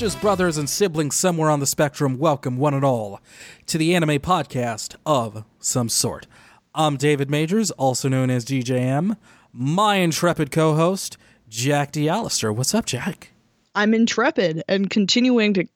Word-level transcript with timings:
sisters, 0.00 0.18
brothers, 0.22 0.56
and 0.56 0.70
siblings 0.70 1.14
somewhere 1.14 1.50
on 1.50 1.60
the 1.60 1.66
spectrum, 1.66 2.16
welcome 2.16 2.56
one 2.56 2.72
and 2.72 2.82
all 2.82 3.20
to 3.66 3.76
the 3.76 3.94
anime 3.94 4.18
podcast 4.18 4.96
of 5.04 5.44
some 5.58 5.90
sort. 5.90 6.26
I'm 6.74 6.96
David 6.96 7.30
Majors, 7.30 7.70
also 7.72 8.08
known 8.08 8.30
as 8.30 8.46
DJM. 8.46 9.18
my 9.52 9.96
intrepid 9.96 10.50
co 10.50 10.74
host, 10.74 11.18
Jack 11.50 11.92
DeAllister. 11.92 12.56
What's 12.56 12.74
up, 12.74 12.86
Jack? 12.86 13.32
I'm 13.74 13.92
intrepid 13.92 14.62
and 14.66 14.88
continuing 14.88 15.52
to 15.52 15.66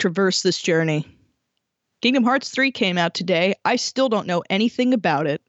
traverse 0.00 0.40
this 0.40 0.58
journey. 0.58 1.06
Kingdom 2.00 2.24
Hearts 2.24 2.48
3 2.48 2.72
came 2.72 2.96
out 2.96 3.12
today. 3.12 3.56
I 3.66 3.76
still 3.76 4.08
don't 4.08 4.26
know 4.26 4.42
anything 4.48 4.94
about 4.94 5.26
it. 5.26 5.42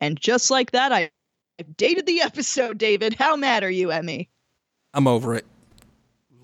And 0.00 0.18
just 0.18 0.50
like 0.50 0.70
that, 0.70 0.90
I've 0.90 1.10
dated 1.76 2.06
the 2.06 2.20
episode, 2.22 2.78
David. 2.78 3.12
How 3.12 3.36
mad 3.36 3.62
are 3.62 3.70
you 3.70 3.90
at 3.90 4.06
me? 4.06 4.30
I'm 4.94 5.06
over 5.06 5.34
it. 5.34 5.44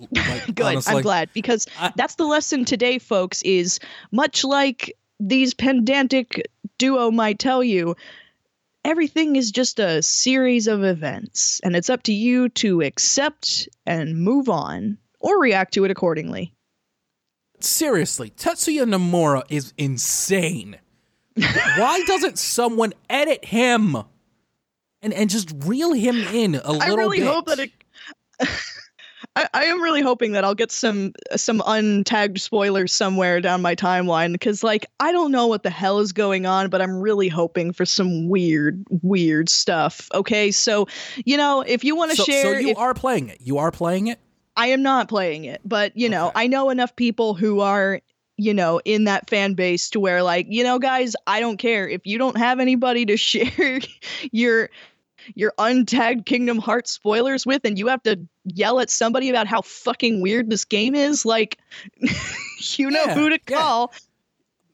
Like, 0.01 0.47
Good. 0.55 0.67
Honestly, 0.67 0.97
I'm 0.97 1.03
glad 1.03 1.31
because 1.33 1.67
I, 1.79 1.93
that's 1.97 2.17
the 2.17 2.27
lesson 2.27 2.65
today, 2.65 2.99
folks. 2.99 3.43
Is 3.43 3.81
much 4.11 4.45
like 4.45 4.97
these 5.21 5.55
pedantic 5.55 6.49
duo 6.79 7.11
might 7.11 7.39
tell 7.39 7.63
you, 7.63 7.97
everything 8.85 9.37
is 9.37 9.51
just 9.51 9.79
a 9.79 10.03
series 10.03 10.67
of 10.67 10.85
events, 10.85 11.61
and 11.65 11.77
it's 11.77 11.91
up 11.91 12.03
to 12.05 12.13
you 12.13 12.49
to 12.51 12.83
accept 12.83 13.69
and 13.87 14.19
move 14.19 14.49
on 14.49 14.99
or 15.21 15.41
react 15.41 15.75
to 15.75 15.85
it 15.85 15.91
accordingly. 15.91 16.53
Seriously, 17.61 18.31
Tetsuya 18.31 18.85
Nomura 18.85 19.43
is 19.49 19.73
insane. 19.79 20.77
Why 21.35 22.03
doesn't 22.07 22.39
someone 22.39 22.93
edit 23.09 23.45
him 23.45 23.97
and 25.03 25.13
and 25.13 25.31
just 25.31 25.53
reel 25.65 25.93
him 25.93 26.17
in 26.17 26.55
a 26.55 26.73
little 26.73 26.75
bit? 26.75 26.83
I 26.83 26.95
really 26.95 27.19
bit? 27.21 27.27
hope 27.27 27.47
that 27.47 27.59
it. 27.59 27.71
I, 29.37 29.49
I, 29.53 29.65
am 29.65 29.83
really 29.83 30.01
hoping 30.01 30.33
that 30.33 30.45
I'll 30.45 30.55
get 30.55 30.71
some 30.71 31.13
some 31.35 31.61
untagged 31.61 32.39
spoilers 32.39 32.93
somewhere 32.93 33.41
down 33.41 33.63
my 33.63 33.75
timeline 33.75 34.33
because 34.33 34.63
like 34.63 34.87
I 35.01 35.13
don't 35.13 35.33
know 35.33 35.47
what 35.47 35.63
the 35.63 35.71
hell 35.71 35.99
is 35.99 36.13
going 36.13 36.47
on, 36.47 36.71
but 36.71 36.81
I'm 36.81 37.01
really 37.01 37.29
hoping 37.29 37.73
for 37.73 37.85
some 37.85 38.29
weird 38.29 38.85
weird 39.03 39.49
stuff. 39.49 40.09
Okay, 40.15 40.51
so 40.51 40.87
you 41.25 41.37
know 41.37 41.65
if 41.67 41.83
you 41.83 41.97
want 41.97 42.13
to 42.13 42.17
so, 42.17 42.25
share, 42.25 42.55
so 42.55 42.61
you 42.61 42.71
if, 42.71 42.79
are 42.79 42.95
playing 42.95 43.29
it. 43.29 43.39
You 43.41 43.59
are 43.59 43.73
playing 43.73 44.07
it. 44.07 44.21
I 44.57 44.69
am 44.69 44.83
not 44.83 45.09
playing 45.09 45.45
it, 45.45 45.61
but 45.65 45.97
you 45.97 46.09
know 46.09 46.31
I 46.35 46.47
know 46.47 46.71
enough 46.71 46.95
people 46.95 47.35
who 47.35 47.61
are 47.61 48.01
you 48.37 48.55
know 48.55 48.81
in 48.85 49.05
that 49.05 49.29
fan 49.29 49.55
base 49.55 49.91
to 49.91 50.01
where 50.01 50.23
like 50.23 50.47
you 50.49 50.63
know 50.63 50.79
guys 50.79 51.17
I 51.27 51.41
don't 51.41 51.57
care 51.57 51.89
if 51.89 52.07
you 52.07 52.19
don't 52.19 52.39
have 52.39 52.61
anybody 52.61 53.05
to 53.07 53.17
share 53.19 53.81
your 54.31 54.71
your 55.35 55.53
untagged 55.59 56.27
Kingdom 56.27 56.59
Hearts 56.59 56.91
spoilers 56.91 57.47
with, 57.47 57.63
and 57.65 57.79
you 57.79 57.87
have 57.89 58.03
to 58.05 58.19
yell 58.45 58.81
at 58.81 58.91
somebody 58.91 59.31
about 59.31 59.47
how 59.47 59.63
fucking 59.63 60.21
weird 60.21 60.51
this 60.51 60.65
game 60.65 60.95
is, 60.95 61.25
like, 61.25 61.59
you 62.77 62.91
know 62.91 63.05
yeah, 63.07 63.15
who 63.15 63.29
to 63.31 63.39
call. 63.39 63.91
Yeah. 63.93 63.99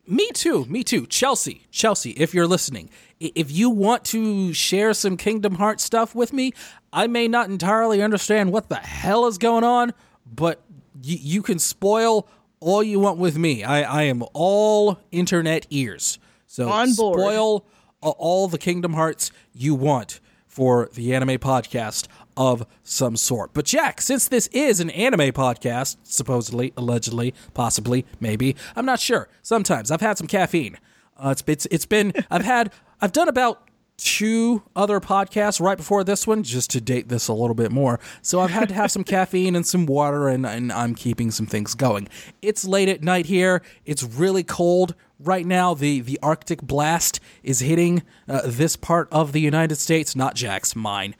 Me 0.06 0.28
too. 0.34 0.64
Me 0.64 0.82
too. 0.82 1.06
Chelsea, 1.06 1.66
Chelsea, 1.70 2.10
if 2.10 2.34
you're 2.34 2.46
listening, 2.48 2.90
if 3.20 3.52
you 3.52 3.70
want 3.70 4.04
to 4.06 4.52
share 4.52 4.92
some 4.92 5.16
Kingdom 5.16 5.54
Hearts 5.54 5.84
stuff 5.84 6.14
with 6.16 6.32
me, 6.32 6.52
I 6.92 7.06
may 7.06 7.28
not 7.28 7.48
entirely 7.48 8.02
understand 8.02 8.50
what 8.50 8.68
the 8.68 8.76
hell 8.76 9.26
is 9.26 9.38
going 9.38 9.62
on, 9.62 9.92
but 10.26 10.62
y- 10.94 11.18
you 11.20 11.42
can 11.42 11.60
spoil 11.60 12.26
all 12.58 12.82
you 12.82 12.98
want 12.98 13.18
with 13.18 13.38
me. 13.38 13.62
I, 13.62 13.82
I 13.82 14.02
am 14.04 14.24
all 14.32 14.98
internet 15.12 15.66
ears. 15.70 16.18
So 16.46 16.68
On 16.68 16.92
board. 16.94 17.20
spoil 17.20 17.64
all 18.02 18.48
the 18.48 18.58
Kingdom 18.58 18.94
Hearts 18.94 19.30
you 19.52 19.76
want 19.76 20.18
for 20.60 20.90
the 20.92 21.14
anime 21.14 21.38
podcast 21.38 22.06
of 22.36 22.66
some 22.82 23.16
sort. 23.16 23.54
But 23.54 23.64
Jack, 23.64 24.02
since 24.02 24.28
this 24.28 24.46
is 24.48 24.78
an 24.78 24.90
anime 24.90 25.32
podcast, 25.32 25.96
supposedly, 26.02 26.74
allegedly, 26.76 27.32
possibly, 27.54 28.04
maybe, 28.20 28.54
I'm 28.76 28.84
not 28.84 29.00
sure. 29.00 29.30
Sometimes 29.40 29.90
I've 29.90 30.02
had 30.02 30.18
some 30.18 30.26
caffeine. 30.26 30.76
Uh, 31.16 31.30
it's, 31.30 31.42
it's 31.46 31.66
it's 31.70 31.86
been 31.86 32.12
I've 32.30 32.44
had 32.44 32.74
I've 33.00 33.12
done 33.12 33.26
about 33.26 33.70
two 33.96 34.62
other 34.76 35.00
podcasts 35.00 35.62
right 35.62 35.78
before 35.78 36.04
this 36.04 36.26
one 36.26 36.42
just 36.42 36.70
to 36.72 36.80
date 36.82 37.08
this 37.08 37.28
a 37.28 37.32
little 37.32 37.54
bit 37.54 37.72
more. 37.72 37.98
So 38.20 38.40
I've 38.40 38.50
had 38.50 38.68
to 38.68 38.74
have 38.74 38.90
some 38.90 39.04
caffeine 39.16 39.56
and 39.56 39.66
some 39.66 39.86
water 39.86 40.28
and, 40.28 40.44
and 40.44 40.70
I'm 40.72 40.94
keeping 40.94 41.30
some 41.30 41.46
things 41.46 41.74
going. 41.74 42.06
It's 42.42 42.66
late 42.66 42.90
at 42.90 43.02
night 43.02 43.24
here. 43.26 43.62
It's 43.86 44.02
really 44.02 44.42
cold 44.42 44.94
right 45.22 45.46
now. 45.46 45.74
The 45.74 46.00
the 46.00 46.18
Arctic 46.22 46.62
blast 46.62 47.20
is 47.42 47.60
hitting 47.60 48.02
uh, 48.28 48.42
this 48.44 48.76
part 48.76 49.08
of 49.12 49.32
the 49.32 49.40
United 49.40 49.76
States, 49.76 50.16
not 50.16 50.34
Jack's 50.34 50.74
mine. 50.74 51.14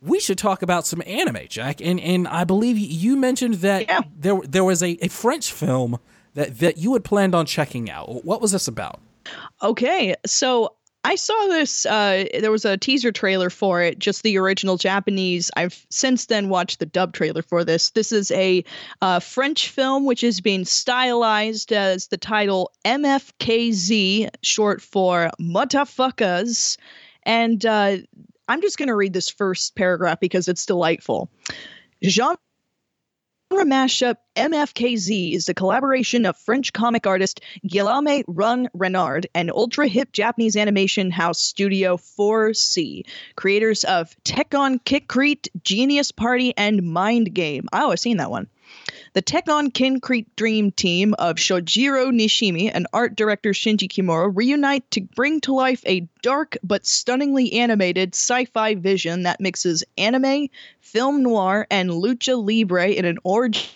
We 0.00 0.20
should 0.20 0.38
talk 0.38 0.62
about 0.62 0.86
some 0.86 1.02
anime, 1.06 1.48
Jack. 1.48 1.80
And 1.80 2.00
and 2.00 2.28
I 2.28 2.44
believe 2.44 2.78
you 2.78 3.16
mentioned 3.16 3.54
that 3.54 3.88
yeah. 3.88 4.00
there 4.16 4.40
there 4.42 4.64
was 4.64 4.82
a, 4.82 4.98
a 5.04 5.08
French 5.08 5.52
film 5.52 5.98
that 6.34 6.58
that 6.58 6.78
you 6.78 6.92
had 6.92 7.04
planned 7.04 7.34
on 7.34 7.46
checking 7.46 7.90
out. 7.90 8.24
What 8.24 8.40
was 8.40 8.52
this 8.52 8.68
about? 8.68 9.00
Okay, 9.62 10.14
so 10.24 10.74
I 11.04 11.14
saw 11.14 11.46
this. 11.46 11.86
Uh, 11.86 12.24
there 12.40 12.50
was 12.50 12.64
a 12.64 12.76
teaser 12.76 13.12
trailer 13.12 13.50
for 13.50 13.82
it, 13.82 13.98
just 13.98 14.22
the 14.22 14.36
original 14.38 14.76
Japanese. 14.76 15.50
I've 15.56 15.86
since 15.90 16.26
then 16.26 16.48
watched 16.48 16.80
the 16.80 16.86
dub 16.86 17.12
trailer 17.14 17.42
for 17.42 17.64
this. 17.64 17.90
This 17.90 18.12
is 18.12 18.30
a 18.32 18.64
uh, 19.00 19.20
French 19.20 19.70
film 19.70 20.04
which 20.04 20.24
is 20.24 20.40
being 20.40 20.64
stylized 20.64 21.72
as 21.72 22.08
the 22.08 22.16
title 22.16 22.72
MFKZ, 22.84 24.28
short 24.42 24.82
for 24.82 25.30
Motherfuckers. 25.40 26.76
And 27.22 27.64
uh, 27.64 27.98
I'm 28.48 28.60
just 28.60 28.78
going 28.78 28.88
to 28.88 28.96
read 28.96 29.12
this 29.12 29.30
first 29.30 29.76
paragraph 29.76 30.18
because 30.20 30.48
it's 30.48 30.66
delightful. 30.66 31.30
Jean 32.02 32.36
mashup 33.50 34.16
MFKZ 34.36 35.34
is 35.34 35.46
the 35.46 35.54
collaboration 35.54 36.26
of 36.26 36.36
French 36.36 36.72
comic 36.72 37.06
artist 37.06 37.40
Guillaume 37.66 38.22
Run 38.26 38.68
Renard 38.74 39.26
and 39.34 39.50
ultra 39.50 39.88
hip 39.88 40.12
Japanese 40.12 40.56
animation 40.56 41.10
house 41.10 41.40
studio 41.40 41.96
4C, 41.96 43.02
creators 43.36 43.84
of 43.84 44.14
Tekkonkinkreet, 44.24 45.48
Genius 45.62 46.12
Party, 46.12 46.54
and 46.56 46.82
Mind 46.82 47.34
Game. 47.34 47.68
Oh, 47.72 47.90
I've 47.90 48.00
seen 48.00 48.18
that 48.18 48.30
one. 48.30 48.48
The 49.18 49.22
Tekkonkinkreet 49.22 50.26
Dream 50.36 50.70
team 50.70 51.12
of 51.14 51.38
Shojiro 51.38 52.12
Nishimi 52.12 52.70
and 52.72 52.86
art 52.92 53.16
director 53.16 53.50
Shinji 53.50 53.88
Kimura 53.88 54.30
reunite 54.32 54.88
to 54.92 55.00
bring 55.00 55.40
to 55.40 55.52
life 55.52 55.82
a 55.86 56.06
dark 56.22 56.56
but 56.62 56.86
stunningly 56.86 57.52
animated 57.54 58.14
sci 58.14 58.44
fi 58.44 58.76
vision 58.76 59.24
that 59.24 59.40
mixes 59.40 59.82
anime, 59.96 60.46
film 60.78 61.24
noir, 61.24 61.66
and 61.68 61.90
lucha 61.90 62.40
libre 62.40 62.90
in 62.90 63.04
an 63.04 63.18
orgy 63.24 63.66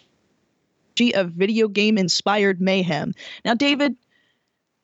of 1.13 1.33
video 1.33 1.67
game 1.67 1.99
inspired 1.99 2.61
mayhem. 2.61 3.13
Now, 3.45 3.55
David, 3.55 3.97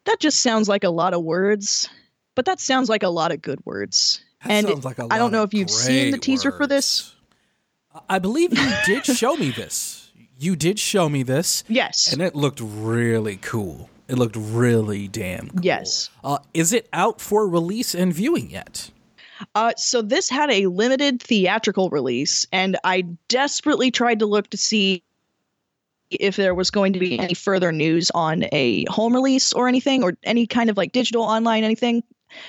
that 0.07 0.19
just 0.19 0.41
sounds 0.41 0.69
like 0.69 0.83
a 0.83 0.91
lot 0.91 1.15
of 1.15 1.23
words, 1.23 1.89
but 2.35 2.47
that 2.47 2.59
sounds 2.59 2.89
like 2.89 3.05
a 3.05 3.11
lot 3.11 3.31
of 3.31 3.41
good 3.41 3.65
words. 3.65 4.25
That 4.45 4.65
and 4.65 4.85
like 4.85 4.99
I 4.99 5.19
don't 5.19 5.31
know 5.31 5.45
if 5.45 5.55
you've 5.55 5.71
seen 5.71 6.11
the 6.11 6.19
teaser 6.19 6.49
words. 6.49 6.59
for 6.59 6.67
this. 6.67 7.15
I 8.09 8.19
believe 8.19 8.59
you 8.59 8.73
did 8.85 9.07
show 9.07 9.37
me 9.37 9.53
this 9.53 10.08
you 10.38 10.56
did 10.56 10.78
show 10.78 11.09
me 11.09 11.22
this. 11.22 11.65
Yes. 11.69 12.12
And 12.12 12.22
it 12.22 12.34
looked 12.34 12.60
really 12.60 13.37
cool. 13.37 13.91
It 14.06 14.16
looked 14.16 14.37
really 14.37 15.09
damn 15.09 15.50
cool. 15.50 15.65
Yes. 15.65 16.10
Uh, 16.25 16.39
is 16.54 16.72
it 16.72 16.89
out 16.92 17.21
for 17.21 17.47
release 17.47 17.95
and 17.95 18.13
viewing 18.13 18.51
yet? 18.51 18.91
Uh, 19.54 19.72
so 19.77 20.03
this 20.03 20.28
had 20.28 20.51
a 20.51 20.66
limited 20.66 21.22
theatrical 21.22 21.91
release, 21.91 22.47
and 22.53 22.77
I 22.84 23.03
desperately 23.28 23.91
tried 23.91 24.21
to 24.21 24.27
look 24.27 24.51
to 24.51 24.57
see 24.57 25.03
if 26.10 26.36
there 26.36 26.54
was 26.54 26.71
going 26.71 26.95
to 26.95 26.98
be 26.98 27.18
any 27.18 27.34
further 27.34 27.71
news 27.71 28.10
on 28.15 28.47
a 28.51 28.84
home 28.89 29.15
release 29.15 29.53
or 29.53 29.68
anything, 29.68 30.03
or 30.03 30.16
any 30.24 30.47
kind 30.47 30.71
of 30.71 30.77
like 30.77 30.92
digital 30.92 31.22
online 31.22 31.65
anything. 31.65 32.03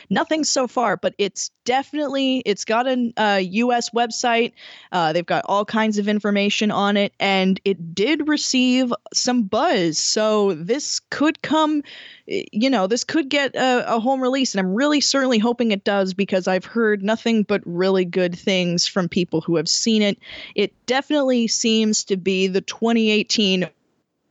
Nothing 0.09 0.43
so 0.43 0.67
far, 0.67 0.97
but 0.97 1.13
it's 1.17 1.51
definitely 1.65 2.41
it's 2.45 2.65
got 2.65 2.87
a 2.87 3.13
uh, 3.17 3.37
U.S. 3.37 3.91
website. 3.91 4.53
Uh, 4.91 5.13
they've 5.13 5.25
got 5.25 5.45
all 5.45 5.65
kinds 5.65 5.97
of 5.97 6.07
information 6.07 6.71
on 6.71 6.97
it, 6.97 7.13
and 7.19 7.59
it 7.65 7.93
did 7.93 8.27
receive 8.27 8.93
some 9.13 9.43
buzz. 9.43 9.97
So 9.97 10.53
this 10.53 10.99
could 11.09 11.41
come, 11.41 11.83
you 12.27 12.69
know, 12.69 12.87
this 12.87 13.03
could 13.03 13.29
get 13.29 13.55
a, 13.55 13.95
a 13.95 13.99
home 13.99 14.21
release, 14.21 14.53
and 14.53 14.59
I'm 14.59 14.73
really 14.73 15.01
certainly 15.01 15.39
hoping 15.39 15.71
it 15.71 15.83
does 15.83 16.13
because 16.13 16.47
I've 16.47 16.65
heard 16.65 17.03
nothing 17.03 17.43
but 17.43 17.61
really 17.65 18.05
good 18.05 18.37
things 18.37 18.87
from 18.87 19.09
people 19.09 19.41
who 19.41 19.55
have 19.55 19.69
seen 19.69 20.01
it. 20.01 20.17
It 20.55 20.73
definitely 20.85 21.47
seems 21.47 22.03
to 22.05 22.17
be 22.17 22.47
the 22.47 22.61
2018 22.61 23.69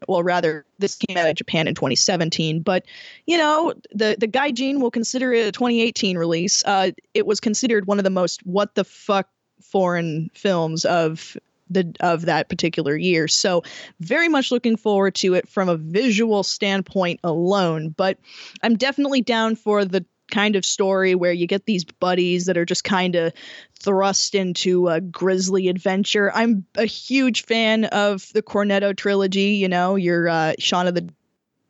well 0.07 0.23
rather 0.23 0.65
this 0.79 0.95
came 0.95 1.17
out 1.17 1.29
of 1.29 1.35
japan 1.35 1.67
in 1.67 1.75
2017 1.75 2.61
but 2.61 2.85
you 3.27 3.37
know 3.37 3.73
the 3.93 4.17
the 4.19 4.29
gaijin 4.29 4.81
will 4.81 4.91
consider 4.91 5.33
it 5.33 5.47
a 5.47 5.53
2018 5.53 6.17
release. 6.17 6.63
Uh, 6.65 6.91
it 7.15 7.27
was 7.27 7.41
considered 7.41 7.87
one 7.87 7.99
of 7.99 8.05
the 8.05 8.11
most 8.11 8.45
what 8.47 8.75
the 8.75 8.85
fuck 8.85 9.29
foreign 9.63 10.31
films 10.35 10.85
of 10.85 11.37
the 11.71 11.93
of 12.01 12.23
that 12.27 12.49
particular 12.49 12.97
year. 12.97 13.29
So 13.29 13.63
very 14.01 14.29
much 14.29 14.51
looking 14.51 14.77
forward 14.77 15.15
to 15.17 15.35
it 15.35 15.49
from 15.49 15.69
a 15.69 15.77
visual 15.77 16.43
standpoint 16.43 17.21
alone 17.25 17.91
but 17.97 18.19
i'm 18.63 18.77
definitely 18.77 19.21
down 19.21 19.57
for 19.57 19.85
the 19.85 20.05
kind 20.31 20.57
of 20.57 20.65
story 20.65 21.15
where 21.15 21.33
you 21.33 21.47
get 21.47 21.67
these 21.67 21.85
buddies 21.85 22.47
that 22.47 22.57
are 22.57 22.65
just 22.65 22.85
kind 22.85 23.15
of 23.15 23.33
thrust 23.81 24.35
into 24.35 24.89
a 24.89 25.01
grisly 25.01 25.69
adventure. 25.69 26.31
I'm 26.35 26.65
a 26.77 26.85
huge 26.85 27.45
fan 27.45 27.85
of 27.87 28.31
the 28.33 28.43
Cornetto 28.43 28.97
trilogy. 28.97 29.57
You 29.57 29.69
know, 29.69 29.97
your 29.97 30.29
uh, 30.29 30.55
Shaun 30.59 30.87
of 30.87 30.95
the 30.95 31.09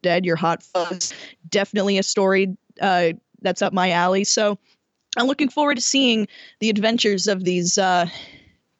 Dead, 0.02 0.24
your 0.24 0.36
Hot 0.36 0.62
Fuzz, 0.62 1.12
definitely 1.48 1.98
a 1.98 2.02
story 2.02 2.56
uh, 2.80 3.12
that's 3.42 3.62
up 3.62 3.72
my 3.72 3.90
alley. 3.90 4.24
So 4.24 4.58
I'm 5.16 5.26
looking 5.26 5.48
forward 5.48 5.76
to 5.76 5.80
seeing 5.80 6.28
the 6.60 6.70
adventures 6.70 7.26
of 7.26 7.44
these 7.44 7.78
uh, 7.78 8.06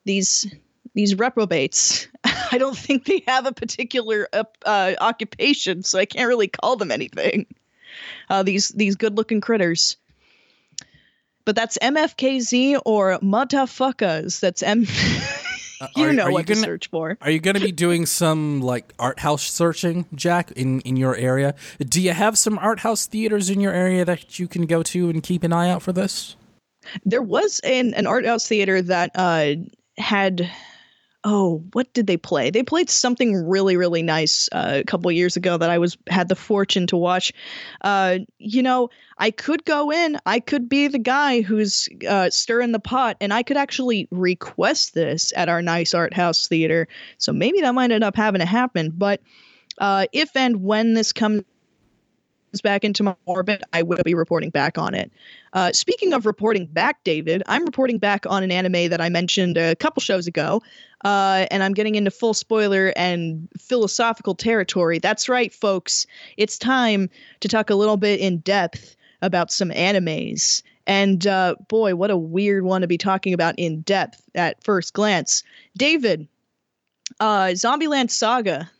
these 0.04 0.46
these 0.94 1.14
reprobates. 1.14 2.08
I 2.52 2.58
don't 2.58 2.76
think 2.76 3.04
they 3.04 3.22
have 3.26 3.46
a 3.46 3.52
particular 3.52 4.28
uh, 4.32 4.94
occupation, 5.00 5.82
so 5.82 5.98
I 5.98 6.06
can't 6.06 6.28
really 6.28 6.48
call 6.48 6.76
them 6.76 6.90
anything. 6.90 7.46
Uh, 8.28 8.42
these 8.42 8.68
these 8.68 8.96
good 8.96 9.16
looking 9.16 9.40
critters. 9.40 9.96
But 11.44 11.56
that's 11.56 11.78
MFKZ 11.78 12.82
or 12.84 13.18
motherfuckers. 13.20 14.40
That's 14.40 14.62
M. 14.62 14.86
you 15.96 16.08
are, 16.08 16.12
know 16.12 16.24
are 16.24 16.30
what 16.30 16.40
you 16.40 16.54
gonna, 16.54 16.60
to 16.60 16.66
search 16.66 16.90
for. 16.90 17.16
Are 17.22 17.30
you 17.30 17.40
going 17.40 17.54
to 17.54 17.60
be 17.60 17.72
doing 17.86 18.06
some 18.06 18.60
like 18.60 18.92
art 18.98 19.20
house 19.20 19.42
searching, 19.42 20.06
Jack, 20.14 20.52
in 20.52 20.80
in 20.80 20.96
your 20.96 21.16
area? 21.16 21.54
Do 21.78 22.00
you 22.00 22.12
have 22.12 22.36
some 22.36 22.58
art 22.58 22.80
house 22.80 23.06
theaters 23.06 23.50
in 23.50 23.60
your 23.60 23.72
area 23.72 24.04
that 24.04 24.38
you 24.38 24.46
can 24.48 24.66
go 24.66 24.82
to 24.82 25.08
and 25.08 25.22
keep 25.22 25.42
an 25.42 25.52
eye 25.52 25.70
out 25.70 25.82
for 25.82 25.92
this? 25.92 26.36
There 27.04 27.22
was 27.22 27.60
an 27.60 27.94
an 27.94 28.06
art 28.06 28.26
house 28.26 28.46
theater 28.46 28.82
that 28.82 29.12
uh, 29.14 29.54
had 29.96 30.50
oh 31.28 31.62
what 31.74 31.92
did 31.92 32.06
they 32.06 32.16
play? 32.16 32.50
They 32.50 32.62
played 32.62 32.88
something 32.88 33.46
really 33.46 33.76
really 33.76 34.02
nice 34.02 34.48
uh, 34.50 34.78
a 34.80 34.84
couple 34.84 35.12
years 35.12 35.36
ago 35.36 35.58
that 35.58 35.68
i 35.68 35.78
was 35.78 35.98
had 36.08 36.28
the 36.28 36.34
fortune 36.34 36.86
to 36.88 36.96
watch. 36.96 37.32
Uh, 37.82 38.18
you 38.38 38.62
know 38.62 38.88
i 39.18 39.30
could 39.30 39.64
go 39.64 39.92
in 39.92 40.16
i 40.24 40.40
could 40.40 40.68
be 40.68 40.88
the 40.88 40.98
guy 40.98 41.42
who's 41.42 41.88
uh, 42.08 42.30
stirring 42.30 42.72
the 42.72 42.78
pot 42.78 43.16
and 43.20 43.32
i 43.32 43.42
could 43.42 43.56
actually 43.56 44.08
request 44.10 44.94
this 44.94 45.32
at 45.36 45.48
our 45.48 45.60
nice 45.60 45.92
art 45.92 46.14
house 46.14 46.48
theater. 46.48 46.88
So 47.18 47.32
maybe 47.32 47.60
that 47.60 47.74
might 47.74 47.90
end 47.90 48.04
up 48.04 48.16
having 48.16 48.40
to 48.40 48.46
happen. 48.46 48.92
But 48.96 49.20
uh, 49.76 50.06
if 50.12 50.34
and 50.34 50.62
when 50.62 50.94
this 50.94 51.12
comes 51.12 51.42
back 52.62 52.84
into 52.84 53.02
my 53.02 53.14
orbit, 53.26 53.62
I 53.72 53.82
will 53.82 54.02
be 54.04 54.14
reporting 54.14 54.50
back 54.50 54.78
on 54.78 54.94
it. 54.94 55.12
Uh, 55.52 55.72
speaking 55.72 56.12
of 56.12 56.26
reporting 56.26 56.66
back, 56.66 57.02
David, 57.04 57.42
I'm 57.46 57.64
reporting 57.64 57.98
back 57.98 58.26
on 58.26 58.42
an 58.42 58.50
anime 58.50 58.90
that 58.90 59.00
I 59.00 59.08
mentioned 59.08 59.56
a 59.56 59.76
couple 59.76 60.00
shows 60.00 60.26
ago, 60.26 60.62
uh, 61.04 61.46
and 61.50 61.62
I'm 61.62 61.74
getting 61.74 61.94
into 61.94 62.10
full 62.10 62.34
spoiler 62.34 62.92
and 62.96 63.48
philosophical 63.58 64.34
territory. 64.34 64.98
That's 64.98 65.28
right, 65.28 65.52
folks. 65.52 66.06
It's 66.36 66.58
time 66.58 67.08
to 67.40 67.48
talk 67.48 67.70
a 67.70 67.74
little 67.74 67.96
bit 67.96 68.20
in 68.20 68.38
depth 68.38 68.96
about 69.22 69.50
some 69.50 69.70
animes. 69.70 70.62
And 70.86 71.26
uh, 71.26 71.56
boy, 71.68 71.94
what 71.94 72.10
a 72.10 72.16
weird 72.16 72.64
one 72.64 72.80
to 72.80 72.86
be 72.86 72.98
talking 72.98 73.34
about 73.34 73.54
in 73.58 73.82
depth 73.82 74.22
at 74.34 74.62
first 74.64 74.94
glance. 74.94 75.42
David, 75.76 76.26
uh, 77.20 77.48
Zombieland 77.52 78.10
Saga 78.10 78.70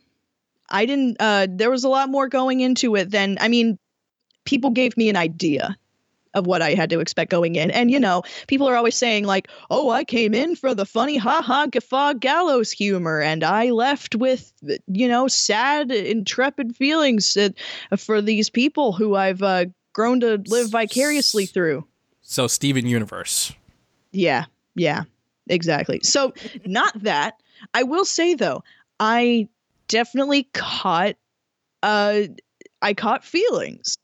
I 0.69 0.85
didn't. 0.85 1.17
Uh, 1.19 1.47
there 1.49 1.71
was 1.71 1.83
a 1.83 1.89
lot 1.89 2.09
more 2.09 2.27
going 2.27 2.59
into 2.61 2.95
it 2.95 3.11
than 3.11 3.37
I 3.39 3.47
mean. 3.47 3.77
People 4.45 4.71
gave 4.71 4.97
me 4.97 5.09
an 5.09 5.15
idea 5.15 5.77
of 6.33 6.47
what 6.47 6.61
I 6.61 6.73
had 6.73 6.89
to 6.91 6.99
expect 6.99 7.29
going 7.29 7.55
in, 7.55 7.71
and 7.71 7.91
you 7.91 7.99
know, 7.99 8.23
people 8.47 8.67
are 8.67 8.75
always 8.75 8.95
saying 8.95 9.25
like, 9.25 9.47
"Oh, 9.69 9.89
I 9.89 10.03
came 10.03 10.33
in 10.33 10.55
for 10.55 10.73
the 10.73 10.85
funny, 10.85 11.17
ha 11.17 11.41
ha, 11.41 11.67
guffaw, 11.67 12.13
gallows 12.13 12.71
humor, 12.71 13.19
and 13.19 13.43
I 13.43 13.71
left 13.71 14.15
with 14.15 14.51
you 14.87 15.07
know 15.07 15.27
sad, 15.27 15.91
intrepid 15.91 16.75
feelings 16.75 17.37
for 17.97 18.21
these 18.21 18.49
people 18.49 18.93
who 18.93 19.15
I've 19.15 19.43
uh, 19.43 19.65
grown 19.93 20.19
to 20.21 20.41
live 20.47 20.69
vicariously 20.69 21.45
through." 21.45 21.85
So, 22.21 22.47
Steven 22.47 22.85
Universe. 22.85 23.53
Yeah, 24.11 24.45
yeah, 24.75 25.03
exactly. 25.47 25.99
So, 26.03 26.33
not 26.65 26.93
that. 27.03 27.35
I 27.73 27.83
will 27.83 28.05
say 28.05 28.35
though, 28.35 28.63
I 28.99 29.47
definitely 29.89 30.43
caught 30.53 31.15
uh 31.83 32.21
I 32.81 32.93
caught 32.93 33.25
feelings. 33.25 33.97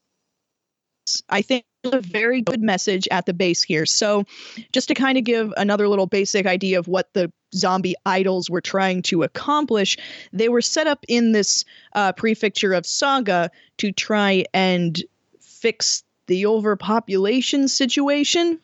I 1.30 1.42
think 1.42 1.64
a 1.86 2.02
very 2.02 2.42
good 2.42 2.62
message 2.62 3.08
at 3.12 3.26
the 3.26 3.34
base 3.34 3.64
here. 3.64 3.86
So, 3.86 4.26
just 4.72 4.88
to 4.88 4.94
kind 4.96 5.18
of 5.18 5.24
give 5.24 5.54
another 5.56 5.88
little 5.88 6.08
basic 6.08 6.46
idea 6.46 6.80
of 6.80 6.88
what 6.88 7.14
the 7.14 7.32
zombie 7.54 7.96
idols 8.06 8.50
were 8.50 8.62
trying 8.62 9.02
to 9.04 9.24
accomplish, 9.24 9.98
they 10.34 10.50
were 10.50 10.62
set 10.62 10.88
up 10.88 11.06
in 11.08 11.32
this 11.32 11.64
uh, 11.94 12.12
prefecture 12.14 12.74
of 12.74 12.86
Saga 12.86 13.52
to 13.78 13.92
try 13.92 14.46
and 14.54 15.02
fix 15.40 16.04
the 16.28 16.48
overpopulation 16.48 17.68
situation. 17.68 18.60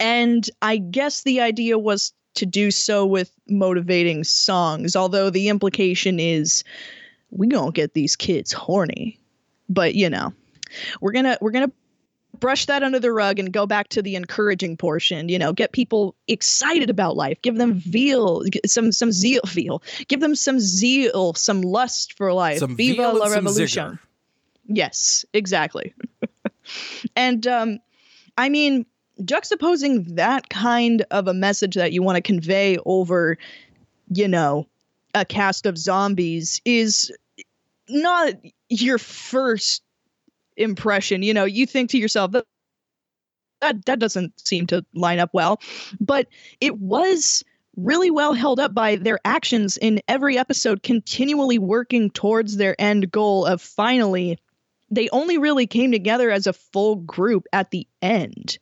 And 0.00 0.48
I 0.60 0.78
guess 0.78 1.22
the 1.22 1.40
idea 1.40 1.78
was 1.78 2.12
to 2.34 2.46
do 2.46 2.70
so 2.70 3.06
with 3.06 3.30
motivating 3.48 4.24
songs, 4.24 4.96
although 4.96 5.30
the 5.30 5.48
implication 5.48 6.18
is 6.18 6.64
we 7.30 7.46
gonna 7.46 7.72
get 7.72 7.94
these 7.94 8.16
kids 8.16 8.52
horny. 8.52 9.18
But 9.68 9.94
you 9.94 10.10
know, 10.10 10.32
we're 11.00 11.12
gonna 11.12 11.38
we're 11.40 11.50
gonna 11.50 11.72
brush 12.38 12.66
that 12.66 12.82
under 12.82 12.98
the 12.98 13.12
rug 13.12 13.38
and 13.38 13.52
go 13.52 13.66
back 13.66 13.88
to 13.88 14.02
the 14.02 14.16
encouraging 14.16 14.76
portion 14.76 15.28
you 15.28 15.38
know 15.38 15.52
get 15.52 15.72
people 15.72 16.16
excited 16.26 16.90
about 16.90 17.14
life 17.14 17.40
give 17.42 17.56
them 17.56 17.74
veal 17.74 18.42
some 18.66 18.90
some 18.90 19.12
zeal 19.12 19.42
feel 19.46 19.82
give 20.08 20.20
them 20.20 20.34
some 20.34 20.58
zeal 20.58 21.34
some 21.34 21.60
lust 21.60 22.14
for 22.14 22.32
life 22.32 22.58
some 22.58 22.74
viva 22.74 23.12
la 23.12 23.26
revolution. 23.26 23.98
Yes 24.66 25.24
exactly. 25.32 25.94
And 27.16 27.46
um 27.46 27.78
i 28.38 28.48
mean 28.48 28.86
juxtaposing 29.20 30.16
that 30.16 30.48
kind 30.48 31.04
of 31.10 31.28
a 31.28 31.34
message 31.34 31.74
that 31.74 31.92
you 31.92 32.02
want 32.02 32.16
to 32.16 32.22
convey 32.22 32.78
over, 32.86 33.36
you 34.08 34.28
know, 34.28 34.66
a 35.14 35.24
cast 35.24 35.66
of 35.66 35.76
zombies 35.76 36.60
is 36.64 37.12
not 37.88 38.34
your 38.68 38.98
first 38.98 39.82
impression. 40.56 41.22
You 41.22 41.34
know, 41.34 41.44
you 41.44 41.66
think 41.66 41.90
to 41.90 41.98
yourself 41.98 42.32
that 42.32 42.46
that, 43.60 43.98
doesn't 43.98 44.38
seem 44.40 44.66
to 44.68 44.84
line 44.94 45.20
up 45.20 45.30
well, 45.32 45.60
but 46.00 46.26
it 46.60 46.78
was 46.78 47.44
really 47.76 48.10
well 48.10 48.32
held 48.32 48.60
up 48.60 48.74
by 48.74 48.96
their 48.96 49.18
actions 49.24 49.76
in 49.76 50.00
every 50.08 50.36
episode, 50.36 50.82
continually 50.82 51.58
working 51.58 52.10
towards 52.10 52.56
their 52.56 52.74
end 52.80 53.10
goal 53.10 53.46
of 53.46 53.62
finally. 53.62 54.38
They 54.90 55.08
only 55.10 55.38
really 55.38 55.66
came 55.66 55.92
together 55.92 56.30
as 56.30 56.46
a 56.46 56.52
full 56.52 56.96
group 56.96 57.46
at 57.52 57.70
the 57.70 57.86
end. 58.02 58.58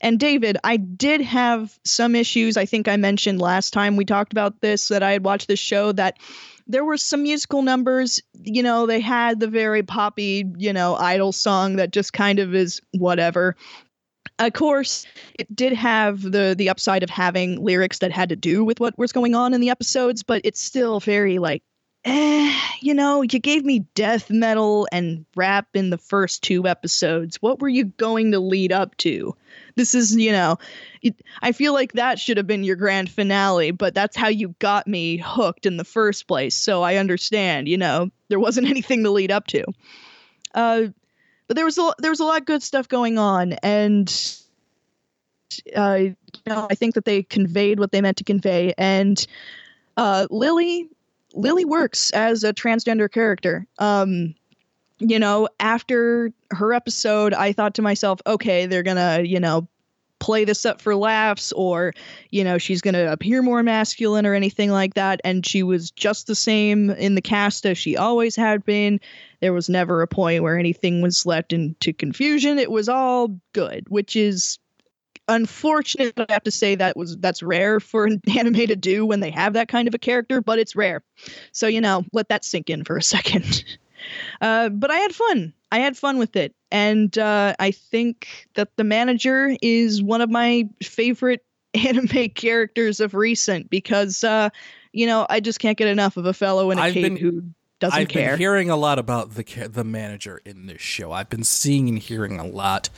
And 0.00 0.18
David, 0.20 0.58
I 0.64 0.76
did 0.76 1.20
have 1.22 1.78
some 1.84 2.14
issues. 2.14 2.56
I 2.56 2.66
think 2.66 2.88
I 2.88 2.96
mentioned 2.96 3.40
last 3.40 3.72
time 3.72 3.96
we 3.96 4.04
talked 4.04 4.32
about 4.32 4.60
this 4.60 4.88
that 4.88 5.02
I 5.02 5.12
had 5.12 5.24
watched 5.24 5.48
this 5.48 5.58
show 5.58 5.92
that 5.92 6.18
there 6.66 6.84
were 6.84 6.96
some 6.98 7.22
musical 7.22 7.62
numbers. 7.62 8.20
You 8.42 8.62
know, 8.62 8.86
they 8.86 9.00
had 9.00 9.40
the 9.40 9.48
very 9.48 9.82
poppy, 9.82 10.44
you 10.56 10.72
know, 10.72 10.94
idol 10.94 11.32
song 11.32 11.76
that 11.76 11.92
just 11.92 12.12
kind 12.12 12.38
of 12.38 12.54
is 12.54 12.80
whatever. 12.92 13.56
Of 14.38 14.52
course, 14.52 15.04
it 15.36 15.54
did 15.54 15.72
have 15.72 16.22
the 16.22 16.54
the 16.56 16.68
upside 16.68 17.02
of 17.02 17.10
having 17.10 17.64
lyrics 17.64 17.98
that 17.98 18.12
had 18.12 18.28
to 18.28 18.36
do 18.36 18.64
with 18.64 18.78
what 18.78 18.96
was 18.96 19.10
going 19.10 19.34
on 19.34 19.52
in 19.52 19.60
the 19.60 19.70
episodes, 19.70 20.22
but 20.22 20.42
it's 20.44 20.60
still 20.60 21.00
very 21.00 21.38
like 21.38 21.62
eh, 22.04 22.52
you 22.80 22.94
know, 22.94 23.22
you 23.22 23.38
gave 23.38 23.64
me 23.64 23.80
death 23.94 24.30
metal 24.30 24.88
and 24.92 25.24
rap 25.36 25.68
in 25.74 25.90
the 25.90 25.98
first 25.98 26.42
two 26.42 26.66
episodes. 26.66 27.36
What 27.42 27.60
were 27.60 27.68
you 27.68 27.84
going 27.84 28.32
to 28.32 28.38
lead 28.40 28.72
up 28.72 28.96
to? 28.98 29.34
This 29.78 29.94
is, 29.94 30.14
you 30.14 30.32
know, 30.32 30.58
it, 31.02 31.14
I 31.40 31.52
feel 31.52 31.72
like 31.72 31.92
that 31.92 32.18
should 32.18 32.36
have 32.36 32.48
been 32.48 32.64
your 32.64 32.74
grand 32.74 33.08
finale, 33.08 33.70
but 33.70 33.94
that's 33.94 34.16
how 34.16 34.26
you 34.26 34.56
got 34.58 34.88
me 34.88 35.18
hooked 35.24 35.66
in 35.66 35.76
the 35.76 35.84
first 35.84 36.26
place. 36.26 36.56
So 36.56 36.82
I 36.82 36.96
understand, 36.96 37.68
you 37.68 37.78
know, 37.78 38.10
there 38.28 38.40
wasn't 38.40 38.66
anything 38.70 39.04
to 39.04 39.10
lead 39.10 39.30
up 39.30 39.46
to. 39.46 39.64
Uh, 40.52 40.88
but 41.46 41.56
there 41.56 41.64
was 41.64 41.78
a 41.78 41.92
there 41.98 42.10
was 42.10 42.20
a 42.20 42.24
lot 42.24 42.40
of 42.40 42.46
good 42.46 42.62
stuff 42.62 42.88
going 42.88 43.18
on, 43.18 43.52
and 43.62 44.12
uh, 45.76 45.94
you 45.94 46.16
know, 46.46 46.66
I 46.68 46.74
think 46.74 46.94
that 46.94 47.04
they 47.04 47.22
conveyed 47.22 47.78
what 47.78 47.92
they 47.92 48.00
meant 48.00 48.18
to 48.18 48.24
convey. 48.24 48.74
And 48.76 49.24
uh, 49.96 50.26
Lily 50.30 50.88
Lily 51.34 51.64
works 51.64 52.10
as 52.10 52.44
a 52.44 52.52
transgender 52.52 53.10
character. 53.10 53.66
Um, 53.78 54.34
you 54.98 55.18
know, 55.18 55.48
after 55.60 56.32
her 56.50 56.72
episode, 56.72 57.34
I 57.34 57.52
thought 57.52 57.74
to 57.74 57.82
myself, 57.82 58.20
okay, 58.26 58.66
they're 58.66 58.82
gonna, 58.82 59.22
you 59.22 59.40
know, 59.40 59.68
play 60.18 60.44
this 60.44 60.66
up 60.66 60.80
for 60.80 60.96
laughs 60.96 61.52
or 61.52 61.92
you 62.30 62.42
know 62.42 62.58
she's 62.58 62.80
going 62.80 62.94
to 62.94 63.12
appear 63.12 63.42
more 63.42 63.62
masculine 63.62 64.26
or 64.26 64.34
anything 64.34 64.70
like 64.70 64.94
that. 64.94 65.20
And 65.24 65.46
she 65.46 65.62
was 65.62 65.90
just 65.90 66.26
the 66.26 66.34
same 66.34 66.90
in 66.90 67.14
the 67.14 67.22
cast 67.22 67.66
as 67.66 67.78
she 67.78 67.96
always 67.96 68.36
had 68.36 68.64
been. 68.64 69.00
There 69.40 69.52
was 69.52 69.68
never 69.68 70.02
a 70.02 70.08
point 70.08 70.42
where 70.42 70.58
anything 70.58 71.02
was 71.02 71.24
left 71.24 71.52
into 71.52 71.92
confusion. 71.92 72.58
It 72.58 72.70
was 72.70 72.88
all 72.88 73.38
good 73.52 73.86
which 73.88 74.16
is 74.16 74.58
unfortunate. 75.28 76.14
I 76.18 76.32
have 76.32 76.44
to 76.44 76.50
say 76.50 76.74
that 76.74 76.96
was 76.96 77.16
that's 77.18 77.42
rare 77.42 77.80
for 77.80 78.06
an 78.06 78.20
anime 78.36 78.66
to 78.66 78.76
do 78.76 79.04
when 79.06 79.20
they 79.20 79.30
have 79.30 79.52
that 79.52 79.68
kind 79.68 79.86
of 79.86 79.94
a 79.94 79.98
character 79.98 80.40
but 80.40 80.58
it's 80.58 80.74
rare. 80.74 81.02
So 81.52 81.66
you 81.66 81.80
know 81.80 82.04
let 82.12 82.28
that 82.28 82.44
sink 82.44 82.70
in 82.70 82.84
for 82.84 82.96
a 82.96 83.02
second 83.02 83.64
Uh, 84.40 84.68
but 84.68 84.90
I 84.90 84.98
had 84.98 85.14
fun. 85.14 85.52
I 85.70 85.78
had 85.80 85.96
fun 85.96 86.18
with 86.18 86.34
it, 86.36 86.54
and 86.70 87.16
uh, 87.18 87.54
I 87.58 87.70
think 87.72 88.48
that 88.54 88.76
the 88.76 88.84
manager 88.84 89.54
is 89.60 90.02
one 90.02 90.20
of 90.20 90.30
my 90.30 90.68
favorite 90.82 91.44
anime 91.74 92.30
characters 92.30 93.00
of 93.00 93.12
recent 93.14 93.68
because 93.68 94.24
uh, 94.24 94.48
you 94.92 95.06
know 95.06 95.26
I 95.28 95.40
just 95.40 95.60
can't 95.60 95.76
get 95.76 95.88
enough 95.88 96.16
of 96.16 96.24
a 96.26 96.32
fellow 96.32 96.70
in 96.70 96.78
a 96.78 96.82
I've 96.82 96.94
cape 96.94 97.02
been- 97.02 97.16
who 97.16 97.42
doesn't 97.80 97.98
I've 98.00 98.08
care. 98.08 98.30
been 98.30 98.38
hearing 98.38 98.70
a 98.70 98.76
lot 98.76 98.98
about 98.98 99.34
the 99.34 99.44
the 99.70 99.84
manager 99.84 100.40
in 100.44 100.66
this 100.66 100.80
show. 100.80 101.12
I've 101.12 101.28
been 101.28 101.44
seeing 101.44 101.88
and 101.88 101.98
hearing 101.98 102.38
a 102.40 102.46
lot 102.46 102.88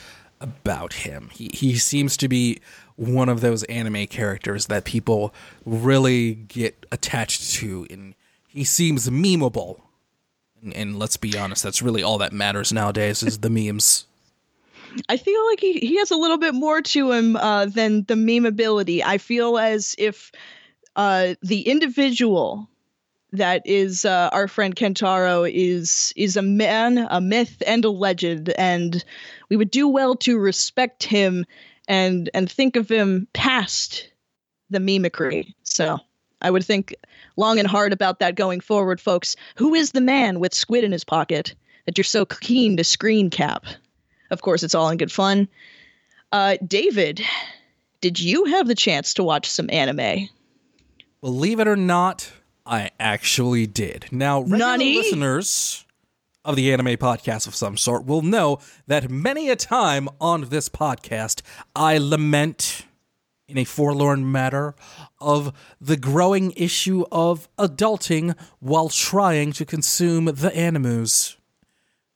about 0.41 0.93
him. 0.95 1.29
He 1.33 1.51
he 1.53 1.75
seems 1.77 2.17
to 2.19 2.29
be 2.29 2.61
one 2.97 3.29
of 3.29 3.41
those 3.41 3.63
anime 3.65 4.07
characters 4.07 4.67
that 4.67 4.85
people 4.85 5.35
really 5.67 6.35
get 6.35 6.87
attached 6.93 7.53
to, 7.55 7.87
and 7.91 8.15
he 8.47 8.63
seems 8.65 9.09
memeable. 9.11 9.81
And, 10.63 10.75
and 10.75 10.99
let's 10.99 11.17
be 11.17 11.37
honest, 11.37 11.63
that's 11.63 11.83
really 11.83 12.03
all 12.03 12.19
that 12.19 12.33
matters 12.33 12.73
nowadays 12.73 13.23
is 13.23 13.39
the 13.39 13.51
memes. 13.51 14.07
I 15.09 15.17
feel 15.17 15.47
like 15.47 15.61
he, 15.61 15.75
he 15.75 15.99
has 15.99 16.11
a 16.11 16.17
little 16.17 16.39
bit 16.39 16.55
more 16.55 16.83
to 16.83 17.13
him 17.13 17.37
uh, 17.37 17.67
than 17.67 18.05
the 18.05 18.15
memeability. 18.15 19.03
I 19.05 19.19
feel 19.19 19.57
as 19.59 19.95
if 19.99 20.33
uh, 20.97 21.35
the 21.43 21.63
individual 21.63 22.69
that 23.33 23.63
is 23.65 24.05
uh, 24.05 24.29
our 24.33 24.49
friend 24.49 24.75
Kentaro 24.75 25.49
is 25.49 26.13
is 26.17 26.37
a 26.37 26.43
man, 26.43 27.07
a 27.11 27.21
myth, 27.21 27.63
and 27.67 27.85
a 27.85 27.91
legend, 27.91 28.53
and 28.59 29.05
we 29.49 29.57
would 29.57 29.71
do 29.71 29.87
well 29.87 30.17
to 30.17 30.39
respect 30.39 31.05
him 31.05 31.47
and 31.87 32.29
and 32.35 32.51
think 32.51 32.77
of 32.77 32.91
him 32.91 33.29
past 33.33 34.09
the 34.71 34.81
mimicry. 34.81 35.55
So 35.63 36.01
I 36.43 36.51
would 36.51 36.65
think 36.65 36.95
long 37.41 37.59
and 37.59 37.67
hard 37.67 37.93
about 37.93 38.21
that 38.21 38.37
going 38.37 38.61
forward, 38.61 39.01
folks. 39.01 39.35
Who 39.57 39.75
is 39.75 39.91
the 39.91 40.01
man 40.01 40.39
with 40.39 40.55
squid 40.55 40.85
in 40.85 40.93
his 40.93 41.03
pocket 41.03 41.55
that 41.87 41.99
you're 41.99 42.05
so 42.05 42.25
keen 42.25 42.77
to 42.77 42.85
screen 42.85 43.31
cap? 43.31 43.65
Of 44.31 44.43
course, 44.43 44.63
it's 44.63 44.75
all 44.75 44.91
in 44.91 44.99
good 44.99 45.11
fun. 45.11 45.49
Uh, 46.31 46.57
David, 46.65 47.21
did 48.01 48.21
you 48.21 48.45
have 48.45 48.69
the 48.69 48.77
chance 48.77 49.15
to 49.15 49.25
watch 49.25 49.51
some 49.51 49.69
anime? 49.71 50.29
Believe 51.21 51.59
it 51.59 51.67
or 51.67 51.77
not, 51.77 52.31
I 52.65 52.91
actually 53.01 53.67
did. 53.67 54.07
Now, 54.13 54.41
regular 54.41 54.59
Nani? 54.59 54.95
listeners 54.97 55.85
of 56.45 56.57
the 56.57 56.73
anime 56.73 56.97
podcast 56.97 57.47
of 57.47 57.55
some 57.55 57.77
sort 57.77 58.07
will 58.07 58.23
know 58.23 58.61
that 58.87 59.11
many 59.11 59.51
a 59.51 59.57
time 59.57 60.09
on 60.21 60.49
this 60.51 60.69
podcast, 60.69 61.43
I 61.75 61.99
lament 61.99 62.87
in 63.51 63.59
a 63.59 63.65
forlorn 63.65 64.31
matter 64.31 64.75
of 65.19 65.53
the 65.81 65.97
growing 65.97 66.53
issue 66.53 67.05
of 67.11 67.49
adulting 67.57 68.37
while 68.61 68.89
trying 68.89 69.53
to 69.53 69.65
consume 69.65 70.27
the 70.27 70.55
animus. 70.55 71.37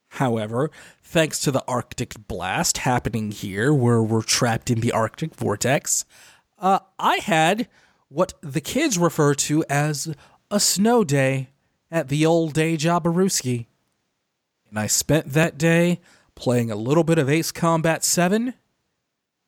However, 0.09 0.71
thanks 1.03 1.39
to 1.41 1.51
the 1.51 1.63
Arctic 1.67 2.27
blast 2.27 2.79
happening 2.79 3.31
here, 3.31 3.73
where 3.73 4.01
we're 4.01 4.21
trapped 4.21 4.71
in 4.71 4.79
the 4.79 4.93
Arctic 4.93 5.35
vortex, 5.35 6.05
uh, 6.57 6.79
I 6.97 7.17
had 7.17 7.67
what 8.07 8.33
the 8.41 8.61
kids 8.61 8.97
refer 8.97 9.33
to 9.33 9.65
as 9.69 10.15
a 10.49 10.59
snow 10.59 11.03
day 11.03 11.49
at 11.91 12.07
the 12.07 12.25
old 12.25 12.53
day 12.53 12.77
Jabaruski. 12.77 13.65
And 14.69 14.79
I 14.79 14.87
spent 14.87 15.33
that 15.33 15.57
day 15.57 15.99
playing 16.33 16.71
a 16.71 16.75
little 16.75 17.03
bit 17.03 17.17
of 17.17 17.29
Ace 17.29 17.51
Combat 17.51 18.03
7 18.03 18.53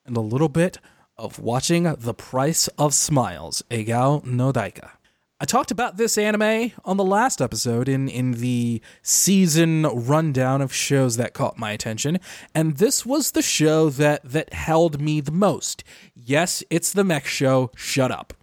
and 0.06 0.18
a 0.18 0.22
little 0.22 0.50
bit 0.50 0.80
of 1.18 1.40
watching 1.40 1.84
The 1.98 2.14
Price 2.14 2.68
of 2.78 2.94
Smiles, 2.94 3.64
Egao 3.70 4.24
no 4.26 4.52
Daika. 4.54 4.92
I 5.40 5.46
talked 5.46 5.70
about 5.70 5.98
this 5.98 6.18
anime 6.18 6.72
on 6.84 6.98
the 6.98 7.04
last 7.04 7.42
episode 7.42 7.88
in, 7.88 8.10
in 8.10 8.32
the 8.34 8.82
season 9.04 9.84
rundown 9.84 10.62
of 10.64 10.74
shows 10.74 11.18
that 11.18 11.34
caught 11.34 11.60
my 11.60 11.72
attention, 11.72 12.20
and 12.56 12.78
this 12.78 13.06
was 13.06 13.32
the 13.32 13.44
show 13.44 13.90
that, 13.92 14.24
that 14.24 14.52
held 14.54 15.00
me 15.00 15.22
the 15.22 15.32
most. 15.32 15.84
Yes, 16.16 16.64
it's 16.72 16.92
the 16.92 17.04
mech 17.04 17.26
show, 17.28 17.70
shut 17.76 18.10
up. 18.12 18.34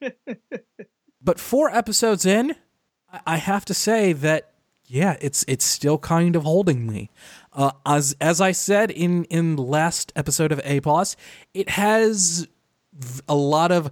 but 1.20 1.40
four 1.40 1.70
episodes 1.70 2.24
in, 2.24 2.54
I- 3.12 3.20
I 3.26 3.36
have 3.38 3.64
to 3.64 3.74
say 3.74 4.12
that 4.12 4.49
yeah, 4.90 5.16
it's 5.20 5.44
it's 5.46 5.64
still 5.64 5.98
kind 5.98 6.34
of 6.34 6.42
holding 6.42 6.84
me. 6.86 7.10
Uh, 7.52 7.70
as 7.86 8.16
as 8.20 8.40
I 8.40 8.50
said 8.50 8.90
in 8.90 9.24
in 9.24 9.54
the 9.54 9.62
last 9.62 10.12
episode 10.16 10.50
of 10.50 10.60
A 10.64 10.80
it 11.54 11.68
has 11.70 12.48
a 13.28 13.34
lot 13.34 13.70
of 13.70 13.90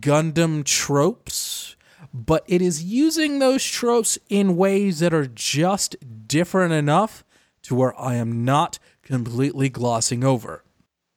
Gundam 0.00 0.64
tropes, 0.64 1.76
but 2.12 2.44
it 2.48 2.60
is 2.60 2.82
using 2.82 3.38
those 3.38 3.64
tropes 3.64 4.18
in 4.28 4.56
ways 4.56 4.98
that 4.98 5.14
are 5.14 5.26
just 5.26 5.96
different 6.26 6.72
enough 6.72 7.24
to 7.62 7.76
where 7.76 7.98
I 7.98 8.16
am 8.16 8.44
not 8.44 8.80
completely 9.02 9.68
glossing 9.68 10.24
over 10.24 10.64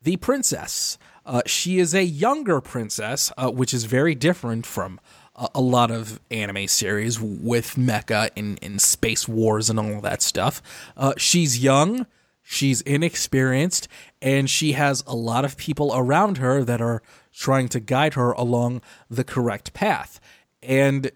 the 0.02 0.18
princess. 0.18 1.00
Uh, 1.26 1.42
she 1.46 1.80
is 1.80 1.96
a 1.96 2.04
younger 2.04 2.62
princess, 2.62 3.32
uh, 3.38 3.50
which 3.50 3.74
is 3.74 3.86
very 3.86 4.14
different 4.14 4.66
from 4.66 5.00
a 5.36 5.62
lot 5.62 5.90
of 5.92 6.20
anime 6.30 6.68
series 6.68 7.20
with 7.20 7.76
mecha 7.76 8.30
and, 8.38 8.60
and 8.62 8.82
space 8.82 9.28
wars 9.28 9.70
and 9.70 9.80
all 9.80 10.02
that 10.02 10.22
stuff. 10.22 10.62
Uh, 10.96 11.14
she's 11.18 11.64
young, 11.64 12.06
she's 12.44 12.82
inexperienced, 12.82 13.88
and 14.22 14.50
she 14.50 14.74
has 14.74 15.04
a 15.08 15.16
lot 15.16 15.44
of 15.44 15.58
people 15.58 15.92
around 15.96 16.38
her 16.38 16.64
that 16.64 16.82
are 16.82 17.02
trying 17.34 17.68
to 17.70 17.80
guide 17.80 18.14
her 18.14 18.32
along 18.34 18.82
the 19.10 19.24
correct 19.24 19.74
path. 19.74 20.20
And 20.62 21.12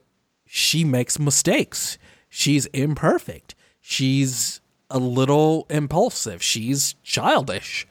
she 0.46 0.84
makes 0.84 1.20
mistakes. 1.20 1.98
She's 2.28 2.66
imperfect. 2.68 3.54
She's 3.80 4.62
a 4.90 4.98
little 4.98 5.68
impulsive. 5.70 6.42
She's 6.42 6.96
childish 7.04 7.88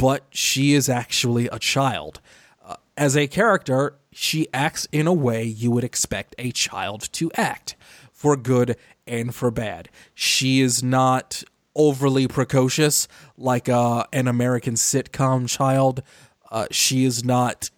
but 0.00 0.24
she 0.30 0.72
is 0.72 0.88
actually 0.88 1.46
a 1.48 1.58
child. 1.58 2.20
Uh, 2.64 2.76
as 2.96 3.16
a 3.16 3.26
character, 3.26 3.98
she 4.20 4.46
acts 4.52 4.86
in 4.92 5.06
a 5.06 5.14
way 5.14 5.42
you 5.42 5.70
would 5.70 5.82
expect 5.82 6.34
a 6.38 6.50
child 6.50 7.10
to 7.10 7.30
act, 7.36 7.74
for 8.12 8.36
good 8.36 8.76
and 9.06 9.34
for 9.34 9.50
bad. 9.50 9.88
She 10.14 10.60
is 10.60 10.82
not 10.82 11.42
overly 11.74 12.28
precocious 12.28 13.08
like 13.38 13.70
uh, 13.70 14.04
an 14.12 14.28
American 14.28 14.74
sitcom 14.74 15.48
child. 15.48 16.02
Uh, 16.50 16.66
she 16.70 17.06
is 17.06 17.24
not 17.24 17.70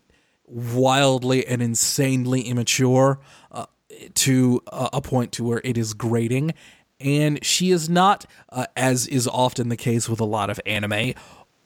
wildly 0.45 1.47
and 1.47 1.63
insanely 1.63 2.41
immature 2.41 3.21
uh, 3.53 3.67
to 4.15 4.61
a 4.67 5.01
point 5.01 5.31
to 5.31 5.45
where 5.45 5.61
it 5.63 5.79
is 5.79 5.95
grating. 5.95 6.55
And 6.99 7.45
she 7.45 7.71
is 7.71 7.89
not, 7.89 8.27
uh, 8.49 8.67
as 8.77 9.07
is 9.07 9.29
often 9.29 9.69
the 9.69 9.77
case 9.77 10.09
with 10.09 10.19
a 10.19 10.25
lot 10.25 10.51
of 10.51 10.61
anime, 10.67 11.15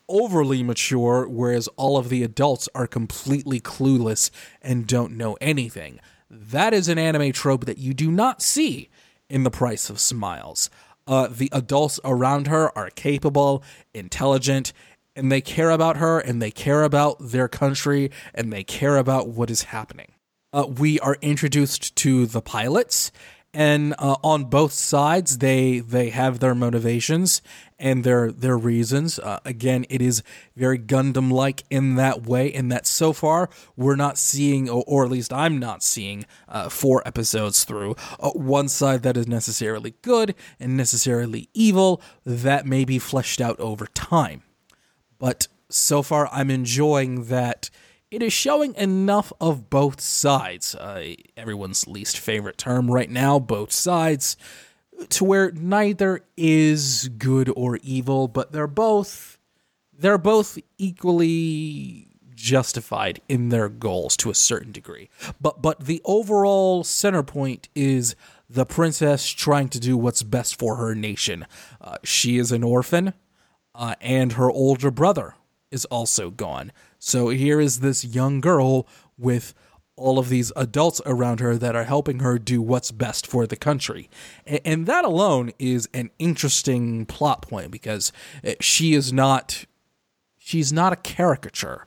overly 0.09 0.63
mature, 0.63 1.27
whereas 1.29 1.69
all 1.77 1.97
of 1.97 2.09
the 2.09 2.23
adults 2.23 2.69
are 2.75 2.87
completely 2.87 3.61
clueless 3.61 4.31
and 4.63 4.87
don't 4.87 5.17
know 5.17 5.37
anything. 5.41 6.01
That 6.31 6.75
is 6.75 6.89
an 6.89 6.99
anime 6.99 7.33
trope 7.33 7.67
that 7.67 7.79
you 7.79 7.95
do 7.95 8.11
not 8.11 8.43
see 8.43 8.89
in 9.29 9.45
The 9.45 9.51
Price 9.51 9.91
of 9.91 10.01
Smiles. 10.01 10.71
Uh, 11.07 11.29
the 11.29 11.49
adults 11.53 12.01
around 12.05 12.49
her 12.49 12.77
are 12.77 12.91
capable, 12.91 13.63
intelligent, 13.95 14.73
and 15.15 15.31
they 15.31 15.41
care 15.41 15.71
about 15.71 15.97
her 15.97 16.19
and 16.19 16.43
they 16.43 16.51
care 16.51 16.83
about 16.83 17.17
their 17.21 17.49
country 17.49 18.11
and 18.35 18.53
they 18.53 18.65
care 18.65 18.97
about 18.97 19.29
what 19.29 19.51
is 19.51 19.63
happening. 19.63 20.13
Uh, 20.53 20.67
we 20.67 20.99
are 21.01 21.17
introduced 21.23 21.95
to 21.97 22.27
the 22.27 22.41
pilots 22.41 23.13
and 23.57 23.95
uh, 23.99 24.17
on 24.23 24.45
both 24.45 24.73
sides 24.73 25.39
they 25.39 25.79
they 25.79 26.11
have 26.11 26.41
their 26.41 26.55
motivations 26.55 27.41
and 27.79 28.05
their 28.05 28.31
their 28.31 28.57
reasons. 28.57 29.19
Uh, 29.19 29.41
again 29.47 29.87
it 29.89 30.03
is 30.03 30.23
very 30.55 30.79
gundam 30.79 31.33
like 31.33 31.65
in 31.71 31.95
that 31.97 32.27
way 32.27 32.47
in 32.47 32.69
that 32.69 32.87
so 32.87 33.15
far 33.15 33.49
we're 33.75 33.97
not 33.97 34.19
seeing 34.19 34.69
or, 34.69 34.85
or 34.87 35.05
at 35.05 35.11
least 35.11 35.33
i'm 35.33 35.59
not 35.59 35.83
seeing 35.83 36.27
uh, 36.49 36.69
four 36.69 37.03
episodes 37.07 37.65
through. 37.65 37.97
Uh, 38.21 38.31
one 38.33 38.69
side 38.69 39.03
that 39.03 39.17
is 39.17 39.27
necessarily 39.27 39.95
good 40.03 40.35
and 40.61 40.77
necessarily 40.77 41.49
evil 41.55 42.03
that 42.27 42.67
may 42.67 42.85
be 42.85 42.99
fleshed 42.99 43.41
out 43.41 43.59
over 43.59 43.87
time. 43.87 44.43
But 45.19 45.49
so 45.71 46.03
far 46.03 46.29
I'm 46.31 46.51
enjoying 46.51 47.25
that 47.25 47.71
it 48.11 48.23
is 48.23 48.33
showing 48.33 48.75
enough 48.77 49.33
of 49.41 49.69
both 49.71 50.01
sides. 50.01 50.75
Uh, 50.75 51.15
everyone's 51.37 51.87
least 51.87 52.19
favorite 52.19 52.59
term 52.59 52.91
right 52.91 53.11
now, 53.11 53.39
both 53.39 53.73
sides, 53.73 54.37
to 55.11 55.25
where 55.25 55.51
neither 55.53 56.23
is 56.37 57.09
good 57.19 57.53
or 57.57 57.79
evil, 57.83 58.29
but 58.29 58.53
they're 58.53 58.67
both 58.67 59.39
they're 59.99 60.19
both 60.19 60.59
equally 60.77 62.09
justified 62.35 63.21
in 63.29 63.49
their 63.49 63.69
goals 63.69 64.17
to 64.19 64.31
a 64.31 64.35
certain 64.35 64.73
degree. 64.73 65.09
But 65.41 65.63
but 65.63 65.81
the 65.81 66.01
overall 66.05 66.85
center 66.85 67.23
point 67.23 67.69
is 67.75 68.15
the 68.49 68.67
princess 68.67 69.29
trying 69.29 69.69
to 69.71 69.81
do 69.81 69.97
what's 69.97 70.23
best 70.23 70.59
for 70.59 70.77
her 70.77 70.95
nation. 70.95 71.47
Uh, 71.81 71.97
she 72.05 72.39
is 72.39 72.53
an 72.53 72.63
orphan 72.63 73.15
uh, 73.75 73.95
and 74.01 74.33
her 74.33 74.51
older 74.51 74.91
brother 74.91 75.35
is 75.71 75.85
also 75.87 76.31
gone. 76.31 76.73
So 77.07 77.29
here 77.29 77.61
is 77.61 77.79
this 77.79 78.05
young 78.05 78.41
girl 78.41 78.89
with 79.17 79.55
all 79.95 80.19
of 80.19 80.29
these 80.29 80.51
adults 80.57 81.01
around 81.07 81.39
her 81.39 81.57
that 81.57 81.77
are 81.77 81.85
helping 81.85 82.19
her 82.19 82.37
do 82.37 82.61
what's 82.61 82.91
best 82.91 83.29
for 83.29 83.47
the 83.47 83.55
country. 83.55 84.11
And 84.45 84.87
that 84.87 85.05
alone 85.05 85.53
is 85.61 85.89
an 85.95 86.11
interesting 86.19 87.07
plot 87.07 87.43
point 87.43 87.71
because 87.71 88.11
uh, 88.45 88.55
she 88.59 88.93
is 88.93 89.13
not 89.13 89.67
she's 90.37 90.73
not 90.73 90.93
a 90.93 90.97
caricature. 90.97 91.87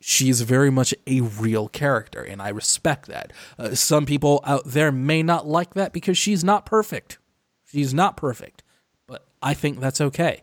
She's 0.00 0.40
very 0.40 0.70
much 0.70 0.92
a 1.06 1.20
real 1.20 1.68
character, 1.68 2.20
and 2.20 2.42
I 2.42 2.48
respect 2.48 3.06
that. 3.06 3.32
Uh, 3.60 3.76
some 3.76 4.06
people 4.06 4.40
out 4.44 4.64
there 4.64 4.90
may 4.90 5.22
not 5.22 5.46
like 5.46 5.74
that 5.74 5.92
because 5.92 6.18
she's 6.18 6.42
not 6.42 6.66
perfect. 6.66 7.18
She's 7.64 7.94
not 7.94 8.16
perfect, 8.16 8.64
but 9.06 9.24
I 9.40 9.54
think 9.54 9.78
that's 9.78 10.00
okay. 10.00 10.42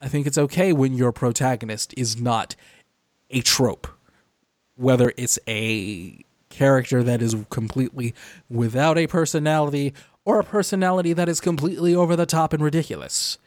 I 0.00 0.08
think 0.08 0.26
it's 0.26 0.38
okay 0.38 0.72
when 0.72 0.94
your 0.94 1.12
protagonist 1.12 1.94
is 1.96 2.20
not 2.20 2.56
a 3.30 3.40
trope, 3.40 3.86
whether 4.76 5.12
it's 5.16 5.38
a 5.48 6.24
character 6.50 7.02
that 7.02 7.20
is 7.20 7.36
completely 7.50 8.14
without 8.48 8.96
a 8.96 9.06
personality 9.06 9.92
or 10.24 10.40
a 10.40 10.44
personality 10.44 11.12
that 11.12 11.28
is 11.28 11.40
completely 11.40 11.94
over 11.94 12.16
the 12.16 12.26
top 12.26 12.52
and 12.52 12.62
ridiculous. 12.62 13.38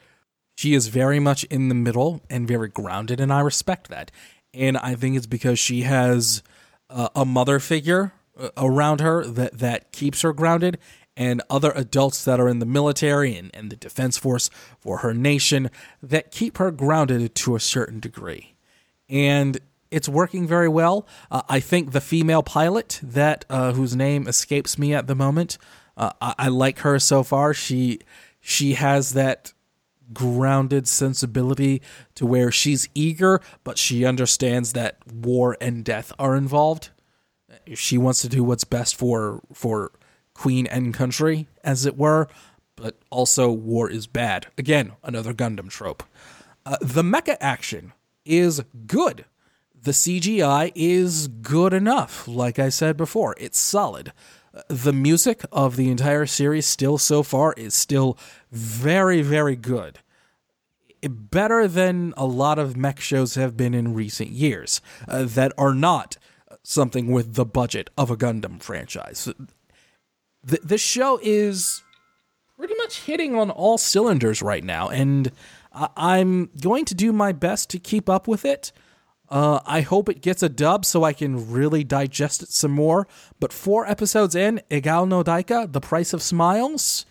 She 0.56 0.74
is 0.74 0.88
very 0.88 1.20
much 1.20 1.44
in 1.46 1.70
the 1.70 1.76
middle 1.76 2.22
and 2.30 2.48
very 2.48 2.68
grounded, 2.68 3.20
and 3.20 3.32
I 3.32 3.42
respect 3.42 3.90
that. 3.90 4.12
And 4.54 4.78
I 4.78 4.96
think 4.96 5.16
it's 5.16 5.28
because 5.28 5.60
she 5.60 5.82
has 5.82 6.42
a 6.90 7.26
mother 7.26 7.60
figure 7.60 8.14
uh, 8.40 8.50
around 8.58 9.02
her 9.02 9.26
that, 9.26 9.58
that 9.60 9.92
keeps 9.92 10.22
her 10.22 10.34
grounded, 10.34 10.78
and 11.16 11.42
other 11.50 11.72
adults 11.76 12.24
that 12.26 12.40
are 12.40 12.48
in 12.48 12.60
the 12.60 12.66
military 12.66 13.36
and, 13.36 13.50
and 13.54 13.72
the 13.72 13.76
defense 13.76 14.18
force 14.18 14.50
for 14.80 15.00
her 15.00 15.14
nation 15.14 15.70
that 16.02 16.32
keep 16.32 16.58
her 16.60 16.70
grounded 16.70 17.34
to 17.34 17.56
a 17.56 17.60
certain 17.60 18.00
degree. 18.00 18.54
And 19.10 19.60
it's 19.92 20.10
working 20.10 20.48
very 20.48 20.68
well. 20.68 21.08
Uh, 21.32 21.42
I 21.50 21.60
think 21.60 21.92
the 21.92 22.02
female 22.02 22.44
pilot 22.44 23.00
that 23.04 23.46
uh, 23.50 23.74
whose 23.74 23.96
name 23.96 24.28
escapes 24.28 24.78
me 24.78 24.94
at 24.94 25.08
the 25.08 25.16
moment, 25.16 25.58
uh, 25.96 26.12
I, 26.22 26.36
I, 26.38 26.48
like 26.50 26.80
her 26.80 27.00
so 27.00 27.24
far. 27.24 27.54
She 27.54 28.00
she 28.40 28.74
has 28.74 29.14
that 29.14 29.54
grounded 30.14 30.88
sensibility 30.88 31.82
to 32.16 32.26
where 32.26 32.52
she's 32.52 32.88
eager, 32.94 33.42
but 33.64 33.78
she 33.78 34.06
understands 34.06 34.74
that 34.74 34.98
war 35.12 35.58
and 35.60 35.84
death 35.84 36.14
are 36.20 36.36
involved. 36.36 36.90
She 37.74 37.98
wants 37.98 38.22
to 38.22 38.30
do 38.30 38.44
what's 38.44 38.64
best 38.64 38.96
for 38.96 39.42
for 39.54 39.92
queen 40.34 40.68
and 40.68 40.94
country, 40.94 41.48
as 41.64 41.86
it 41.86 41.98
were. 41.98 42.28
But 42.76 42.96
also, 43.10 43.52
war 43.52 43.90
is 43.90 44.06
bad. 44.06 44.48
Again, 44.56 44.92
another 45.04 45.34
Gundam 45.34 45.68
trope. 45.68 46.04
Uh, 46.64 46.78
the 46.80 47.02
mecha 47.02 47.36
action 47.40 47.94
is 48.24 48.62
good 48.86 49.26
the 49.84 49.92
CGI 49.92 50.72
is 50.76 51.28
good 51.28 51.74
enough. 51.74 52.28
Like 52.28 52.60
I 52.60 52.70
said 52.70 52.98
before, 52.98 53.36
it's 53.38 53.60
solid. 53.60 54.12
The 54.70 54.94
music 54.94 55.44
of 55.52 55.76
the 55.76 55.90
entire 55.90 56.26
series, 56.26 56.66
still 56.66 56.98
so 56.98 57.24
far, 57.24 57.54
is 57.54 57.74
still 57.74 58.18
very, 58.52 59.22
very 59.22 59.56
good. 59.56 60.00
Better 61.02 61.68
than 61.68 62.14
a 62.18 62.26
lot 62.26 62.58
of 62.58 62.76
mech 62.76 63.00
shows 63.00 63.36
have 63.36 63.56
been 63.56 63.74
in 63.74 63.94
recent 63.94 64.32
years 64.32 64.82
uh, 65.08 65.24
that 65.24 65.54
are 65.58 65.76
not 65.76 66.18
something 66.64 67.12
with 67.12 67.36
the 67.36 67.46
budget 67.46 67.90
of 67.98 68.10
a 68.10 68.18
Gundam 68.18 68.62
franchise. 68.62 69.30
The, 70.44 70.60
the 70.64 70.78
show 70.78 71.20
is 71.22 71.84
pretty 72.58 72.76
much 72.76 73.02
hitting 73.02 73.36
on 73.36 73.52
all 73.52 73.78
cylinders 73.78 74.42
right 74.42 74.64
now, 74.64 74.90
and 74.90 75.32
I'm 75.72 76.50
going 76.60 76.86
to 76.86 76.96
do 76.96 77.14
my 77.14 77.32
best 77.32 77.70
to 77.70 77.80
keep 77.80 78.10
up 78.10 78.28
with 78.28 78.44
it. 78.44 78.72
Uh, 79.30 79.60
I 79.66 79.82
hope 79.82 80.08
it 80.08 80.22
gets 80.22 80.42
a 80.42 80.50
dub 80.50 80.86
so 80.86 81.04
I 81.04 81.14
can 81.14 81.52
really 81.52 81.84
digest 81.84 82.42
it 82.42 82.50
some 82.50 82.72
more. 82.72 83.08
But 83.40 83.52
four 83.52 83.86
episodes 83.86 84.36
in, 84.36 84.62
Egao 84.72 85.08
no 85.08 85.24
Daika, 85.24 85.72
The 85.72 85.82
Price 85.82 86.14
of 86.14 86.22
Smiles, 86.22 87.06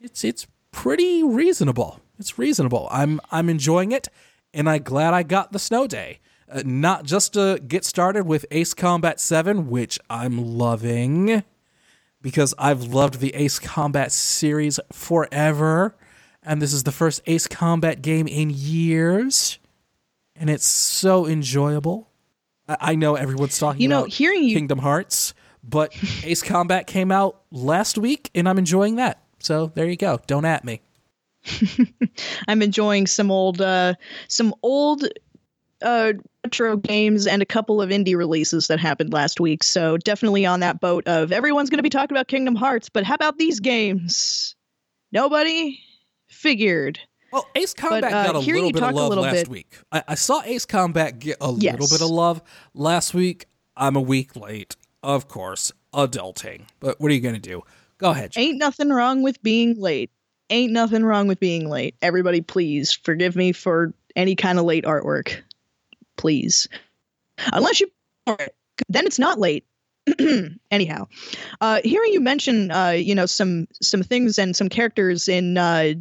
it's 0.00 0.24
it's 0.24 0.46
pretty 0.72 1.22
reasonable. 1.22 2.00
It's 2.18 2.38
reasonable. 2.38 2.88
I'm 2.90 3.20
I'm 3.30 3.48
enjoying 3.48 3.92
it, 3.92 4.08
and 4.52 4.68
I'm 4.68 4.82
glad 4.82 5.14
I 5.14 5.22
got 5.22 5.52
the 5.52 5.58
snow 5.58 5.86
day. 5.86 6.20
Uh, 6.50 6.62
not 6.64 7.04
just 7.04 7.34
to 7.34 7.60
get 7.66 7.84
started 7.84 8.26
with 8.26 8.44
Ace 8.50 8.74
Combat 8.74 9.20
7, 9.20 9.70
which 9.70 10.00
I'm 10.10 10.58
loving, 10.58 11.44
because 12.20 12.54
I've 12.58 12.82
loved 12.82 13.20
the 13.20 13.32
Ace 13.36 13.60
Combat 13.60 14.10
series 14.10 14.80
forever, 14.92 15.94
and 16.42 16.60
this 16.60 16.72
is 16.72 16.82
the 16.82 16.92
first 16.92 17.22
Ace 17.26 17.46
Combat 17.46 18.02
game 18.02 18.26
in 18.26 18.50
years 18.50 19.59
and 20.40 20.50
it's 20.50 20.66
so 20.66 21.26
enjoyable. 21.26 22.08
I, 22.68 22.76
I 22.80 22.94
know 22.96 23.14
everyone's 23.14 23.58
talking 23.58 23.82
you 23.82 23.88
know, 23.88 24.00
about 24.00 24.10
hearing 24.12 24.42
you- 24.42 24.56
Kingdom 24.56 24.78
Hearts, 24.80 25.34
but 25.62 25.94
Ace 26.24 26.42
Combat 26.42 26.86
came 26.88 27.12
out 27.12 27.42
last 27.52 27.98
week, 27.98 28.30
and 28.34 28.48
I'm 28.48 28.58
enjoying 28.58 28.96
that. 28.96 29.22
So 29.38 29.70
there 29.74 29.86
you 29.86 29.96
go. 29.96 30.20
Don't 30.26 30.44
at 30.44 30.64
me. 30.64 30.80
I'm 32.48 32.60
enjoying 32.62 33.06
some 33.06 33.30
old, 33.30 33.60
uh, 33.60 33.94
some 34.28 34.54
old 34.62 35.04
uh, 35.82 36.12
retro 36.44 36.76
games 36.76 37.26
and 37.26 37.40
a 37.40 37.46
couple 37.46 37.80
of 37.80 37.90
indie 37.90 38.16
releases 38.16 38.66
that 38.66 38.78
happened 38.78 39.12
last 39.12 39.40
week. 39.40 39.62
So 39.62 39.96
definitely 39.96 40.44
on 40.44 40.60
that 40.60 40.80
boat 40.80 41.06
of 41.06 41.32
everyone's 41.32 41.70
going 41.70 41.78
to 41.78 41.82
be 41.82 41.90
talking 41.90 42.14
about 42.14 42.28
Kingdom 42.28 42.54
Hearts, 42.56 42.88
but 42.88 43.04
how 43.04 43.14
about 43.14 43.38
these 43.38 43.60
games? 43.60 44.54
Nobody 45.12 45.80
figured. 46.28 47.00
Well, 47.32 47.46
Ace 47.54 47.74
Combat 47.74 48.02
but, 48.02 48.12
uh, 48.12 48.24
got 48.24 48.34
a 48.34 48.38
little 48.38 48.72
bit 48.72 48.82
of 48.82 48.94
love 48.94 49.14
last 49.16 49.34
bit. 49.34 49.48
week. 49.48 49.78
I, 49.92 50.02
I, 50.08 50.14
saw 50.14 50.42
Ace 50.42 50.66
Combat 50.66 51.18
get 51.18 51.36
a 51.40 51.52
yes. 51.56 51.72
little 51.78 51.88
bit 51.88 52.02
of 52.04 52.10
love 52.10 52.42
last 52.74 53.14
week. 53.14 53.46
I'm 53.76 53.96
a 53.96 54.00
week 54.00 54.34
late, 54.36 54.76
of 55.02 55.28
course, 55.28 55.72
adulting. 55.94 56.62
But 56.80 57.00
what 57.00 57.10
are 57.10 57.14
you 57.14 57.20
going 57.20 57.34
to 57.34 57.40
do? 57.40 57.62
Go 57.98 58.10
ahead. 58.10 58.32
Ain't 58.36 58.58
nothing 58.58 58.88
wrong 58.90 59.22
with 59.22 59.42
being 59.42 59.80
late. 59.80 60.10
Ain't 60.48 60.72
nothing 60.72 61.04
wrong 61.04 61.28
with 61.28 61.38
being 61.38 61.68
late. 61.68 61.94
Everybody, 62.02 62.40
please 62.40 62.92
forgive 62.92 63.36
me 63.36 63.52
for 63.52 63.94
any 64.16 64.34
kind 64.34 64.58
of 64.58 64.64
late 64.64 64.84
artwork. 64.84 65.40
Please. 66.16 66.68
Unless 67.52 67.80
you. 67.80 67.90
Then 68.26 69.06
it's 69.06 69.18
not 69.18 69.38
late. 69.38 69.64
anyhow 70.70 71.06
uh 71.60 71.78
hearing 71.84 72.10
you 72.12 72.20
mention 72.20 72.70
uh 72.70 72.88
you 72.88 73.14
know 73.14 73.26
some 73.26 73.68
some 73.82 74.02
things 74.02 74.38
and 74.38 74.56
some 74.56 74.68
characters 74.68 75.28
in 75.28 75.58
uh 75.58 75.92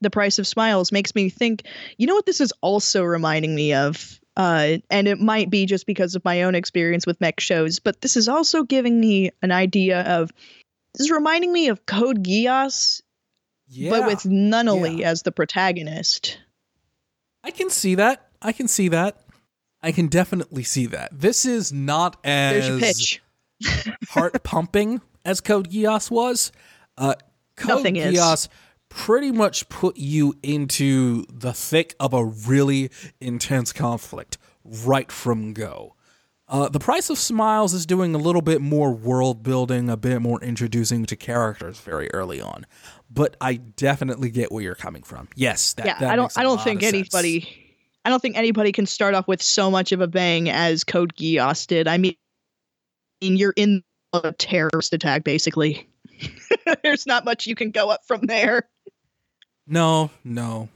the 0.00 0.10
Price 0.10 0.38
of 0.38 0.46
Smiles 0.46 0.92
makes 0.92 1.14
me 1.14 1.28
think, 1.28 1.64
you 1.96 2.06
know 2.06 2.14
what 2.14 2.26
this 2.26 2.40
is 2.40 2.52
also 2.60 3.02
reminding 3.02 3.54
me 3.54 3.72
of? 3.72 4.20
Uh, 4.36 4.76
and 4.90 5.08
it 5.08 5.18
might 5.18 5.48
be 5.48 5.64
just 5.64 5.86
because 5.86 6.14
of 6.14 6.24
my 6.24 6.42
own 6.42 6.54
experience 6.54 7.06
with 7.06 7.20
mech 7.20 7.40
shows, 7.40 7.78
but 7.78 8.02
this 8.02 8.16
is 8.16 8.28
also 8.28 8.62
giving 8.62 9.00
me 9.00 9.30
an 9.40 9.50
idea 9.50 10.02
of 10.02 10.30
this 10.92 11.06
is 11.06 11.10
reminding 11.10 11.52
me 11.52 11.68
of 11.68 11.86
Code 11.86 12.22
Geass, 12.22 13.00
yeah. 13.68 13.90
but 13.90 14.06
with 14.06 14.20
Nunnally 14.20 15.00
yeah. 15.00 15.10
as 15.10 15.22
the 15.22 15.32
protagonist. 15.32 16.38
I 17.42 17.50
can 17.50 17.70
see 17.70 17.94
that. 17.94 18.28
I 18.42 18.52
can 18.52 18.68
see 18.68 18.88
that. 18.88 19.22
I 19.82 19.92
can 19.92 20.08
definitely 20.08 20.64
see 20.64 20.86
that. 20.86 21.18
This 21.18 21.44
is 21.44 21.72
not 21.72 22.18
as 22.24 23.18
heart 24.08 24.42
pumping 24.42 25.00
as 25.24 25.40
Code 25.40 25.70
Geass 25.70 26.10
was. 26.10 26.52
Uh, 26.98 27.14
Code 27.56 27.68
Nothing 27.68 27.94
Geass 27.94 28.12
is 28.12 28.48
pretty 28.96 29.30
much 29.30 29.68
put 29.68 29.98
you 29.98 30.34
into 30.42 31.26
the 31.30 31.52
thick 31.52 31.94
of 32.00 32.14
a 32.14 32.24
really 32.24 32.90
intense 33.20 33.70
conflict 33.70 34.38
right 34.64 35.12
from 35.12 35.52
go. 35.52 35.94
Uh, 36.48 36.68
the 36.70 36.78
Price 36.78 37.10
of 37.10 37.18
Smiles 37.18 37.74
is 37.74 37.84
doing 37.84 38.14
a 38.14 38.18
little 38.18 38.40
bit 38.40 38.62
more 38.62 38.92
world 38.92 39.42
building, 39.42 39.90
a 39.90 39.98
bit 39.98 40.22
more 40.22 40.42
introducing 40.42 41.04
to 41.04 41.14
characters 41.14 41.78
very 41.78 42.10
early 42.14 42.40
on, 42.40 42.64
but 43.10 43.36
I 43.38 43.56
definitely 43.56 44.30
get 44.30 44.50
where 44.50 44.62
you're 44.62 44.74
coming 44.74 45.02
from. 45.02 45.28
Yes, 45.36 45.74
that, 45.74 45.86
yeah, 45.86 45.98
that 45.98 46.10
I 46.10 46.16
don't, 46.16 46.32
I 46.34 46.42
don't 46.42 46.62
think 46.62 46.82
anybody, 46.82 47.42
sense. 47.42 47.54
I 48.06 48.08
don't 48.08 48.22
think 48.22 48.38
anybody 48.38 48.72
can 48.72 48.86
start 48.86 49.14
off 49.14 49.28
with 49.28 49.42
so 49.42 49.70
much 49.70 49.92
of 49.92 50.00
a 50.00 50.06
bang 50.06 50.48
as 50.48 50.84
Code 50.84 51.14
Geass 51.14 51.66
did. 51.66 51.86
I 51.86 51.98
mean, 51.98 52.16
you're 53.20 53.54
in 53.56 53.82
a 54.14 54.32
terrorist 54.32 54.94
attack 54.94 55.22
basically. 55.22 55.86
There's 56.82 57.06
not 57.06 57.24
much 57.24 57.46
you 57.46 57.54
can 57.54 57.70
go 57.70 57.90
up 57.90 58.04
from 58.06 58.22
there. 58.22 58.68
No, 59.66 60.10
no. 60.24 60.68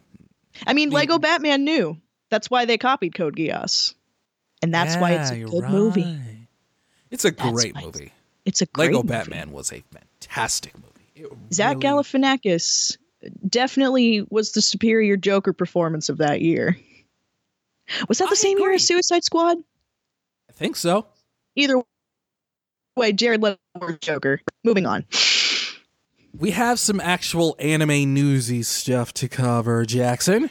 I 0.67 0.73
mean, 0.73 0.91
Lego 0.91 1.19
Batman 1.19 1.65
knew. 1.65 1.97
That's 2.31 2.51
why 2.51 2.65
they 2.65 2.79
copied 2.79 3.15
Code 3.15 3.37
Geass. 3.37 3.95
And 4.63 4.75
that's 4.75 4.95
yeah, 4.95 5.01
why 5.01 5.13
it's 5.13 5.31
a 5.31 5.39
good 5.39 5.63
right. 5.63 5.73
movie. 5.73 6.19
It's 7.11 7.25
a 7.25 7.31
that's 7.31 7.51
great 7.51 7.75
movie. 7.75 8.13
It's 8.45 8.63
a 8.63 8.67
great 8.67 8.87
Lego 8.87 8.99
movie. 8.99 9.09
Batman 9.09 9.53
was 9.53 9.73
a 9.73 9.83
fantastic 9.91 10.75
movie. 10.75 10.87
It 11.17 11.33
Zach 11.53 11.77
really... 11.77 11.87
Galifianakis 11.87 12.97
definitely 13.47 14.27
was 14.31 14.53
the 14.53 14.63
superior 14.63 15.17
Joker 15.17 15.53
performance 15.53 16.09
of 16.09 16.19
that 16.19 16.41
year. 16.41 16.77
Was 18.09 18.19
that 18.19 18.29
the 18.29 18.33
I 18.33 18.35
same 18.35 18.59
agree. 18.59 18.65
year 18.65 18.75
as 18.75 18.87
Suicide 18.87 19.25
Squad? 19.25 19.59
I 20.49 20.53
think 20.53 20.77
so. 20.77 21.07
Either 21.57 21.83
way, 22.97 23.13
Jared 23.13 23.43
Leto 23.43 23.59
Joker. 24.01 24.41
Moving 24.65 24.87
on 24.87 25.05
we 26.37 26.53
have 26.53 26.79
some 26.79 27.01
actual 27.01 27.57
anime 27.59 28.15
newsy 28.15 28.63
stuff 28.63 29.13
to 29.15 29.29
cover, 29.29 29.85
Jackson. 29.85 30.51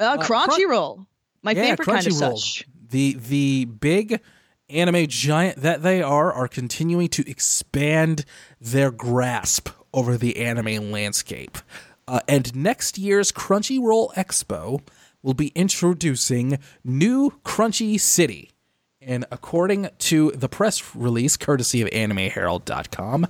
Uh, 0.00 0.16
Crunchyroll, 0.18 1.06
my 1.42 1.52
yeah, 1.52 1.62
favorite 1.76 1.86
kind 1.86 2.06
of 2.06 2.12
such. 2.12 2.64
The 2.90 3.14
the 3.14 3.64
big 3.66 4.20
anime 4.68 5.06
giant 5.06 5.58
that 5.58 5.82
they 5.82 6.02
are, 6.02 6.32
are 6.32 6.48
continuing 6.48 7.08
to 7.08 7.28
expand 7.28 8.24
their 8.60 8.90
grasp 8.90 9.68
over 9.92 10.16
the 10.16 10.38
anime 10.38 10.90
landscape. 10.90 11.58
Uh, 12.08 12.20
and 12.26 12.54
next 12.54 12.98
year's 12.98 13.30
Crunchyroll 13.30 14.12
Expo 14.14 14.80
will 15.22 15.34
be 15.34 15.48
introducing 15.48 16.58
New 16.82 17.30
Crunchy 17.44 18.00
City. 18.00 18.50
And 19.04 19.24
according 19.30 19.90
to 19.98 20.30
the 20.32 20.48
press 20.48 20.94
release, 20.94 21.36
courtesy 21.36 21.82
of 21.82 21.88
AnimeHerald.com, 21.90 23.26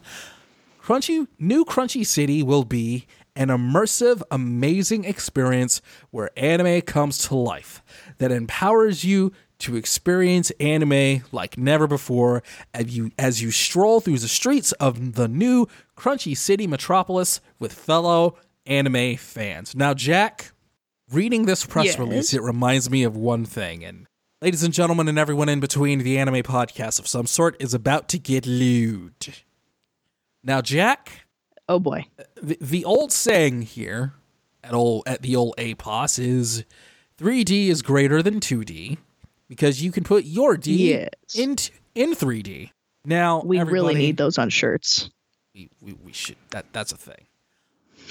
Crunchy 0.82 1.26
New 1.38 1.64
Crunchy 1.64 2.04
City 2.06 2.42
will 2.42 2.64
be 2.64 3.06
an 3.34 3.48
immersive, 3.48 4.20
amazing 4.30 5.04
experience 5.04 5.80
where 6.10 6.30
anime 6.36 6.82
comes 6.82 7.18
to 7.28 7.34
life 7.34 7.82
that 8.18 8.30
empowers 8.30 9.04
you 9.04 9.32
to 9.60 9.76
experience 9.76 10.50
anime 10.58 11.22
like 11.30 11.56
never 11.56 11.86
before 11.86 12.42
as 12.74 12.94
you 12.94 13.12
as 13.18 13.40
you 13.40 13.50
stroll 13.52 14.00
through 14.00 14.18
the 14.18 14.28
streets 14.28 14.72
of 14.72 15.14
the 15.14 15.28
new 15.28 15.66
Crunchy 15.96 16.36
City 16.36 16.66
metropolis 16.66 17.40
with 17.60 17.72
fellow 17.72 18.36
anime 18.66 19.16
fans. 19.16 19.74
Now, 19.76 19.94
Jack, 19.94 20.52
reading 21.10 21.46
this 21.46 21.64
press 21.64 21.86
Yes. 21.86 21.98
release, 21.98 22.34
it 22.34 22.42
reminds 22.42 22.90
me 22.90 23.04
of 23.04 23.16
one 23.16 23.44
thing 23.44 23.84
and 23.84 24.06
Ladies 24.42 24.64
and 24.64 24.74
gentlemen, 24.74 25.06
and 25.06 25.20
everyone 25.20 25.48
in 25.48 25.60
between, 25.60 26.00
the 26.00 26.18
anime 26.18 26.42
podcast 26.42 26.98
of 26.98 27.06
some 27.06 27.26
sort 27.26 27.54
is 27.62 27.74
about 27.74 28.08
to 28.08 28.18
get 28.18 28.44
lewd. 28.44 29.14
Now, 30.42 30.60
Jack, 30.60 31.26
Oh 31.68 31.78
boy. 31.78 32.06
the, 32.42 32.58
the 32.60 32.84
old 32.84 33.12
saying 33.12 33.62
here 33.62 34.14
at 34.64 34.74
old 34.74 35.04
at 35.06 35.22
the 35.22 35.36
old 35.36 35.54
APOS 35.58 36.18
is 36.18 36.64
3D 37.18 37.68
is 37.68 37.82
greater 37.82 38.20
than 38.20 38.40
2D 38.40 38.98
because 39.48 39.80
you 39.80 39.92
can 39.92 40.02
put 40.02 40.24
your 40.24 40.56
D 40.56 40.90
Yes. 40.90 41.08
in 41.36 41.56
in 41.94 42.16
3D. 42.16 42.70
Now 43.04 43.42
We 43.44 43.60
really 43.62 43.94
need 43.94 44.16
those 44.16 44.38
on 44.38 44.48
shirts. 44.50 45.08
we, 45.54 45.70
we, 45.80 45.92
we 46.04 46.12
should 46.12 46.36
that 46.50 46.66
that's 46.72 46.90
a 46.90 46.96
thing. 46.96 47.26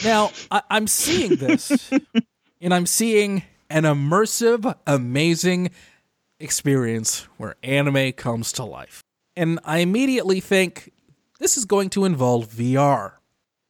Now 0.06 0.32
I, 0.50 0.62
I'm 0.70 0.88
seeing 0.88 1.36
this, 1.36 1.91
and 2.62 2.74
I'm 2.74 2.86
seeing 2.86 3.44
an 3.70 3.84
immersive, 3.84 4.74
amazing 4.88 5.72
experience 6.41 7.27
where 7.38 7.56
anime 7.63 8.13
comes 8.13 8.51
to 8.54 8.63
life, 8.65 9.01
and 9.36 9.60
I 9.63 9.80
immediately 9.80 10.39
think 10.39 10.91
this 11.39 11.58
is 11.58 11.65
going 11.65 11.89
to 11.91 12.06
involve 12.06 12.47
VR. 12.47 13.13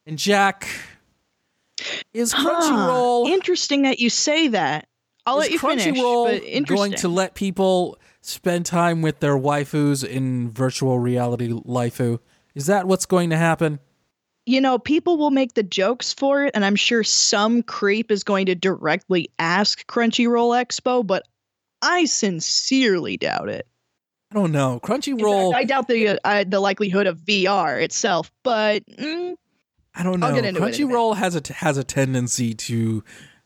And 0.06 0.18
Jack, 0.18 0.68
is 2.14 2.34
Huh. 2.34 2.50
Crunchyroll 2.50 3.30
Interesting 3.30 3.84
that 3.84 4.00
you 4.00 4.10
say 4.10 4.50
that. 4.50 4.88
I'll 5.26 5.38
let 5.38 5.52
you 5.52 5.60
finish. 5.60 5.86
Crunchyroll 5.86 6.26
But 6.26 6.44
interesting. 6.44 6.76
going 6.76 6.94
to 6.94 7.08
let 7.08 7.36
people 7.36 7.98
spend 8.22 8.66
time 8.66 9.02
with 9.02 9.20
their 9.20 9.38
waifus 9.38 10.04
in 10.06 10.52
virtual 10.52 11.00
reality 11.00 11.50
lifu? 11.50 12.20
Is 12.56 12.66
that 12.66 12.88
what's 12.88 13.06
going 13.06 13.30
to 13.30 13.38
happen? 13.38 13.80
you 14.48 14.60
know, 14.60 14.80
people 14.80 15.18
will 15.18 15.30
make 15.30 15.54
the 15.54 15.64
jokes 15.64 16.14
for 16.14 16.44
it, 16.44 16.52
and 16.56 16.66
I'm 16.66 16.76
sure 16.76 17.04
some 17.04 17.62
creep 17.62 18.10
is 18.10 18.24
going 18.24 18.48
to 18.48 18.56
directly 18.56 19.30
ask 19.38 19.86
Crunchyroll 19.86 20.60
Expo, 20.60 21.06
but 21.06 21.28
I 21.82 22.06
sincerely 22.06 23.18
doubt 23.18 23.50
it. 23.50 23.68
I 24.32 24.36
don't 24.36 24.52
know. 24.52 24.74
In 24.76 24.80
fact, 24.80 25.04
Crunchyroll. 25.06 25.54
I 25.54 25.64
doubt 25.66 25.88
the 25.88 26.20
uh, 26.24 26.46
the 26.48 26.60
likelihood 26.60 27.08
of 27.08 27.18
VR 27.20 27.82
itself, 27.82 28.32
but 28.44 28.86
mm, 28.88 29.36
I 29.94 30.04
don't 30.04 30.20
know. 30.22 30.28
I'll 30.28 30.36
get 30.36 30.46
into 30.46 30.64
it 30.66 30.74
Crunchyroll 30.74 31.18
has 31.18 31.36
a 31.36 31.54
has 31.54 31.78
a 31.78 31.84
tendency 31.84 32.54
to 32.54 33.04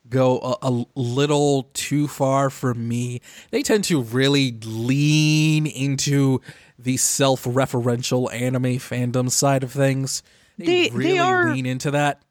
go 0.07 0.37
a, 0.39 0.55
a 0.69 0.85
little 0.95 1.63
too 1.73 2.07
far 2.07 2.51
for 2.51 2.75
me. 2.75 3.21
They 3.49 3.63
tend 3.63 3.85
to 3.85 4.01
really 4.03 4.51
lean 4.63 5.65
into 5.65 6.41
the 6.77 6.97
self-referential 6.97 8.31
anime 8.33 8.63
fandom 8.77 9.31
side 9.31 9.63
of 9.63 9.71
things. 9.71 10.21
They, 10.59 10.65
They- 10.65 10.89
they 10.89 10.95
really 10.95 11.19
are- 11.19 11.51
lean 11.53 11.65
into 11.65 11.89
that. 11.91 12.21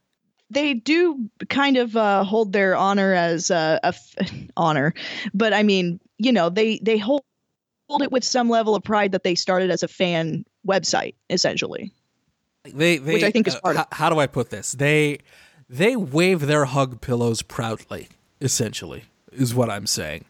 They 0.51 0.75
do 0.75 1.29
kind 1.49 1.77
of 1.77 1.97
uh, 1.97 2.25
hold 2.25 2.53
their 2.53 2.77
honor 2.77 3.15
as 3.15 3.51
uh, 3.51 3.79
a 3.83 3.89
f- 3.89 4.15
honor, 4.57 4.95
but 5.33 5.53
I 5.53 5.63
mean, 5.63 6.01
you 6.19 6.33
know, 6.33 6.49
they 6.51 6.79
they 6.83 6.99
hold 6.99 7.23
hold 7.89 8.03
it 8.03 8.11
with 8.13 8.25
some 8.25 8.49
level 8.49 8.75
of 8.75 8.83
pride 8.83 9.13
that 9.13 9.23
they 9.25 9.35
started 9.35 9.71
as 9.71 9.83
a 9.83 9.89
fan 9.89 10.45
website, 10.67 11.15
essentially. 11.29 11.93
They, 12.65 12.97
they 12.97 13.13
Which 13.15 13.23
I 13.23 13.31
think 13.31 13.47
is 13.47 13.57
uh, 13.57 13.61
part 13.61 13.77
of- 13.77 13.87
how, 13.93 14.05
how 14.07 14.11
do 14.11 14.19
I 14.19 14.27
put 14.27 14.51
this? 14.51 14.73
They 14.73 15.19
they 15.69 15.97
wave 15.97 16.47
their 16.47 16.65
hug 16.67 17.01
pillows 17.01 17.43
proudly. 17.43 18.09
Essentially, 18.41 19.05
is 19.33 19.55
what 19.55 19.71
I'm 19.71 19.87
saying. 19.87 20.25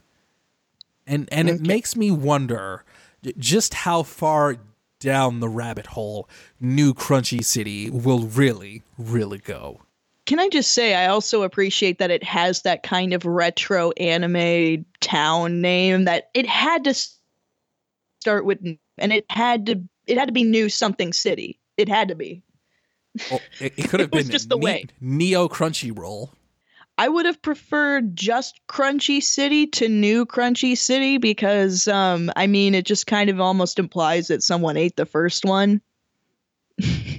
And 1.07 1.29
and 1.33 1.49
it 1.49 1.61
makes 1.61 1.97
me 1.97 2.11
wonder 2.11 2.85
just 3.39 3.75
how 3.75 4.03
far 4.03 4.57
down 5.01 5.41
the 5.41 5.49
rabbit 5.49 5.87
hole 5.89 6.29
New 6.61 6.95
Crunchy 6.95 7.45
City 7.45 7.91
will 7.91 8.21
really 8.21 8.83
really 8.99 9.39
go. 9.39 9.81
Can 10.27 10.41
I 10.41 10.49
just 10.49 10.73
say, 10.73 10.95
I 10.95 11.09
also 11.09 11.43
appreciate 11.43 11.99
that 11.99 12.11
it 12.11 12.25
has 12.25 12.63
that 12.63 12.83
kind 12.83 13.13
of 13.13 13.27
retro 13.27 13.91
anime 13.93 14.87
town 15.01 15.61
name 15.61 16.05
that 16.05 16.31
it 16.33 16.47
had 16.47 16.85
to 16.85 16.95
start 18.21 18.47
with, 18.47 18.59
and 18.99 19.13
it 19.13 19.27
had 19.29 19.67
to 19.67 19.83
it 20.07 20.19
had 20.19 20.27
to 20.27 20.33
be 20.33 20.45
New 20.45 20.69
Something 20.69 21.13
City. 21.13 21.59
It 21.77 21.89
had 21.89 22.09
to 22.09 22.15
be. 22.15 22.43
Well, 23.31 23.41
it, 23.61 23.75
it 23.77 23.89
could 23.89 24.01
have 24.01 24.09
It 24.09 24.13
been 24.13 24.31
just 24.31 24.49
the 24.49 24.57
Ne- 24.57 24.65
way. 24.65 24.85
Neo 25.01 25.49
Crunchyroll. 25.49 26.31
I 26.97 27.09
would 27.09 27.27
have 27.27 27.43
preferred 27.43 28.15
just 28.15 28.61
Crunchy 28.69 29.23
City 29.23 29.67
to 29.69 29.89
New 29.89 30.25
Crunchy 30.25 30.79
City 30.79 31.19
because, 31.19 31.89
um, 31.89 32.31
I 32.37 32.47
mean, 32.47 32.75
it 32.75 32.87
just 32.87 33.09
kind 33.09 33.29
of 33.31 33.41
almost 33.41 33.81
implies 33.81 34.29
that 34.29 34.45
someone 34.45 34.77
ate 34.77 34.95
the 34.97 35.07
first 35.07 35.45
one. 35.45 35.81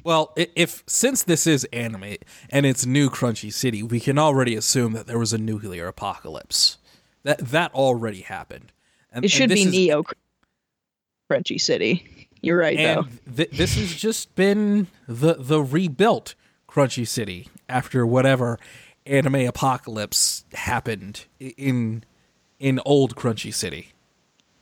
Well, 0.04 0.34
if 0.36 0.84
since 0.86 1.24
this 1.24 1.48
is 1.48 1.64
anime 1.74 2.16
and 2.50 2.66
it's 2.66 2.86
New 2.86 3.10
Crunchy 3.10 3.52
City, 3.52 3.82
we 3.82 4.00
can 4.00 4.20
already 4.20 4.56
assume 4.56 4.94
that 4.94 5.08
there 5.08 5.18
was 5.18 5.34
a 5.34 5.38
nuclear 5.38 5.88
apocalypse. 5.88 6.78
That 7.24 7.40
that 7.40 7.74
already 7.74 8.22
happened. 8.22 8.72
And, 9.12 9.26
It 9.26 9.32
should 9.32 9.50
be 9.50 9.62
is- 9.64 9.72
Neo 9.72 10.04
Crunchy 11.32 11.60
City. 11.60 12.28
You're 12.42 12.58
right, 12.60 12.78
though. 12.78 13.08
Th- 13.36 13.50
this 13.50 13.76
has 13.78 13.96
just 13.96 14.36
been 14.36 14.88
the 15.08 15.36
the 15.40 15.64
rebuilt 15.64 16.36
Crunchy 16.70 17.08
City 17.08 17.48
after 17.68 18.06
whatever 18.06 18.60
anime 19.08 19.36
apocalypse 19.48 20.46
happened 20.54 21.26
in 21.40 22.04
in 22.60 22.80
old 22.86 23.16
Crunchy 23.16 23.52
City. 23.54 23.94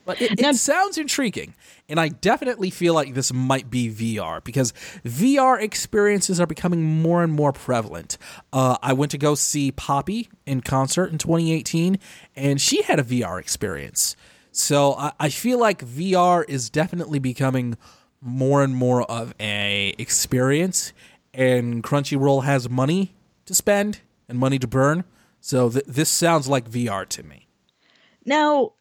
But 0.06 0.22
it, 0.22 0.42
Now- 0.42 0.50
it 0.50 0.56
sounds 0.56 0.98
intriguing, 0.98 1.54
and 1.88 2.00
I 2.00 2.10
definitely 2.10 2.70
feel 2.70 2.94
like 2.94 3.13
this 3.13 3.32
might 3.32 3.70
be 3.70 3.89
VR 3.89 4.44
because 4.44 4.74
VR 5.06 5.62
experiences 5.62 6.39
are 6.39 6.46
becoming 6.48 6.84
more 7.02 7.24
and 7.24 7.32
more 7.32 7.54
prevalent. 7.54 8.18
Uh, 8.52 8.78
I 8.82 8.94
went 8.94 9.12
to 9.12 9.18
go 9.18 9.34
see 9.36 9.72
Poppy 9.72 10.30
in 10.46 10.62
concert 10.62 11.12
in 11.12 11.18
2018, 11.18 11.98
and 12.36 12.60
she 12.60 12.82
had 12.82 13.00
a 13.00 13.04
VR 13.04 13.39
experience. 13.39 14.16
So 14.52 14.94
I, 14.96 15.13
I 15.20 15.30
feel 15.30 15.58
like 15.60 15.86
VR 15.86 16.44
is 16.48 16.70
definitely 16.70 17.20
becoming 17.20 17.78
more 18.22 18.63
and 18.63 18.76
more 18.76 19.04
of 19.04 19.34
a 19.39 19.96
experience, 19.98 20.94
and 21.34 21.82
Crunchyroll 21.84 22.44
has 22.44 22.70
money 22.70 23.16
to 23.46 23.56
spend 23.56 24.02
and 24.30 24.38
money 24.38 24.60
to 24.60 24.68
burn. 24.68 25.04
So 25.42 25.70
th- 25.70 25.86
this 25.88 26.10
sounds 26.10 26.48
like 26.48 26.70
VR 26.70 27.08
to 27.10 27.24
me. 27.24 27.48
Now, 28.26 28.74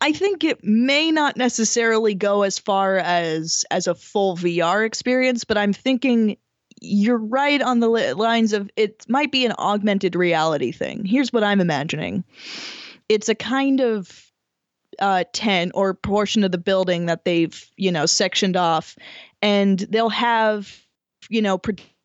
I 0.00 0.12
think 0.12 0.44
it 0.44 0.64
may 0.64 1.10
not 1.10 1.36
necessarily 1.36 2.14
go 2.14 2.42
as 2.42 2.58
far 2.58 2.96
as 2.96 3.64
as 3.70 3.86
a 3.86 3.94
full 3.94 4.36
VR 4.36 4.86
experience, 4.86 5.44
but 5.44 5.58
I'm 5.58 5.72
thinking 5.72 6.36
you're 6.80 7.18
right 7.18 7.60
on 7.60 7.80
the 7.80 7.88
li- 7.88 8.12
lines 8.14 8.52
of 8.54 8.70
it 8.76 9.04
might 9.08 9.30
be 9.30 9.44
an 9.44 9.52
augmented 9.58 10.16
reality 10.16 10.72
thing. 10.72 11.04
Here's 11.04 11.32
what 11.32 11.44
I'm 11.44 11.60
imagining. 11.60 12.24
It's 13.08 13.28
a 13.28 13.34
kind 13.34 13.80
of 13.80 14.30
uh, 14.98 15.24
tent 15.32 15.72
or 15.74 15.94
portion 15.94 16.44
of 16.44 16.52
the 16.52 16.58
building 16.58 17.06
that 17.06 17.24
they've, 17.24 17.70
you 17.76 17.92
know, 17.92 18.06
sectioned 18.06 18.56
off 18.56 18.96
and 19.42 19.78
they'll 19.78 20.08
have, 20.08 20.74
you 21.28 21.42
know, 21.42 21.58
projections 21.58 21.96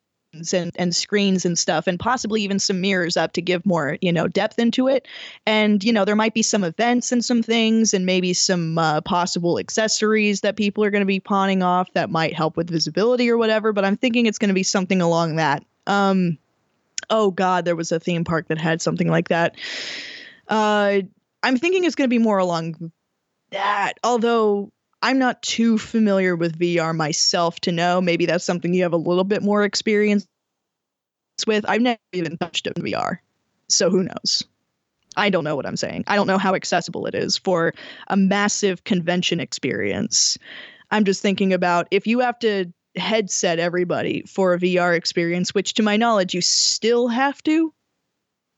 and, 0.54 0.72
and 0.76 0.96
screens 0.96 1.46
and 1.46 1.58
stuff 1.58 1.88
and 1.88 2.00
possibly 2.00 2.42
even 2.42 2.60
some 2.60 2.82
mirrors 2.82 3.18
up 3.18 3.34
to 3.34 3.42
give 3.42 3.66
more, 3.66 3.98
you 4.02 4.12
know, 4.12 4.28
depth 4.28 4.60
into 4.60 4.88
it. 4.88 5.08
And 5.46 5.84
you 5.84 5.94
know 5.94 6.06
there 6.06 6.16
might 6.16 6.34
be 6.34 6.42
some 6.42 6.64
events 6.64 7.12
and 7.12 7.24
some 7.24 7.42
things 7.42 7.94
and 7.94 8.06
maybe 8.06 8.34
some 8.34 8.78
uh, 8.78 9.02
possible 9.02 9.60
accessories 9.60 10.42
that 10.42 10.58
people 10.58 10.84
are 10.84 10.90
going 10.90 11.02
to 11.02 11.06
be 11.06 11.20
pawning 11.20 11.64
off 11.64 11.92
that 11.94 12.10
might 12.10 12.34
help 12.34 12.58
with 12.58 12.70
visibility 12.70 13.30
or 13.30 13.38
whatever 13.38 13.72
but 13.74 13.86
i'm 13.86 13.98
thinking 13.98 14.26
it's 14.26 14.38
going 14.38 14.50
to 14.50 14.54
be 14.56 14.64
something 14.64 15.02
along 15.02 15.38
that. 15.38 15.64
Um 15.88 16.38
oh 17.10 17.32
god 17.32 17.66
there 17.66 17.76
was 17.76 17.92
a 17.92 18.00
theme 18.00 18.24
park 18.24 18.48
that 18.48 18.58
had 18.58 18.82
something 18.82 19.10
like 19.10 19.30
that. 19.30 19.56
Uh 20.48 21.02
i'm 21.44 21.58
thinking 21.58 21.84
it's 21.84 21.96
going 21.96 22.10
to 22.10 22.14
be 22.14 22.24
more 22.24 22.40
along 22.40 22.92
that 23.52 23.94
although 24.04 24.72
i'm 25.06 25.20
not 25.20 25.42
too 25.42 25.78
familiar 25.78 26.36
with 26.36 26.58
vr 26.60 26.96
myself 26.96 27.60
to 27.60 27.72
know 27.72 28.02
maybe 28.02 28.26
that's 28.26 28.44
something 28.44 28.74
you 28.74 28.84
have 28.84 28.94
a 28.94 28.98
little 28.98 29.24
bit 29.24 29.44
more 29.44 29.64
experience 29.64 30.28
with 31.48 31.64
i've 31.68 31.82
never 31.82 32.00
even 32.12 32.38
touched 32.38 32.68
it 32.68 32.74
in 32.76 32.84
vr 32.84 33.20
so 33.70 33.90
who 33.90 34.04
knows 34.04 34.44
I 35.18 35.30
don't 35.30 35.46
know 35.46 35.56
what 35.56 35.66
I'm 35.66 35.78
saying. 35.78 36.04
I 36.08 36.18
don't 36.18 36.28
know 36.28 36.38
how 36.38 36.56
accessible 36.56 37.06
it 37.06 37.16
is 37.16 37.38
for 37.38 37.74
a 38.10 38.18
massive 38.18 38.84
convention 38.84 39.40
experience. 39.40 40.38
I'm 40.92 41.06
just 41.06 41.22
thinking 41.22 41.54
about 41.54 41.88
if 41.90 42.06
you 42.06 42.20
have 42.20 42.38
to 42.40 42.66
headset 42.98 43.60
everybody 43.60 44.24
for 44.28 44.54
a 44.54 44.60
VR 44.60 44.96
experience, 44.96 45.54
which 45.54 45.74
to 45.76 45.84
my 45.84 45.98
knowledge 45.98 46.34
you 46.34 46.42
still 46.42 47.08
have 47.08 47.42
to. 47.44 47.74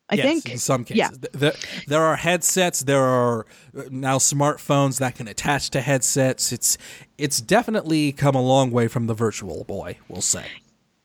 I 0.10 0.16
yes, 0.16 0.26
think 0.26 0.50
in 0.52 0.58
some 0.58 0.86
cases, 0.86 0.98
yeah. 0.98 1.30
there, 1.34 1.54
there 1.88 2.02
are 2.02 2.16
headsets. 2.16 2.82
There 2.82 3.04
are 3.04 3.46
uh, 3.78 3.84
now 3.92 4.20
smartphones 4.20 5.00
that 5.00 5.16
can 5.16 5.28
attach 5.28 5.70
to 5.72 5.82
headsets. 5.82 6.54
It's 6.54 6.78
it's 7.18 7.42
definitely 7.42 8.14
come 8.14 8.34
a 8.34 8.42
long 8.42 8.72
way 8.72 8.88
from 8.88 9.08
the 9.08 9.14
Virtual 9.14 9.66
Boy. 9.66 9.98
We'll 10.08 10.22
say. 10.22 10.46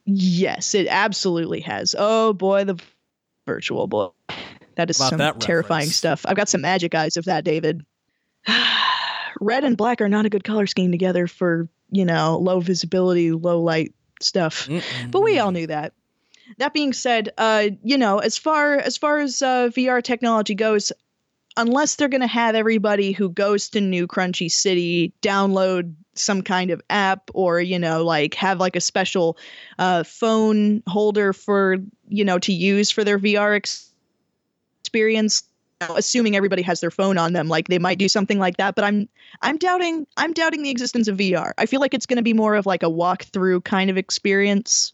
Yes, 0.04 0.74
it 0.74 0.86
absolutely 0.88 1.60
has. 1.60 1.96
Oh 1.98 2.32
boy, 2.32 2.64
the 2.64 2.80
Virtual 3.46 3.88
Boy. 3.88 4.08
That 4.76 4.88
is 4.88 4.98
About 4.98 5.10
some 5.10 5.18
that 5.18 5.40
terrifying 5.40 5.88
stuff. 5.88 6.24
I've 6.26 6.36
got 6.36 6.48
some 6.48 6.62
magic 6.62 6.94
eyes 6.94 7.16
of 7.16 7.24
that, 7.26 7.44
David. 7.44 7.84
Red 9.40 9.64
and 9.64 9.76
black 9.76 10.00
are 10.00 10.08
not 10.08 10.26
a 10.26 10.30
good 10.30 10.44
color 10.44 10.66
scheme 10.66 10.92
together 10.92 11.26
for, 11.26 11.68
you 11.90 12.04
know, 12.04 12.38
low 12.38 12.60
visibility, 12.60 13.32
low 13.32 13.60
light 13.60 13.92
stuff. 14.20 14.68
But 15.10 15.20
we 15.20 15.38
all 15.38 15.50
knew 15.50 15.66
that. 15.66 15.92
That 16.58 16.72
being 16.72 16.92
said, 16.92 17.30
uh, 17.38 17.68
you 17.82 17.98
know, 17.98 18.18
as 18.18 18.38
far 18.38 18.76
as 18.76 18.96
far 18.96 19.18
as 19.18 19.42
uh, 19.42 19.68
VR 19.68 20.02
technology 20.02 20.54
goes, 20.54 20.92
unless 21.56 21.96
they're 21.96 22.08
going 22.08 22.22
to 22.22 22.26
have 22.26 22.54
everybody 22.54 23.12
who 23.12 23.28
goes 23.28 23.68
to 23.70 23.80
New 23.80 24.06
Crunchy 24.06 24.50
City 24.50 25.12
download 25.22 25.94
some 26.14 26.42
kind 26.42 26.70
of 26.70 26.82
app 26.90 27.30
or 27.32 27.60
you 27.60 27.78
know 27.78 28.04
like 28.04 28.34
have 28.34 28.60
like 28.60 28.76
a 28.76 28.80
special 28.80 29.36
uh, 29.78 30.02
phone 30.02 30.82
holder 30.86 31.32
for 31.32 31.78
you 32.08 32.24
know 32.24 32.38
to 32.38 32.52
use 32.52 32.90
for 32.90 33.02
their 33.02 33.18
VR 33.18 33.56
ex- 33.56 33.90
experience 34.80 35.44
assuming 35.96 36.36
everybody 36.36 36.62
has 36.62 36.80
their 36.80 36.90
phone 36.90 37.18
on 37.18 37.32
them 37.32 37.48
like 37.48 37.68
they 37.68 37.78
might 37.78 37.98
do 37.98 38.08
something 38.08 38.38
like 38.38 38.56
that 38.56 38.76
but 38.76 38.84
i'm 38.84 39.08
i'm 39.40 39.56
doubting 39.56 40.06
i'm 40.16 40.32
doubting 40.32 40.62
the 40.62 40.70
existence 40.70 41.08
of 41.08 41.16
vr 41.16 41.52
i 41.58 41.66
feel 41.66 41.80
like 41.80 41.92
it's 41.92 42.06
going 42.06 42.18
to 42.18 42.22
be 42.22 42.32
more 42.32 42.54
of 42.54 42.66
like 42.66 42.84
a 42.84 42.88
walk 42.88 43.24
through 43.24 43.60
kind 43.62 43.90
of 43.90 43.96
experience 43.96 44.92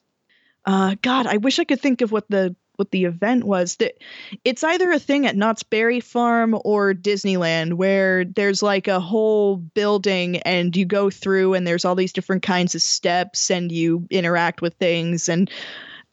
uh 0.66 0.94
god 1.02 1.26
i 1.26 1.36
wish 1.36 1.58
i 1.58 1.64
could 1.64 1.80
think 1.80 2.00
of 2.00 2.12
what 2.12 2.28
the 2.28 2.54
what 2.78 2.92
the 2.92 3.04
event 3.04 3.44
was. 3.44 3.76
That 3.76 3.98
it's 4.44 4.62
either 4.62 4.90
a 4.92 5.00
thing 5.00 5.26
at 5.26 5.36
Knott's 5.36 5.64
Berry 5.64 6.00
Farm 6.00 6.56
or 6.64 6.94
Disneyland 6.94 7.74
where 7.74 8.24
there's 8.24 8.62
like 8.62 8.86
a 8.86 9.00
whole 9.00 9.56
building 9.56 10.36
and 10.38 10.74
you 10.76 10.84
go 10.84 11.10
through 11.10 11.54
and 11.54 11.66
there's 11.66 11.84
all 11.84 11.96
these 11.96 12.12
different 12.12 12.44
kinds 12.44 12.74
of 12.74 12.82
steps 12.82 13.50
and 13.50 13.72
you 13.72 14.06
interact 14.10 14.62
with 14.62 14.74
things. 14.74 15.28
And 15.28 15.50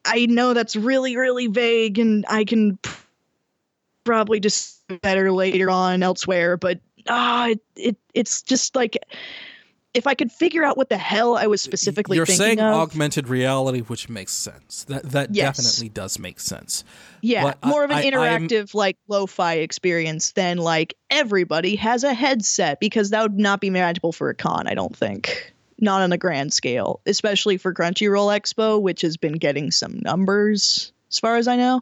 I 0.05 0.25
know 0.25 0.53
that's 0.53 0.75
really 0.75 1.15
really 1.15 1.47
vague 1.47 1.99
and 1.99 2.25
I 2.27 2.43
can 2.43 2.79
probably 4.03 4.39
just 4.39 4.81
better 5.01 5.31
later 5.31 5.71
on 5.71 6.03
elsewhere 6.03 6.57
but 6.57 6.79
ah 7.09 7.47
it, 7.47 7.59
it 7.75 7.97
it's 8.13 8.43
just 8.43 8.75
like 8.75 8.95
if 9.95 10.05
I 10.07 10.13
could 10.13 10.31
figure 10.31 10.63
out 10.63 10.77
what 10.77 10.89
the 10.89 10.97
hell 10.97 11.37
I 11.37 11.47
was 11.47 11.61
specifically 11.61 12.17
You're 12.17 12.25
saying 12.25 12.59
of 12.59 12.73
augmented 12.73 13.27
reality, 13.27 13.79
which 13.81 14.09
makes 14.09 14.33
sense. 14.33 14.83
That 14.85 15.11
that 15.11 15.33
Yes. 15.33 15.57
definitely 15.57 15.89
does 15.89 16.19
make 16.19 16.39
sense. 16.39 16.83
Yeah, 17.21 17.43
But 17.43 17.57
I- 17.63 17.69
more 17.69 17.83
of 17.83 17.91
an 17.91 17.97
I- 17.97 18.01
I'm- 18.01 18.11
interactive, 18.47 18.73
like 18.73 18.97
lo-fi 19.07 19.55
experience 19.55 20.31
than 20.33 20.57
like 20.57 20.95
everybody 21.09 21.75
has 21.77 22.03
a 22.03 22.13
headset 22.13 22.79
because 22.79 23.09
that 23.11 23.21
would 23.23 23.39
not 23.39 23.61
be 23.61 23.69
manageable 23.69 24.11
for 24.11 24.29
a 24.29 24.35
con. 24.35 24.67
I 24.67 24.73
don't 24.73 24.95
think, 24.95 25.53
not 25.79 26.01
on 26.01 26.11
a 26.13 26.17
grand 26.17 26.53
scale, 26.53 26.99
especially 27.05 27.57
for 27.57 27.73
Crunchyroll 27.73 28.37
Expo, 28.37 28.81
which 28.81 29.01
has 29.01 29.17
been 29.17 29.33
getting 29.33 29.71
some 29.71 29.99
numbers 30.03 30.91
as 31.09 31.19
far 31.19 31.37
as 31.37 31.47
I 31.47 31.55
know. 31.55 31.81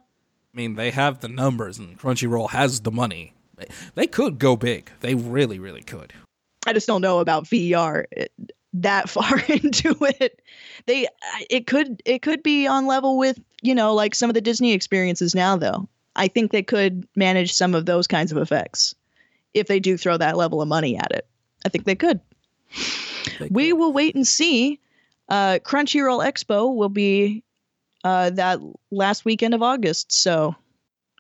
I 0.54 0.58
mean, 0.58 0.76
they 0.76 0.92
have 0.92 1.20
the 1.22 1.28
numbers, 1.28 1.80
and 1.80 1.98
Crunchyroll 2.00 2.52
has 2.52 2.82
the 2.82 2.92
money. 2.92 3.34
They 3.96 4.08
could 4.08 4.40
go 4.40 4.56
big. 4.56 4.92
They 5.00 5.16
really, 5.16 5.58
really 5.58 5.82
could. 5.82 6.14
I 6.66 6.74
just 6.74 6.88
don't 6.88 7.02
know 7.02 7.20
about 7.20 7.46
VR 7.46 8.06
that 8.74 9.10
far 9.10 9.40
into 9.48 9.96
it. 10.20 10.42
They, 10.86 11.08
it 11.50 11.68
could, 11.68 12.02
it 12.06 12.22
could 12.22 12.44
be 12.44 12.68
on 12.68 12.88
level 12.88 13.18
with 13.18 13.40
you 13.62 13.76
know 13.76 13.94
like 13.94 14.16
some 14.16 14.30
of 14.30 14.34
the 14.34 14.42
Disney 14.42 14.74
experiences 14.74 15.34
now, 15.36 15.56
though. 15.58 15.88
I 16.16 16.28
think 16.28 16.52
they 16.52 16.64
could 16.64 17.08
manage 17.16 17.54
some 17.54 17.74
of 17.74 17.86
those 17.86 18.08
kinds 18.08 18.32
of 18.32 18.38
effects 18.38 18.94
if 19.54 19.68
they 19.68 19.80
do 19.80 19.98
throw 19.98 20.18
that 20.18 20.38
level 20.38 20.62
of 20.62 20.68
money 20.68 20.96
at 20.98 21.12
it. 21.12 21.28
I 21.66 21.70
think 21.70 21.86
they 21.86 21.96
could. 21.96 22.20
They 23.40 23.48
We 23.50 23.70
could. 23.70 23.80
will 23.80 23.94
wait 23.94 24.16
and 24.16 24.28
see. 24.28 24.80
Uh, 25.30 25.60
Crunchyroll 25.64 26.24
Expo 26.24 26.76
will 26.76 26.90
be 26.90 27.44
uh, 28.04 28.30
that 28.32 28.60
last 28.92 29.26
weekend 29.26 29.54
of 29.54 29.64
August, 29.64 30.12
so 30.12 30.56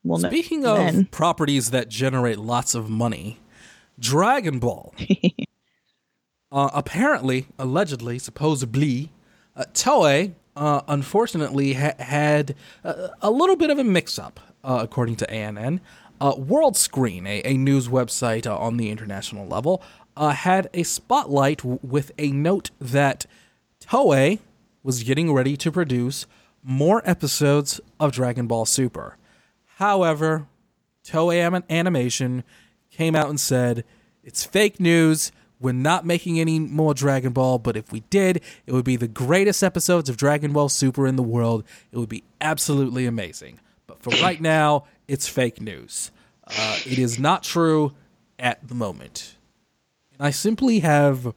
we'll 0.03 0.19
know. 0.19 0.29
Speaking 0.29 0.65
of 0.65 0.77
then. 0.77 1.06
properties 1.06 1.71
that 1.71 1.89
generate 1.89 2.38
lots 2.38 2.75
of 2.75 2.89
money, 2.89 3.39
Dragon 3.99 4.60
Ball. 4.60 4.93
uh, 6.51 6.69
apparently, 6.73 7.47
allegedly, 7.58 8.19
supposedly, 8.19 9.12
uh, 9.56 9.65
Toei 9.73 10.34
uh, 10.56 10.82
unfortunately 10.88 11.73
ha- 11.73 11.93
had 11.99 12.56
uh, 12.84 13.10
a 13.21 13.32
little 13.32 13.56
bit 13.56 13.69
of 13.69 13.79
a 13.79 13.84
mix-up, 13.84 14.39
uh, 14.63 14.79
according 14.82 15.15
to 15.17 15.29
ANN. 15.32 15.82
Uh, 16.21 16.36
World 16.38 16.77
Screen, 16.77 17.25
a, 17.27 17.41
a 17.43 17.58
news 17.58 17.88
website 17.88 18.45
uh, 18.45 18.58
on 18.58 18.77
the 18.77 18.89
international 18.89 19.47
level, 19.47 19.82
uh, 20.15 20.29
had 20.29 20.69
a 20.73 20.84
spotlight 20.84 21.60
w- 21.60 21.79
with 21.82 22.12
a 22.17 22.32
note 22.32 22.69
that 22.79 23.25
Toei 23.82 24.39
was 24.84 25.03
getting 25.03 25.34
ready 25.34 25.58
to 25.58 25.71
produce 25.71 26.25
more 26.62 27.01
episodes 27.03 27.82
of 27.99 28.12
Dragon 28.12 28.47
Ball 28.47 28.65
Super. 28.65 29.17
However, 29.77 30.47
Toei 31.03 31.62
Animation 31.69 32.43
came 32.93 33.15
out 33.15 33.29
and 33.29 33.39
said 33.39 33.84
it's 34.23 34.45
fake 34.45 34.79
news. 34.79 35.32
We're 35.60 35.71
not 35.71 36.06
making 36.06 36.39
any 36.39 36.60
more 36.60 36.93
Dragon 36.93 37.32
Ball, 37.32 37.58
but 37.58 37.77
if 37.77 37.91
we 37.91 38.01
did, 38.10 38.41
it 38.65 38.73
would 38.73 38.86
be 38.86 38.95
the 38.95 39.08
greatest 39.08 39.63
episodes 39.63 40.10
of 40.10 40.17
Dragon 40.17 40.51
Ball 40.53 40.69
Super 40.69 41.08
in 41.08 41.15
the 41.15 41.23
world. 41.23 41.63
It 41.91 41.97
would 41.97 42.10
be 42.10 42.23
absolutely 42.41 43.06
amazing. 43.06 43.60
But 43.88 44.01
for 44.01 44.10
right 44.21 44.41
now, 44.56 44.86
it's 45.08 45.27
fake 45.27 45.62
news. 45.62 46.12
Uh, 46.45 46.79
it 46.86 46.99
is 46.99 47.17
not 47.17 47.43
true 47.43 47.93
at 48.38 48.67
the 48.67 48.75
moment. 48.75 49.38
And 50.12 50.27
I 50.27 50.32
simply 50.32 50.79
have 50.79 51.34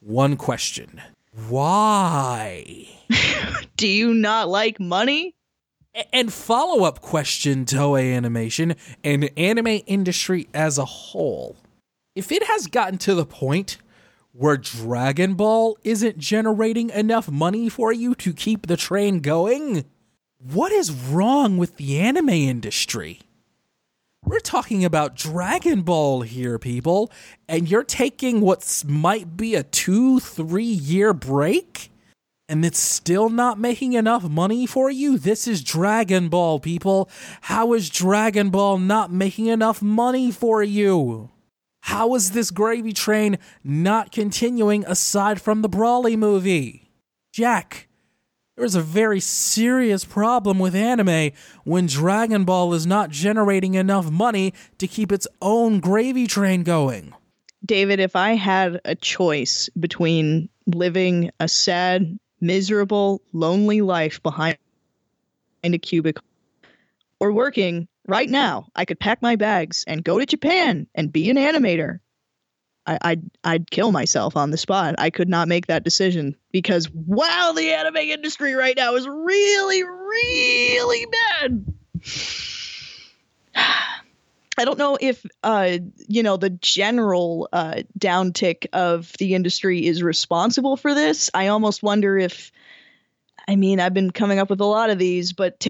one 0.00 0.36
question 0.36 1.00
Why? 1.48 2.86
Do 3.76 3.88
you 3.88 4.12
not 4.12 4.48
like 4.48 4.78
money? 4.78 5.34
And 6.12 6.32
follow 6.32 6.84
up 6.84 7.00
question, 7.00 7.64
Toei 7.64 8.14
Animation 8.14 8.76
and 9.02 9.30
anime 9.36 9.80
industry 9.86 10.48
as 10.54 10.78
a 10.78 10.84
whole. 10.84 11.56
If 12.14 12.30
it 12.30 12.44
has 12.44 12.66
gotten 12.66 12.98
to 12.98 13.14
the 13.14 13.26
point 13.26 13.78
where 14.32 14.56
Dragon 14.56 15.34
Ball 15.34 15.76
isn't 15.82 16.18
generating 16.18 16.90
enough 16.90 17.28
money 17.28 17.68
for 17.68 17.92
you 17.92 18.14
to 18.16 18.32
keep 18.32 18.66
the 18.66 18.76
train 18.76 19.20
going, 19.20 19.84
what 20.38 20.72
is 20.72 20.92
wrong 20.92 21.58
with 21.58 21.76
the 21.76 21.98
anime 21.98 22.28
industry? 22.28 23.20
We're 24.24 24.38
talking 24.38 24.84
about 24.84 25.16
Dragon 25.16 25.82
Ball 25.82 26.22
here, 26.22 26.58
people, 26.58 27.10
and 27.48 27.68
you're 27.68 27.82
taking 27.82 28.40
what 28.40 28.84
might 28.86 29.36
be 29.36 29.54
a 29.54 29.62
two, 29.62 30.20
three 30.20 30.62
year 30.64 31.12
break? 31.12 31.89
And 32.50 32.64
it's 32.64 32.80
still 32.80 33.28
not 33.28 33.60
making 33.60 33.92
enough 33.92 34.28
money 34.28 34.66
for 34.66 34.90
you? 34.90 35.18
This 35.18 35.46
is 35.46 35.62
Dragon 35.62 36.28
Ball, 36.28 36.58
people. 36.58 37.08
How 37.42 37.74
is 37.74 37.88
Dragon 37.88 38.50
Ball 38.50 38.76
not 38.76 39.12
making 39.12 39.46
enough 39.46 39.80
money 39.80 40.32
for 40.32 40.60
you? 40.60 41.30
How 41.82 42.12
is 42.16 42.32
this 42.32 42.50
gravy 42.50 42.92
train 42.92 43.38
not 43.62 44.10
continuing 44.10 44.84
aside 44.86 45.40
from 45.40 45.62
the 45.62 45.68
Broly 45.68 46.18
movie? 46.18 46.90
Jack, 47.32 47.86
there's 48.56 48.74
a 48.74 48.82
very 48.82 49.20
serious 49.20 50.04
problem 50.04 50.58
with 50.58 50.74
anime 50.74 51.30
when 51.62 51.86
Dragon 51.86 52.42
Ball 52.42 52.74
is 52.74 52.84
not 52.84 53.10
generating 53.10 53.74
enough 53.74 54.10
money 54.10 54.54
to 54.78 54.88
keep 54.88 55.12
its 55.12 55.28
own 55.40 55.78
gravy 55.78 56.26
train 56.26 56.64
going. 56.64 57.14
David, 57.64 58.00
if 58.00 58.16
I 58.16 58.34
had 58.34 58.80
a 58.84 58.96
choice 58.96 59.68
between 59.78 60.48
living 60.66 61.30
a 61.38 61.46
sad, 61.46 62.18
miserable, 62.40 63.22
lonely 63.32 63.80
life 63.80 64.22
behind 64.22 64.58
a 65.62 65.78
cubicle 65.78 66.24
or 67.18 67.32
working 67.32 67.86
right 68.06 68.28
now, 68.28 68.66
I 68.74 68.84
could 68.84 68.98
pack 68.98 69.22
my 69.22 69.36
bags 69.36 69.84
and 69.86 70.02
go 70.02 70.18
to 70.18 70.26
Japan 70.26 70.86
and 70.94 71.12
be 71.12 71.30
an 71.30 71.36
animator. 71.36 72.00
I, 72.86 72.98
I'd 73.02 73.30
I'd 73.44 73.70
kill 73.70 73.92
myself 73.92 74.36
on 74.36 74.50
the 74.50 74.56
spot. 74.56 74.94
I 74.98 75.10
could 75.10 75.28
not 75.28 75.48
make 75.48 75.66
that 75.66 75.84
decision 75.84 76.34
because 76.50 76.90
wow, 76.90 77.52
the 77.54 77.72
anime 77.72 77.96
industry 77.96 78.54
right 78.54 78.76
now 78.76 78.94
is 78.96 79.06
really, 79.06 79.84
really 79.84 81.06
bad. 81.06 81.74
I 84.60 84.66
don't 84.66 84.78
know 84.78 84.98
if 85.00 85.24
uh, 85.42 85.78
you 86.06 86.22
know 86.22 86.36
the 86.36 86.50
general 86.50 87.48
uh, 87.50 87.82
downtick 87.98 88.66
of 88.74 89.10
the 89.18 89.34
industry 89.34 89.86
is 89.86 90.02
responsible 90.02 90.76
for 90.76 90.94
this. 90.94 91.30
I 91.32 91.46
almost 91.46 91.82
wonder 91.82 92.18
if, 92.18 92.52
I 93.48 93.56
mean, 93.56 93.80
I've 93.80 93.94
been 93.94 94.10
coming 94.10 94.38
up 94.38 94.50
with 94.50 94.60
a 94.60 94.66
lot 94.66 94.90
of 94.90 94.98
these, 94.98 95.32
but 95.32 95.66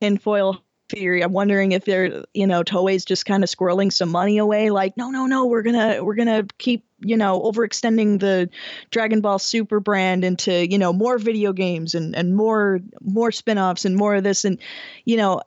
tinfoil 0.00 0.62
theory. 0.88 1.22
I'm 1.22 1.32
wondering 1.32 1.72
if 1.72 1.84
they're, 1.84 2.24
you 2.32 2.46
know, 2.46 2.62
Toei's 2.62 3.04
just 3.04 3.26
kind 3.26 3.44
of 3.44 3.50
squirreling 3.50 3.92
some 3.92 4.08
money 4.08 4.38
away. 4.38 4.70
Like, 4.70 4.96
no, 4.96 5.10
no, 5.10 5.26
no, 5.26 5.44
we're 5.44 5.62
gonna 5.62 6.02
we're 6.02 6.14
gonna 6.14 6.46
keep, 6.56 6.86
you 7.00 7.18
know, 7.18 7.42
overextending 7.42 8.20
the 8.20 8.48
Dragon 8.90 9.20
Ball 9.20 9.38
Super 9.38 9.80
brand 9.80 10.24
into, 10.24 10.66
you 10.66 10.78
know, 10.78 10.94
more 10.94 11.18
video 11.18 11.52
games 11.52 11.94
and 11.94 12.16
and 12.16 12.34
more 12.34 12.80
more 13.02 13.32
spin-offs 13.32 13.84
and 13.84 13.96
more 13.96 14.14
of 14.14 14.24
this. 14.24 14.46
And, 14.46 14.58
you 15.04 15.18
know, 15.18 15.42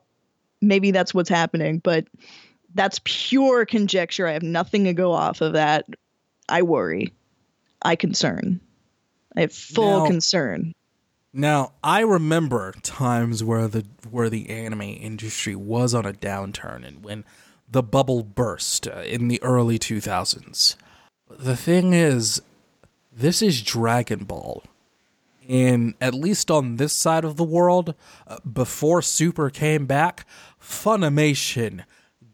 maybe 0.60 0.90
that's 0.90 1.14
what's 1.14 1.28
happening, 1.28 1.78
but 1.78 2.06
that's 2.74 3.00
pure 3.04 3.66
conjecture. 3.66 4.26
I 4.26 4.32
have 4.32 4.42
nothing 4.42 4.84
to 4.84 4.92
go 4.92 5.12
off 5.12 5.40
of 5.40 5.54
that. 5.54 5.86
I 6.48 6.62
worry. 6.62 7.12
I 7.82 7.96
concern. 7.96 8.60
I 9.36 9.42
have 9.42 9.52
full 9.52 10.00
Now- 10.00 10.06
concern. 10.06 10.72
Now, 11.32 11.72
I 11.84 12.00
remember 12.00 12.74
times 12.82 13.44
where 13.44 13.68
the 13.68 13.86
where 14.10 14.28
the 14.28 14.50
anime 14.50 14.82
industry 14.82 15.54
was 15.54 15.94
on 15.94 16.04
a 16.04 16.12
downturn 16.12 16.84
and 16.84 17.04
when 17.04 17.24
the 17.70 17.84
bubble 17.84 18.24
burst 18.24 18.88
uh, 18.88 19.02
in 19.02 19.28
the 19.28 19.40
early 19.40 19.78
2000s. 19.78 20.74
The 21.28 21.56
thing 21.56 21.92
is, 21.92 22.42
this 23.12 23.42
is 23.42 23.62
Dragon 23.62 24.24
Ball. 24.24 24.64
And 25.48 25.94
at 26.00 26.14
least 26.14 26.50
on 26.50 26.76
this 26.76 26.92
side 26.92 27.24
of 27.24 27.36
the 27.36 27.44
world, 27.44 27.94
uh, 28.26 28.38
before 28.40 29.00
Super 29.00 29.50
came 29.50 29.86
back, 29.86 30.26
Funimation 30.70 31.84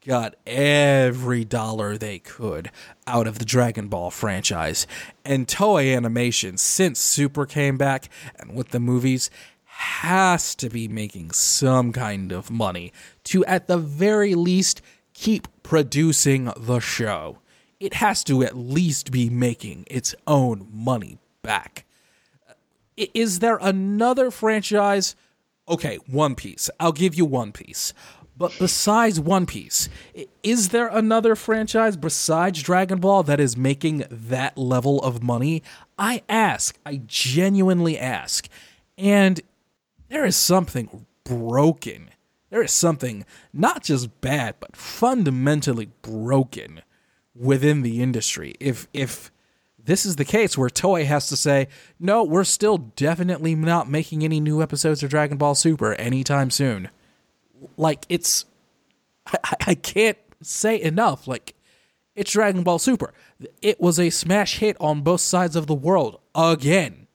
got 0.06 0.36
every 0.46 1.44
dollar 1.44 1.96
they 1.96 2.18
could 2.18 2.70
out 3.06 3.26
of 3.26 3.38
the 3.38 3.44
Dragon 3.44 3.88
Ball 3.88 4.10
franchise. 4.10 4.86
And 5.24 5.48
Toei 5.48 5.96
Animation, 5.96 6.58
since 6.58 7.00
Super 7.00 7.46
came 7.46 7.76
back 7.76 8.08
and 8.38 8.54
with 8.54 8.68
the 8.68 8.78
movies, 8.78 9.30
has 9.64 10.54
to 10.56 10.68
be 10.68 10.86
making 10.86 11.32
some 11.32 11.92
kind 11.92 12.30
of 12.30 12.50
money 12.50 12.92
to, 13.24 13.44
at 13.46 13.68
the 13.68 13.78
very 13.78 14.34
least, 14.34 14.80
keep 15.12 15.48
producing 15.62 16.52
the 16.56 16.78
show. 16.78 17.38
It 17.80 17.94
has 17.94 18.22
to 18.24 18.42
at 18.42 18.56
least 18.56 19.10
be 19.10 19.28
making 19.28 19.86
its 19.90 20.14
own 20.26 20.68
money 20.70 21.18
back. 21.42 21.84
Is 22.96 23.40
there 23.40 23.58
another 23.60 24.30
franchise? 24.30 25.16
Okay, 25.68 25.98
One 26.06 26.36
Piece. 26.36 26.70
I'll 26.78 26.92
give 26.92 27.16
you 27.16 27.24
One 27.24 27.50
Piece. 27.50 27.92
But 28.38 28.54
besides 28.58 29.18
One 29.18 29.46
Piece, 29.46 29.88
is 30.42 30.68
there 30.68 30.88
another 30.88 31.34
franchise 31.34 31.96
besides 31.96 32.62
Dragon 32.62 32.98
Ball 32.98 33.22
that 33.22 33.40
is 33.40 33.56
making 33.56 34.04
that 34.10 34.58
level 34.58 35.00
of 35.00 35.22
money? 35.22 35.62
I 35.98 36.22
ask. 36.28 36.78
I 36.84 37.00
genuinely 37.06 37.98
ask. 37.98 38.48
And 38.98 39.40
there 40.08 40.26
is 40.26 40.36
something 40.36 41.06
broken. 41.24 42.10
There 42.50 42.62
is 42.62 42.72
something 42.72 43.24
not 43.52 43.82
just 43.82 44.20
bad, 44.20 44.56
but 44.60 44.76
fundamentally 44.76 45.88
broken 46.02 46.82
within 47.34 47.82
the 47.82 48.02
industry. 48.02 48.54
If 48.60 48.86
if 48.92 49.30
this 49.82 50.04
is 50.04 50.16
the 50.16 50.24
case 50.24 50.58
where 50.58 50.68
Toei 50.68 51.04
has 51.06 51.28
to 51.28 51.36
say, 51.36 51.68
no, 52.00 52.24
we're 52.24 52.44
still 52.44 52.78
definitely 52.78 53.54
not 53.54 53.88
making 53.88 54.24
any 54.24 54.40
new 54.40 54.60
episodes 54.60 55.02
of 55.02 55.10
Dragon 55.10 55.38
Ball 55.38 55.54
Super 55.54 55.94
anytime 55.94 56.50
soon. 56.50 56.90
Like 57.76 58.06
it's, 58.08 58.44
I, 59.26 59.38
I- 59.66 59.74
can't 59.74 60.18
say 60.42 60.80
enough. 60.80 61.26
Like 61.26 61.54
it's 62.14 62.32
Dragon 62.32 62.62
Ball 62.62 62.78
Super. 62.78 63.12
It 63.62 63.80
was 63.80 63.98
a 64.00 64.10
smash 64.10 64.58
hit 64.58 64.76
on 64.80 65.02
both 65.02 65.20
sides 65.20 65.56
of 65.56 65.66
the 65.66 65.74
world 65.74 66.20
again 66.34 67.06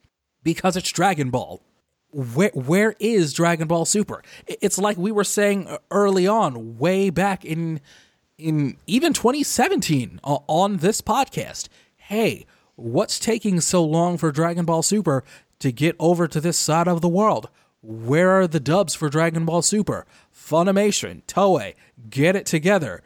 because 0.43 0.75
it's 0.77 0.91
Dragon 0.91 1.29
Ball. 1.29 1.61
Where 2.13 2.51
where 2.53 2.95
is 2.99 3.31
Dragon 3.33 3.67
Ball 3.67 3.85
Super? 3.85 4.21
It's 4.45 4.77
like 4.77 4.97
we 4.97 5.11
were 5.11 5.23
saying 5.23 5.69
early 5.91 6.27
on, 6.27 6.77
way 6.77 7.09
back 7.09 7.45
in 7.45 7.79
in 8.37 8.75
even 8.87 9.13
2017 9.13 10.19
o- 10.23 10.35
uh, 10.35 10.39
on 10.47 10.77
this 10.77 11.01
podcast. 11.01 11.69
Hey, 11.95 12.45
what's 12.75 13.17
taking 13.19 13.61
so 13.61 13.83
long 13.83 14.17
for 14.17 14.31
Dragon 14.31 14.65
Ball 14.65 14.83
Super 14.83 15.23
to 15.59 15.71
get 15.71 15.95
over 15.99 16.27
to 16.27 16.41
this 16.41 16.57
side 16.57 16.87
of 16.87 16.99
the 17.01 17.07
world? 17.07 17.49
Where 17.81 18.29
are 18.31 18.47
the 18.47 18.59
dubs 18.59 18.93
for 18.93 19.09
Dragon 19.09 19.45
Ball 19.45 19.61
Super? 19.61 20.05
Funimation, 20.33 21.23
Toei, 21.23 21.73
get 22.09 22.35
it 22.35 22.45
together. 22.45 23.01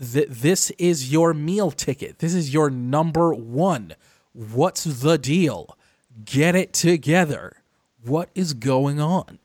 Th- 0.00 0.28
this 0.28 0.70
is 0.72 1.10
your 1.10 1.32
meal 1.34 1.70
ticket. 1.70 2.18
This 2.18 2.34
is 2.34 2.52
your 2.52 2.70
number 2.70 3.34
one. 3.34 3.94
What's 4.32 4.84
the 4.84 5.18
deal? 5.18 5.76
Get 6.24 6.54
it 6.54 6.72
together. 6.72 7.62
What 8.04 8.30
is 8.34 8.54
going 8.54 9.00
on? 9.00 9.38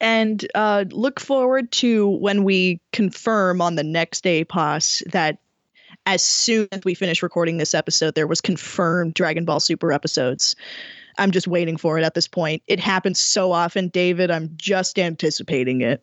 and 0.00 0.46
uh, 0.54 0.84
look 0.90 1.18
forward 1.18 1.70
to 1.72 2.08
when 2.08 2.44
we 2.44 2.78
confirm 2.92 3.62
on 3.62 3.76
the 3.76 3.82
next 3.82 4.24
APOS 4.24 5.02
that 5.10 5.38
as 6.04 6.22
soon 6.22 6.68
as 6.72 6.82
we 6.84 6.94
finish 6.94 7.22
recording 7.22 7.56
this 7.56 7.72
episode, 7.72 8.14
there 8.14 8.26
was 8.26 8.40
confirmed 8.40 9.14
Dragon 9.14 9.46
Ball 9.46 9.60
Super 9.60 9.92
episodes. 9.92 10.54
I'm 11.18 11.30
just 11.30 11.46
waiting 11.46 11.76
for 11.76 11.98
it 11.98 12.04
at 12.04 12.14
this 12.14 12.28
point. 12.28 12.62
It 12.66 12.80
happens 12.80 13.20
so 13.20 13.52
often, 13.52 13.88
David. 13.88 14.30
I'm 14.30 14.50
just 14.56 14.98
anticipating 14.98 15.80
it. 15.80 16.02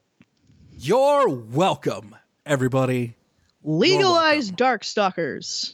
You're 0.78 1.30
welcome, 1.30 2.16
everybody. 2.46 3.16
Legalize 3.64 4.52
Darkstalkers. 4.52 5.74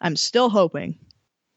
I'm 0.00 0.16
still 0.16 0.50
hoping. 0.50 0.98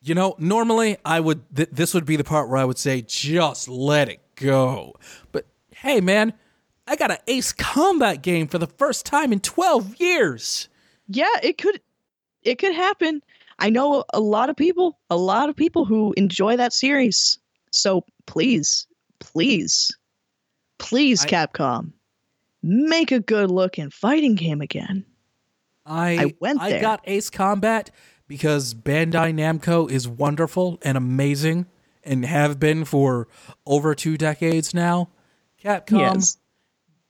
You 0.02 0.16
know, 0.16 0.36
normally 0.38 0.98
I 1.04 1.20
would 1.20 1.44
th- 1.56 1.70
this 1.72 1.94
would 1.94 2.06
be 2.06 2.16
the 2.16 2.24
part 2.24 2.50
where 2.50 2.58
I 2.58 2.66
would 2.66 2.78
say 2.78 3.02
just 3.02 3.68
let 3.68 4.10
it 4.10 4.22
go. 4.36 4.94
But 5.32 5.46
hey 5.76 6.00
man, 6.02 6.34
I 6.88 6.96
got 6.96 7.12
an 7.12 7.18
Ace 7.28 7.52
Combat 7.52 8.22
game 8.22 8.48
for 8.48 8.60
the 8.60 8.68
first 8.68 9.06
time 9.06 9.34
in 9.34 9.40
12 9.40 10.00
years. 10.00 10.70
Yeah, 11.08 11.34
it 11.42 11.58
could 11.58 11.82
it 12.44 12.60
could 12.60 12.76
happen. 12.76 13.22
I 13.60 13.70
know 13.70 14.04
a 14.14 14.20
lot 14.20 14.50
of 14.50 14.56
people, 14.56 15.00
a 15.10 15.16
lot 15.18 15.50
of 15.50 15.56
people 15.56 15.86
who 15.86 16.14
enjoy 16.18 16.58
that 16.58 16.74
series. 16.74 17.40
So 17.72 18.06
please, 18.26 18.88
please, 19.20 19.96
please, 20.78 21.24
I- 21.26 21.28
Capcom, 21.30 21.94
make 22.62 23.12
a 23.12 23.20
good 23.20 23.52
looking 23.52 23.90
fighting 23.90 24.36
game 24.36 24.62
again. 24.62 25.06
I 25.86 26.18
I 26.20 26.34
went 26.40 26.62
I 26.62 26.70
there. 26.72 26.82
got 26.82 27.02
Ace 27.06 27.30
Combat 27.30 27.92
because 28.28 28.74
Bandai 28.74 29.34
Namco 29.34 29.90
is 29.90 30.08
wonderful 30.08 30.80
and 30.82 30.98
amazing 30.98 31.68
and 32.04 32.26
have 32.26 32.60
been 32.60 32.86
for 32.86 33.28
over 33.66 33.94
2 33.94 34.18
decades 34.18 34.74
now. 34.74 35.10
Capcom 35.64 36.00
yes. 36.16 36.38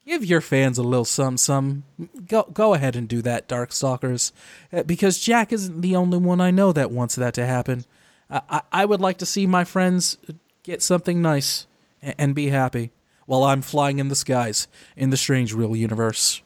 Give 0.05 0.23
your 0.23 0.41
fans 0.41 0.77
a 0.77 0.83
little 0.83 1.05
some 1.05 1.37
some 1.37 1.83
go 2.27 2.43
go 2.53 2.73
ahead 2.75 2.95
and 2.95 3.07
do 3.07 3.21
that 3.23 3.47
darkstalkers. 3.47 4.31
Uh, 4.71 4.83
because 4.83 5.19
jack 5.19 5.51
isn't 5.51 5.81
the 5.81 5.95
only 5.95 6.19
one 6.19 6.39
i 6.39 6.51
know 6.51 6.71
that 6.71 6.91
wants 6.91 7.15
that 7.15 7.33
to 7.35 7.45
happen. 7.45 7.85
I 8.29 8.61
i, 8.71 8.85
would 8.85 9.01
like 9.01 9.17
to 9.19 9.25
see 9.25 9.47
my 9.47 9.63
friends 9.63 10.17
get 10.63 10.83
something 10.83 11.21
nice 11.21 11.65
and, 12.01 12.15
and 12.17 12.35
be 12.35 12.49
happy 12.49 12.91
while 13.25 13.43
i'm 13.43 13.63
flying 13.63 13.97
in 13.97 14.09
the 14.09 14.15
skies 14.15 14.67
in 14.95 15.09
the 15.09 15.17
Strangereal 15.17 15.77
universe. 15.77 16.41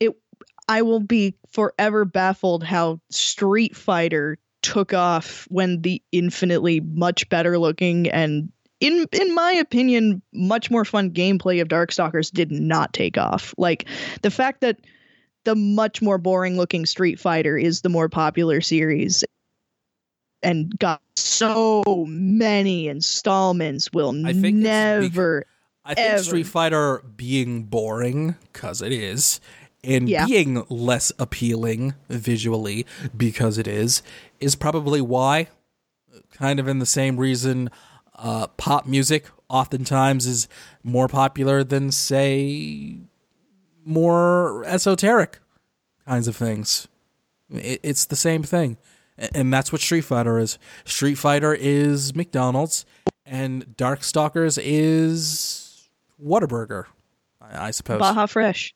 It 0.00 0.16
I 0.66 0.80
will 0.80 1.00
be 1.00 1.34
forever 1.50 2.06
baffled 2.06 2.64
how 2.64 3.00
Street 3.10 3.76
Fighter 3.76 4.38
took 4.62 4.94
off 4.94 5.46
when 5.50 5.82
the 5.82 6.00
infinitely 6.12 6.80
much 6.80 7.28
better 7.28 7.58
looking 7.58 8.08
and 8.08 8.50
in 8.82 9.06
in 9.12 9.34
my 9.34 9.52
opinion 9.52 10.20
much 10.34 10.70
more 10.70 10.84
fun 10.84 11.10
gameplay 11.10 11.62
of 11.62 11.68
Darkstalkers 11.68 12.30
did 12.32 12.50
not 12.50 12.92
take 12.92 13.16
off. 13.16 13.54
Like 13.56 13.86
the 14.22 14.30
fact 14.30 14.60
that 14.60 14.78
the 15.44 15.54
much 15.54 16.02
more 16.02 16.18
boring 16.18 16.56
looking 16.56 16.84
Street 16.84 17.18
Fighter 17.20 17.56
is 17.56 17.80
the 17.80 17.88
more 17.88 18.08
popular 18.08 18.60
series 18.60 19.24
and 20.42 20.76
got 20.78 21.00
so 21.16 21.84
many 22.08 22.88
installments 22.88 23.92
will 23.92 24.26
I 24.26 24.32
think 24.32 24.56
never 24.56 25.44
i 25.84 25.94
think 25.94 26.06
Ever. 26.08 26.22
street 26.22 26.46
fighter 26.46 27.02
being 27.16 27.64
boring 27.64 28.34
because 28.52 28.82
it 28.82 28.92
is 28.92 29.40
and 29.84 30.08
Yeah. 30.08 30.26
being 30.26 30.64
less 30.68 31.12
appealing 31.18 31.94
visually 32.08 32.86
because 33.16 33.58
it 33.58 33.66
is 33.68 34.02
is 34.40 34.54
probably 34.56 35.00
why 35.00 35.48
kind 36.32 36.58
of 36.60 36.66
in 36.68 36.78
the 36.80 36.86
same 36.86 37.16
reason 37.18 37.70
uh, 38.22 38.46
pop 38.46 38.86
music 38.86 39.26
oftentimes 39.48 40.26
is 40.26 40.48
more 40.82 41.08
popular 41.08 41.62
than 41.62 41.90
say 41.90 42.96
more 43.84 44.64
esoteric 44.64 45.40
kinds 46.06 46.28
of 46.28 46.36
things 46.36 46.88
it, 47.50 47.80
it's 47.82 48.06
the 48.06 48.16
same 48.16 48.42
thing 48.42 48.78
and 49.34 49.52
that's 49.52 49.72
what 49.72 49.80
street 49.80 50.02
fighter 50.02 50.38
is 50.38 50.56
street 50.84 51.16
fighter 51.16 51.52
is 51.52 52.14
mcdonald's 52.14 52.86
and 53.26 53.66
darkstalkers 53.76 54.58
is 54.62 55.90
whataburger 56.24 56.84
i, 57.40 57.66
I 57.66 57.70
suppose 57.72 57.98
Baja 57.98 58.26
Fresh. 58.26 58.74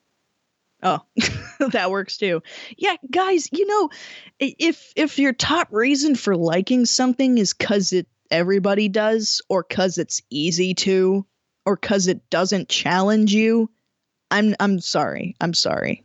Oh, 0.83 1.01
that 1.71 1.91
works 1.91 2.19
too. 2.19 2.43
Yeah, 2.77 2.97
guys, 3.11 3.49
you 3.51 3.67
know, 3.67 3.91
if 4.39 4.93
if 4.95 5.19
your 5.19 5.33
top 5.33 5.69
reason 5.71 6.15
for 6.15 6.37
liking 6.37 6.85
something 6.85 7.39
is 7.39 7.55
cuz 7.55 7.95
it 7.95 8.07
everybody 8.31 8.89
does 8.89 9.43
or 9.49 9.63
cuz 9.63 9.99
it's 9.99 10.23
easy 10.31 10.75
to 10.75 11.27
or 11.65 11.77
cuz 11.77 12.07
it 12.07 12.29
doesn't 12.31 12.69
challenge 12.69 13.33
you, 13.33 13.71
I'm 14.31 14.55
I'm 14.61 14.81
sorry. 14.81 15.37
I'm 15.41 15.55
sorry. 15.55 16.05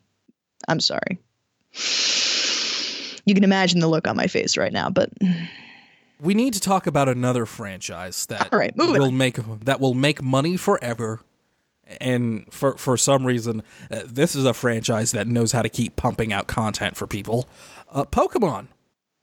I'm 0.67 0.79
sorry. 0.79 1.19
You 3.25 3.33
can 3.35 3.43
imagine 3.43 3.79
the 3.79 3.87
look 3.87 4.07
on 4.07 4.15
my 4.15 4.27
face 4.27 4.57
right 4.57 4.73
now, 4.73 4.89
but 4.89 5.09
we 6.19 6.33
need 6.33 6.53
to 6.53 6.59
talk 6.59 6.87
about 6.87 7.09
another 7.09 7.45
franchise 7.45 8.25
that 8.27 8.51
All 8.51 8.59
right, 8.59 8.75
will 8.75 9.05
on. 9.05 9.17
make 9.17 9.37
that 9.65 9.79
will 9.79 9.93
make 9.93 10.21
money 10.21 10.57
forever. 10.57 11.21
And 11.99 12.45
for 12.51 12.77
for 12.77 12.95
some 12.95 13.25
reason, 13.25 13.63
uh, 13.89 14.01
this 14.05 14.35
is 14.35 14.45
a 14.45 14.53
franchise 14.53 15.11
that 15.11 15.27
knows 15.27 15.51
how 15.51 15.61
to 15.61 15.69
keep 15.69 15.95
pumping 15.95 16.31
out 16.31 16.47
content 16.47 16.95
for 16.95 17.05
people. 17.05 17.49
Uh, 17.91 18.05
Pokemon, 18.05 18.67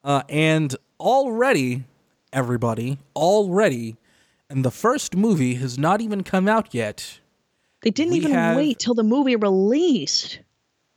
uh, 0.04 0.22
and 0.28 0.76
already, 1.00 1.84
everybody, 2.32 2.98
already, 3.16 3.96
and 4.50 4.64
the 4.64 4.70
first 4.70 5.16
movie 5.16 5.54
has 5.56 5.78
not 5.78 6.00
even 6.00 6.22
come 6.22 6.48
out 6.48 6.74
yet. 6.74 7.20
they 7.82 7.90
didn't 7.90 8.12
We 8.12 8.18
even 8.18 8.32
have- 8.32 8.56
wait 8.56 8.78
till 8.80 8.94
the 8.94 9.04
movie 9.04 9.36
released. 9.36 10.40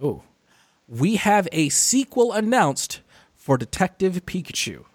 Oh, 0.01 0.23
we 0.87 1.15
have 1.17 1.47
a 1.51 1.69
sequel 1.69 2.33
announced 2.33 3.01
for 3.35 3.57
Detective 3.57 4.25
Pikachu. 4.25 4.85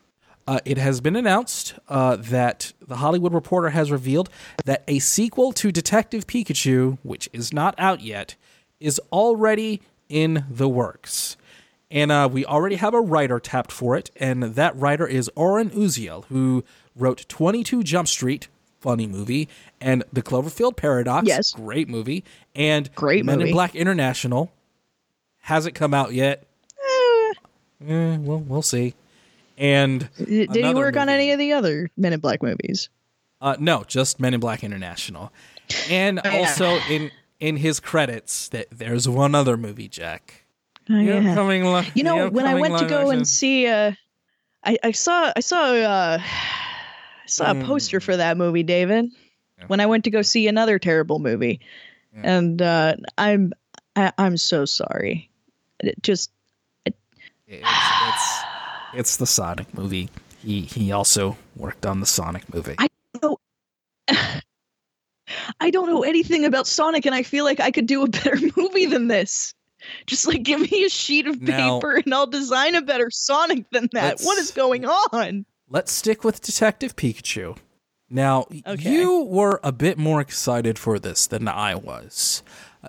Uh, 0.49 0.61
it 0.65 0.79
has 0.79 1.01
been 1.01 1.17
announced 1.17 1.75
uh, 1.89 2.17
that 2.17 2.73
the 2.87 2.97
Hollywood 2.97 3.33
Reporter 3.35 3.71
has 3.71 3.91
revealed 3.91 4.29
that 4.65 4.85
a 4.87 4.99
sequel 5.01 5.53
to 5.53 5.73
Detective 5.73 6.27
Pikachu, 6.27 6.99
which 7.03 7.29
is 7.33 7.53
not 7.53 7.75
out 7.79 8.01
yet, 8.01 8.37
is 8.79 9.01
already 9.13 9.81
in 10.09 10.45
the 10.51 10.69
works. 10.69 11.37
And 11.91 12.11
uh, 12.11 12.29
we 12.33 12.45
already 12.45 12.77
have 12.77 12.95
a 12.95 13.01
writer 13.01 13.39
tapped 13.39 13.71
for 13.71 13.97
it, 13.97 14.11
and 14.17 14.43
that 14.43 14.77
writer 14.77 15.07
is 15.07 15.31
Oren 15.37 15.71
Uziel, 15.71 16.25
who 16.27 16.65
wrote 16.97 17.25
22 17.29 17.85
Jump 17.85 18.09
Street, 18.09 18.49
funny 18.81 19.07
movie, 19.07 19.49
and 19.81 20.03
The 20.13 20.23
Cloverfield 20.23 20.77
Paradox, 20.77 21.29
Yes. 21.29 21.53
great 21.53 21.89
movie, 21.89 22.25
and 22.57 22.93
Great 22.97 23.25
Men 23.25 23.39
movie. 23.39 23.51
in 23.51 23.55
Black 23.55 23.77
International. 23.77 24.51
Hasn't 25.43 25.75
come 25.77 25.95
out 25.95 26.13
yet. 26.13 26.45
Eh, 26.73 27.33
Eh, 27.89 28.17
well, 28.19 28.39
we'll 28.39 28.63
see. 28.63 28.95
And 29.59 30.09
did 30.19 30.53
he 30.55 30.75
work 30.75 30.97
on 30.97 31.09
any 31.09 31.31
of 31.31 31.39
the 31.39 31.53
other 31.53 31.89
Men 31.97 32.13
in 32.13 32.21
Black 32.21 32.43
movies? 32.43 32.89
Uh, 33.41 33.55
no, 33.61 33.85
just 33.85 34.19
Men 34.19 34.35
in 34.35 34.41
Black 34.41 34.65
International. 34.65 35.31
And 35.89 36.21
Oh, 36.25 36.31
also 36.39 36.79
in 36.91 37.11
in 37.39 37.59
his 37.59 37.79
credits, 37.81 38.49
that 38.49 38.67
there's 38.73 39.07
one 39.09 39.35
other 39.35 39.57
movie, 39.57 39.89
Jack. 39.89 40.46
Oh, 40.89 40.95
The 40.97 41.05
yeah. 41.05 41.31
upcoming 41.31 41.65
li- 41.65 41.91
You 41.95 42.05
know, 42.05 42.29
when 42.29 42.47
I 42.47 42.55
went 42.55 42.79
to 42.79 42.87
go 42.87 43.01
action- 43.01 43.17
and 43.19 43.29
see, 43.29 43.67
uh, 43.67 43.93
I, 44.65 44.79
I 44.85 44.93
saw, 44.93 45.33
I 45.35 45.41
saw, 45.41 45.73
uh, 45.75 46.19
I 46.23 47.27
saw 47.27 47.51
a 47.51 47.65
poster 47.65 48.01
for 48.01 48.17
that 48.17 48.37
movie, 48.37 48.63
David. 48.63 49.07
When 49.69 49.81
I 49.81 49.87
went 49.87 50.05
to 50.05 50.11
go 50.11 50.23
see 50.23 50.47
another 50.49 50.79
terrible 50.79 51.19
movie, 51.19 51.61
and 52.23 52.63
uh, 52.63 52.95
I'm, 53.19 53.53
I, 53.97 54.13
I'm 54.17 54.37
so 54.37 54.65
sorry. 54.65 55.29
It 55.81 56.01
just, 56.03 56.31
it's, 56.85 56.97
it's 57.49 58.33
it's 58.95 59.17
the 59.17 59.27
Sonic 59.27 59.73
movie. 59.75 60.09
He 60.43 60.63
he 60.63 60.93
also 60.93 61.37
worked 61.57 61.85
on 61.85 62.01
the 62.01 62.07
Sonic 62.07 62.53
movie. 62.55 62.75
I- 62.79 62.89
know 63.23 63.39
I 65.61 65.71
don't 65.71 65.89
know 65.89 66.03
anything 66.05 66.45
about 66.45 66.67
Sonic, 66.67 67.07
and 67.07 67.15
I 67.15 67.23
feel 67.23 67.45
like 67.45 67.59
I 67.61 67.71
could 67.71 67.87
do 67.87 68.03
a 68.03 68.09
better 68.09 68.37
movie 68.57 68.87
than 68.87 69.09
this. 69.09 69.55
Just 70.07 70.27
like 70.27 70.43
give 70.43 70.61
me 70.71 70.85
a 70.85 70.89
sheet 70.89 71.27
of 71.27 71.41
Now- 71.43 71.79
paper, 71.81 71.97
and 71.97 72.13
I'll 72.15 72.27
design 72.27 72.75
a 72.75 72.83
better 72.83 73.11
Sonic 73.11 73.69
than 73.71 73.89
that. 73.93 74.21
What 74.21 74.39
is 74.39 74.51
going 74.51 74.85
on? 74.85 75.45
Let's 75.69 75.93
stick 75.93 76.23
with 76.25 76.41
Detective 76.41 76.95
Pikachu. 76.97 77.57
Now, 78.09 78.47
Okay. 78.67 78.89
you 78.93 79.23
were 79.23 79.59
a 79.65 79.73
bit 79.73 79.99
more 79.99 80.21
excited 80.21 80.79
for 80.79 80.99
this 80.99 81.27
than 81.27 81.49
I 81.49 81.75
was. 81.75 82.43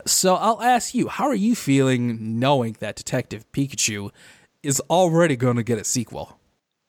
So 0.05 0.35
I'll 0.35 0.61
ask 0.61 0.93
you, 0.93 1.07
how 1.07 1.25
are 1.27 1.33
you 1.33 1.55
feeling 1.55 2.39
knowing 2.39 2.75
that 2.81 2.95
Detective 2.95 3.51
Pikachu 3.51 4.11
is 4.61 4.79
already 4.91 5.35
going 5.35 5.55
to 5.55 5.63
get 5.63 5.79
a 5.79 5.83
sequel? 5.83 6.37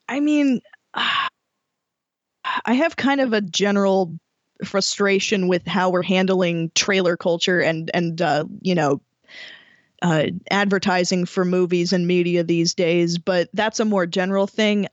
I 0.07 0.19
mean, 0.19 0.61
I 0.93 2.73
have 2.73 2.95
kind 2.95 3.21
of 3.21 3.33
a 3.33 3.41
general 3.41 4.17
frustration 4.63 5.47
with 5.47 5.65
how 5.65 5.89
we're 5.89 6.03
handling 6.03 6.71
trailer 6.75 7.15
culture 7.15 7.61
and 7.61 7.89
and 7.93 8.21
uh, 8.21 8.43
you 8.61 8.75
know 8.75 9.01
uh, 10.01 10.25
advertising 10.51 11.25
for 11.25 11.45
movies 11.45 11.93
and 11.93 12.07
media 12.07 12.43
these 12.43 12.73
days. 12.73 13.17
But 13.17 13.49
that's 13.53 13.79
a 13.79 13.85
more 13.85 14.05
general 14.05 14.47
thing. 14.47 14.87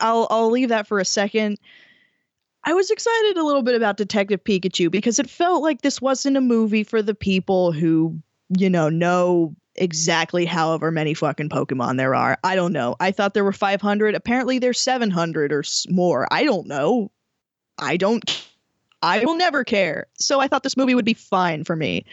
I'll 0.00 0.26
I'll 0.30 0.50
leave 0.50 0.68
that 0.70 0.86
for 0.86 0.98
a 0.98 1.04
second. 1.04 1.58
I 2.62 2.74
was 2.74 2.90
excited 2.90 3.38
a 3.38 3.44
little 3.44 3.62
bit 3.62 3.74
about 3.74 3.96
Detective 3.96 4.44
Pikachu 4.44 4.90
because 4.90 5.18
it 5.18 5.30
felt 5.30 5.62
like 5.62 5.80
this 5.80 6.00
wasn't 6.00 6.36
a 6.36 6.42
movie 6.42 6.84
for 6.84 7.00
the 7.00 7.14
people 7.14 7.72
who, 7.72 8.20
you 8.50 8.68
know, 8.68 8.90
know 8.90 9.56
exactly 9.76 10.44
however 10.44 10.90
many 10.90 11.14
fucking 11.14 11.48
Pokemon 11.48 11.96
there 11.96 12.14
are. 12.14 12.36
I 12.44 12.56
don't 12.56 12.74
know. 12.74 12.96
I 13.00 13.12
thought 13.12 13.32
there 13.32 13.44
were 13.44 13.52
500. 13.52 14.14
Apparently 14.14 14.58
there's 14.58 14.78
700 14.78 15.52
or 15.52 15.64
more. 15.88 16.28
I 16.30 16.44
don't 16.44 16.66
know. 16.66 17.10
I 17.78 17.96
don't 17.96 18.22
I 19.02 19.24
will 19.24 19.36
never 19.36 19.64
care. 19.64 20.06
So 20.14 20.40
I 20.40 20.48
thought 20.48 20.62
this 20.62 20.76
movie 20.76 20.94
would 20.94 21.04
be 21.04 21.14
fine 21.14 21.64
for 21.64 21.76
me. 21.76 22.04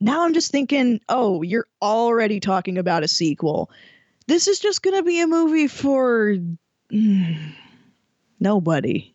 Now 0.00 0.24
I'm 0.24 0.34
just 0.34 0.50
thinking, 0.50 1.00
"Oh, 1.08 1.42
you're 1.42 1.66
already 1.80 2.40
talking 2.40 2.78
about 2.78 3.02
a 3.04 3.08
sequel. 3.08 3.70
This 4.26 4.48
is 4.48 4.58
just 4.58 4.82
going 4.82 4.96
to 4.96 5.02
be 5.02 5.20
a 5.20 5.26
movie 5.26 5.68
for 5.68 6.36
mm, 6.92 7.52
nobody." 8.40 9.14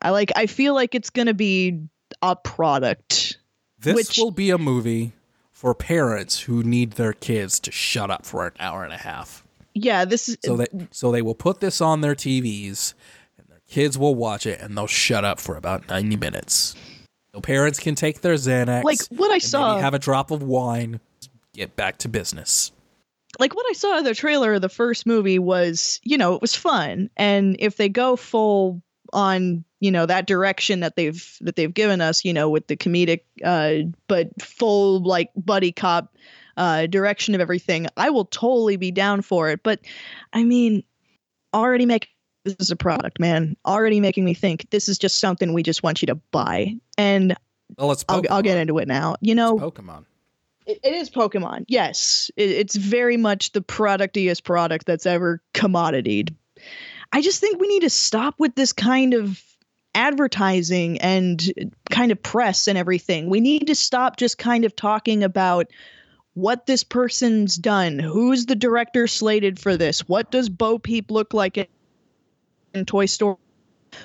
I 0.00 0.10
like 0.10 0.32
I 0.36 0.46
feel 0.46 0.74
like 0.74 0.94
it's 0.94 1.10
going 1.10 1.26
to 1.26 1.34
be 1.34 1.80
a 2.22 2.34
product. 2.36 3.38
This 3.78 3.94
Which- 3.94 4.18
will 4.18 4.30
be 4.30 4.50
a 4.50 4.58
movie 4.58 5.12
for 5.50 5.74
parents 5.74 6.40
who 6.40 6.62
need 6.62 6.92
their 6.92 7.12
kids 7.12 7.60
to 7.60 7.70
shut 7.70 8.10
up 8.10 8.26
for 8.26 8.46
an 8.46 8.52
hour 8.58 8.82
and 8.84 8.92
a 8.92 8.96
half. 8.98 9.44
Yeah, 9.74 10.04
this 10.04 10.28
is 10.28 10.36
So 10.44 10.56
that 10.56 10.70
so 10.90 11.12
they 11.12 11.22
will 11.22 11.34
put 11.36 11.60
this 11.60 11.80
on 11.80 12.00
their 12.00 12.14
TVs 12.14 12.94
and 13.38 13.46
their 13.48 13.62
kids 13.68 13.96
will 13.96 14.14
watch 14.14 14.44
it 14.44 14.60
and 14.60 14.76
they'll 14.76 14.86
shut 14.86 15.24
up 15.24 15.38
for 15.40 15.56
about 15.56 15.88
90 15.88 16.16
minutes. 16.16 16.74
So 17.34 17.40
parents 17.40 17.78
can 17.78 17.94
take 17.94 18.20
their 18.20 18.34
Xanax. 18.34 18.84
like 18.84 18.98
what 19.10 19.30
I 19.30 19.38
saw 19.38 19.78
have 19.78 19.94
a 19.94 19.98
drop 19.98 20.30
of 20.30 20.42
wine, 20.42 21.00
get 21.54 21.76
back 21.76 21.98
to 21.98 22.08
business. 22.08 22.72
like 23.38 23.54
what 23.54 23.64
I 23.70 23.72
saw 23.72 23.98
in 23.98 24.04
the 24.04 24.14
trailer 24.14 24.54
of 24.54 24.60
the 24.60 24.68
first 24.68 25.06
movie 25.06 25.38
was, 25.38 25.98
you 26.04 26.18
know, 26.18 26.34
it 26.34 26.42
was 26.42 26.54
fun. 26.54 27.08
And 27.16 27.56
if 27.58 27.76
they 27.78 27.88
go 27.88 28.16
full 28.16 28.82
on, 29.14 29.64
you 29.80 29.90
know, 29.90 30.04
that 30.04 30.26
direction 30.26 30.80
that 30.80 30.96
they've 30.96 31.36
that 31.40 31.56
they've 31.56 31.72
given 31.72 32.02
us, 32.02 32.24
you 32.24 32.34
know, 32.34 32.50
with 32.50 32.66
the 32.66 32.76
comedic 32.76 33.20
uh 33.44 33.88
but 34.08 34.28
full 34.42 35.02
like 35.02 35.30
buddy 35.34 35.72
cop 35.72 36.14
uh 36.58 36.86
direction 36.86 37.34
of 37.34 37.40
everything, 37.40 37.86
I 37.96 38.10
will 38.10 38.26
totally 38.26 38.76
be 38.76 38.90
down 38.90 39.22
for 39.22 39.48
it. 39.48 39.62
But 39.62 39.80
I 40.34 40.44
mean, 40.44 40.82
already 41.54 41.86
make 41.86 42.08
this 42.44 42.56
is 42.58 42.70
a 42.70 42.76
product, 42.76 43.20
man. 43.20 43.56
Already 43.64 44.00
making 44.00 44.24
me 44.24 44.34
think 44.34 44.68
this 44.70 44.88
is 44.88 44.98
just 44.98 45.18
something 45.18 45.52
we 45.52 45.62
just 45.62 45.82
want 45.82 46.02
you 46.02 46.06
to 46.06 46.16
buy. 46.16 46.76
And 46.98 47.36
Well, 47.78 47.92
it's 47.92 48.04
I'll, 48.08 48.22
I'll 48.30 48.42
get 48.42 48.58
into 48.58 48.78
it 48.78 48.88
now. 48.88 49.16
You 49.20 49.34
know, 49.34 49.58
Pokemon. 49.58 50.04
it, 50.66 50.80
it 50.82 50.94
is 50.94 51.10
Pokemon. 51.10 51.64
Yes, 51.68 52.30
it, 52.36 52.50
it's 52.50 52.76
very 52.76 53.16
much 53.16 53.52
the 53.52 53.62
productiest 53.62 54.44
product 54.44 54.86
that's 54.86 55.06
ever 55.06 55.40
commoditied. 55.54 56.34
I 57.12 57.20
just 57.20 57.40
think 57.40 57.60
we 57.60 57.68
need 57.68 57.82
to 57.82 57.90
stop 57.90 58.36
with 58.38 58.54
this 58.54 58.72
kind 58.72 59.14
of 59.14 59.42
advertising 59.94 60.98
and 61.00 61.72
kind 61.90 62.12
of 62.12 62.22
press 62.22 62.66
and 62.66 62.78
everything. 62.78 63.28
We 63.28 63.40
need 63.40 63.66
to 63.66 63.74
stop 63.74 64.16
just 64.16 64.38
kind 64.38 64.64
of 64.64 64.74
talking 64.74 65.22
about 65.22 65.66
what 66.34 66.64
this 66.64 66.82
person's 66.82 67.56
done. 67.56 67.98
Who's 67.98 68.46
the 68.46 68.54
director 68.54 69.06
slated 69.06 69.58
for 69.58 69.76
this? 69.76 70.08
What 70.08 70.30
does 70.30 70.48
Bo 70.48 70.78
Peep 70.78 71.10
look 71.10 71.34
like 71.34 71.58
in, 72.74 72.84
Toy 72.84 73.06
Story? 73.06 73.36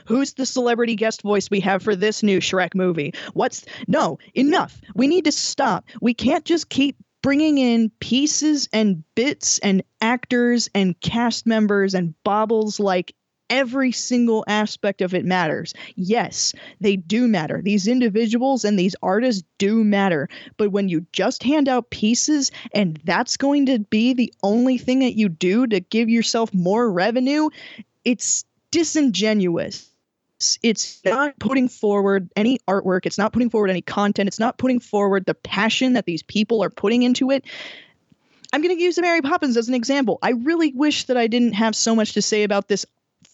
Who's 0.06 0.34
the 0.34 0.46
celebrity 0.46 0.96
guest 0.96 1.22
voice 1.22 1.50
we 1.50 1.62
have 1.62 1.82
for 1.82 1.96
this 1.96 2.22
new 2.22 2.40
Shrek 2.40 2.76
movie? 2.76 3.14
What's 3.34 3.66
no, 3.88 4.20
enough. 4.34 4.82
We 4.96 5.08
need 5.08 5.26
to 5.26 5.32
stop. 5.32 5.86
We 6.02 6.14
can't 6.14 6.44
just 6.44 6.70
keep 6.70 6.98
bringing 7.22 7.58
in 7.58 7.90
pieces 8.00 8.68
and 8.74 9.04
bits 9.16 9.60
and 9.60 9.84
actors 10.02 10.70
and 10.76 11.00
cast 11.00 11.46
members 11.48 11.94
and 11.94 12.14
baubles 12.24 12.80
like 12.80 13.14
every 13.50 13.92
single 13.92 14.44
aspect 14.48 15.02
of 15.02 15.14
it 15.14 15.26
matters. 15.26 15.74
Yes, 15.96 16.54
they 16.82 16.98
do 16.98 17.28
matter. 17.28 17.62
These 17.62 17.88
individuals 17.88 18.66
and 18.66 18.78
these 18.78 18.96
artists 19.02 19.44
do 19.58 19.84
matter. 19.84 20.28
But 20.58 20.72
when 20.72 20.90
you 20.90 21.06
just 21.14 21.44
hand 21.44 21.70
out 21.70 21.90
pieces 21.90 22.52
and 22.74 23.00
that's 23.06 23.38
going 23.38 23.68
to 23.68 23.80
be 23.80 24.14
the 24.14 24.34
only 24.44 24.78
thing 24.78 25.00
that 25.00 25.16
you 25.16 25.30
do 25.30 25.66
to 25.68 25.80
give 25.80 26.10
yourself 26.10 26.54
more 26.54 26.92
revenue, 26.92 27.50
it's 28.04 28.46
disingenuous. 28.78 29.90
It's- 30.62 31.02
not 31.04 31.40
putting 31.40 31.68
forward 31.68 32.30
any 32.36 32.60
artwork. 32.68 33.08
It's 33.08 33.18
not 33.18 33.34
putting 33.34 33.50
forward 33.50 33.72
any 33.72 33.82
content. 33.82 34.28
It's 34.28 34.40
not 34.40 34.60
putting 34.60 34.80
forward 34.80 35.26
the 35.26 35.34
passion 35.34 35.94
that 35.94 36.06
these 36.06 36.22
people 36.22 36.64
are 36.64 36.70
putting 36.70 37.02
into 37.02 37.32
it. 37.32 37.44
I'm 38.54 38.62
going 38.62 38.76
to 38.76 38.82
use 38.82 39.00
Mary 39.00 39.22
Poppins 39.22 39.58
as 39.58 39.68
an 39.68 39.74
example. 39.74 40.20
I 40.22 40.32
really 40.32 40.72
wish 40.74 41.06
that 41.06 41.18
I 41.18 41.26
didn't 41.26 41.54
have 41.54 41.76
so 41.76 41.96
much 41.96 42.14
to 42.14 42.22
say 42.22 42.44
about 42.44 42.68
this 42.68 42.86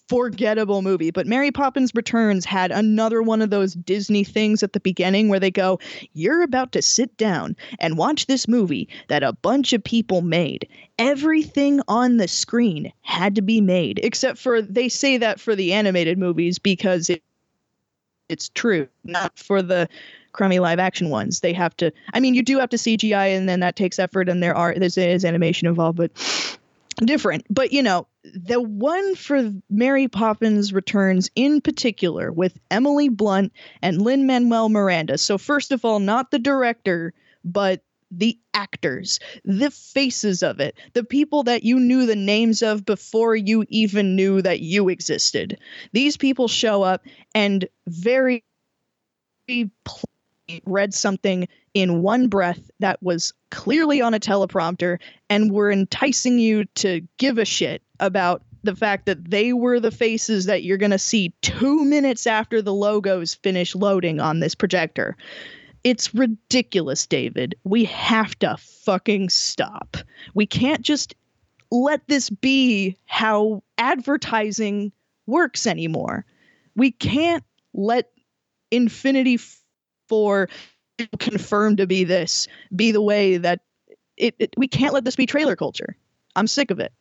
forgettable 0.09 0.81
movie. 0.81 1.11
But 1.11 1.27
Mary 1.27 1.51
Poppins 1.51 1.93
Returns 1.93 2.45
had 2.45 2.71
another 2.71 3.21
one 3.21 3.41
of 3.41 3.49
those 3.49 3.73
Disney 3.73 4.23
things 4.23 4.63
at 4.63 4.73
the 4.73 4.79
beginning 4.79 5.29
where 5.29 5.39
they 5.39 5.51
go, 5.51 5.79
You're 6.13 6.41
about 6.41 6.71
to 6.73 6.81
sit 6.81 7.15
down 7.17 7.55
and 7.79 7.97
watch 7.97 8.25
this 8.25 8.47
movie 8.47 8.89
that 9.07 9.23
a 9.23 9.33
bunch 9.33 9.73
of 9.73 9.83
people 9.83 10.21
made. 10.21 10.67
Everything 10.97 11.81
on 11.87 12.17
the 12.17 12.27
screen 12.27 12.91
had 13.01 13.35
to 13.35 13.41
be 13.41 13.61
made, 13.61 13.99
except 14.03 14.37
for 14.37 14.61
they 14.61 14.89
say 14.89 15.17
that 15.17 15.39
for 15.39 15.55
the 15.55 15.73
animated 15.73 16.17
movies 16.17 16.59
because 16.59 17.09
it, 17.09 17.23
it's 18.29 18.49
true, 18.49 18.87
not 19.03 19.37
for 19.37 19.61
the 19.61 19.87
crummy 20.31 20.59
live 20.59 20.79
action 20.79 21.09
ones. 21.09 21.39
They 21.39 21.53
have 21.53 21.77
to, 21.77 21.91
I 22.13 22.19
mean, 22.19 22.33
you 22.33 22.41
do 22.41 22.59
have 22.59 22.69
to 22.69 22.77
CGI 22.77 23.37
and 23.37 23.47
then 23.47 23.59
that 23.61 23.75
takes 23.75 23.99
effort 23.99 24.27
and 24.27 24.41
there 24.41 24.55
are, 24.55 24.73
there's, 24.75 24.95
there's 24.95 25.25
animation 25.25 25.67
involved, 25.67 25.97
but 25.97 26.11
different. 26.95 27.45
But, 27.49 27.73
you 27.73 27.83
know, 27.83 28.07
the 28.23 28.61
one 28.61 29.15
for 29.15 29.51
Mary 29.69 30.07
Poppins 30.07 30.73
Returns 30.73 31.29
in 31.35 31.61
particular 31.61 32.31
with 32.31 32.57
Emily 32.71 33.09
Blunt 33.09 33.51
and 33.81 34.01
Lin 34.01 34.25
Manuel 34.25 34.69
Miranda. 34.69 35.17
So, 35.17 35.37
first 35.37 35.71
of 35.71 35.85
all, 35.85 35.99
not 35.99 36.31
the 36.31 36.39
director, 36.39 37.13
but 37.43 37.83
the 38.11 38.37
actors, 38.53 39.19
the 39.43 39.71
faces 39.71 40.43
of 40.43 40.59
it, 40.59 40.77
the 40.93 41.03
people 41.03 41.43
that 41.43 41.63
you 41.63 41.79
knew 41.79 42.05
the 42.05 42.15
names 42.15 42.61
of 42.61 42.85
before 42.85 43.35
you 43.35 43.65
even 43.69 44.15
knew 44.15 44.41
that 44.41 44.59
you 44.59 44.89
existed. 44.89 45.57
These 45.93 46.17
people 46.17 46.47
show 46.47 46.83
up 46.83 47.03
and 47.33 47.67
very 47.87 48.43
read 50.65 50.93
something 50.93 51.47
in 51.73 52.01
one 52.01 52.27
breath 52.27 52.69
that 52.79 53.01
was 53.01 53.33
clearly 53.51 54.01
on 54.01 54.13
a 54.13 54.19
teleprompter 54.19 54.99
and 55.29 55.51
were 55.51 55.71
enticing 55.71 56.39
you 56.39 56.65
to 56.75 57.01
give 57.17 57.37
a 57.37 57.45
shit 57.45 57.81
about 57.99 58.43
the 58.63 58.75
fact 58.75 59.05
that 59.05 59.29
they 59.29 59.53
were 59.53 59.79
the 59.79 59.91
faces 59.91 60.45
that 60.45 60.63
you're 60.63 60.77
going 60.77 60.91
to 60.91 60.99
see 60.99 61.33
two 61.41 61.83
minutes 61.83 62.25
after 62.27 62.61
the 62.61 62.73
logos 62.73 63.33
finish 63.33 63.75
loading 63.75 64.19
on 64.19 64.39
this 64.39 64.55
projector. 64.55 65.17
It's 65.83 66.13
ridiculous, 66.13 67.05
David. 67.05 67.55
We 67.65 67.83
have 67.85 68.37
to 68.39 68.55
fucking 68.57 69.29
stop. 69.29 69.97
We 70.33 70.45
can't 70.45 70.81
just 70.81 71.13
let 71.71 72.07
this 72.07 72.29
be 72.29 72.97
how 73.05 73.63
advertising 73.77 74.93
works 75.25 75.67
anymore. 75.67 76.25
We 76.75 76.91
can't 76.91 77.43
let 77.73 78.09
Infinity 78.71 79.37
for 80.07 80.49
confirmed 81.19 81.77
to 81.77 81.87
be 81.87 82.03
this 82.03 82.47
be 82.75 82.91
the 82.91 83.01
way 83.01 83.37
that 83.37 83.61
it, 84.17 84.35
it, 84.37 84.53
we 84.57 84.67
can't 84.67 84.93
let 84.93 85.05
this 85.05 85.15
be 85.15 85.25
trailer 85.25 85.55
culture. 85.55 85.95
I'm 86.35 86.47
sick 86.47 86.69
of 86.71 86.79
it. 86.79 86.93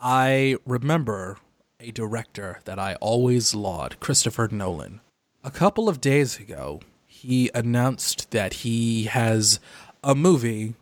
I 0.00 0.56
remember 0.64 1.38
a 1.80 1.90
director 1.90 2.60
that 2.64 2.78
i 2.78 2.94
always 2.96 3.54
laud 3.54 3.96
christopher 4.00 4.48
nolan. 4.50 5.00
A 5.44 5.50
couple 5.50 5.88
of 5.88 6.00
days 6.00 6.38
ago 6.38 6.80
he 7.06 7.50
announced 7.54 8.30
that 8.30 8.54
he 8.54 9.04
has 9.04 9.60
a 10.02 10.14
movie 10.14 10.74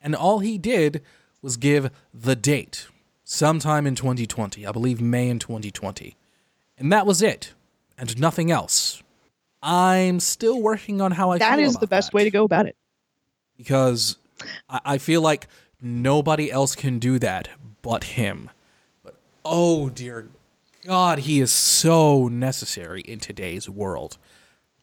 and 0.00 0.14
all 0.14 0.38
he 0.38 0.58
did 0.58 1.02
was 1.42 1.56
give 1.56 1.90
the 2.12 2.36
date 2.36 2.88
sometime 3.22 3.86
in 3.86 3.94
2020 3.94 4.66
i 4.66 4.72
believe 4.72 5.00
may 5.00 5.28
in 5.28 5.38
2020 5.38 6.16
and 6.78 6.90
that 6.90 7.06
was 7.06 7.20
it 7.20 7.52
and 7.98 8.18
nothing 8.18 8.50
else 8.50 9.02
I'm 9.64 10.20
still 10.20 10.60
working 10.60 11.00
on 11.00 11.10
how 11.10 11.30
I. 11.30 11.38
That 11.38 11.58
is 11.58 11.76
the 11.76 11.86
best 11.86 12.10
that. 12.10 12.16
way 12.16 12.24
to 12.24 12.30
go 12.30 12.44
about 12.44 12.66
it. 12.66 12.76
Because 13.56 14.18
I, 14.68 14.80
I 14.84 14.98
feel 14.98 15.22
like 15.22 15.48
nobody 15.80 16.52
else 16.52 16.74
can 16.74 16.98
do 16.98 17.18
that 17.18 17.48
but 17.80 18.04
him. 18.04 18.50
But 19.02 19.14
oh 19.44 19.88
dear 19.88 20.28
God, 20.84 21.20
he 21.20 21.40
is 21.40 21.50
so 21.50 22.28
necessary 22.28 23.00
in 23.00 23.20
today's 23.20 23.68
world. 23.68 24.18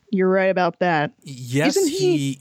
You're 0.10 0.30
right 0.30 0.50
about 0.50 0.80
that. 0.80 1.14
Yes, 1.24 1.76
he, 1.76 2.18
he, 2.18 2.40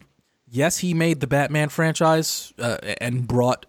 Yes, 0.53 0.79
he 0.79 0.95
made 0.95 1.21
the 1.21 1.29
Batman 1.29 1.69
franchise 1.69 2.53
uh, 2.59 2.79
and 3.01 3.29
brought 3.29 3.67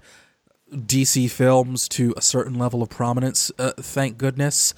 DC 0.73 1.29
films 1.29 1.87
to 1.89 2.13
a 2.17 2.21
certain 2.21 2.55
level 2.55 2.81
of 2.81 2.89
prominence. 2.89 3.51
Uh, 3.59 3.73
thank 3.77 4.17
goodness 4.17 4.73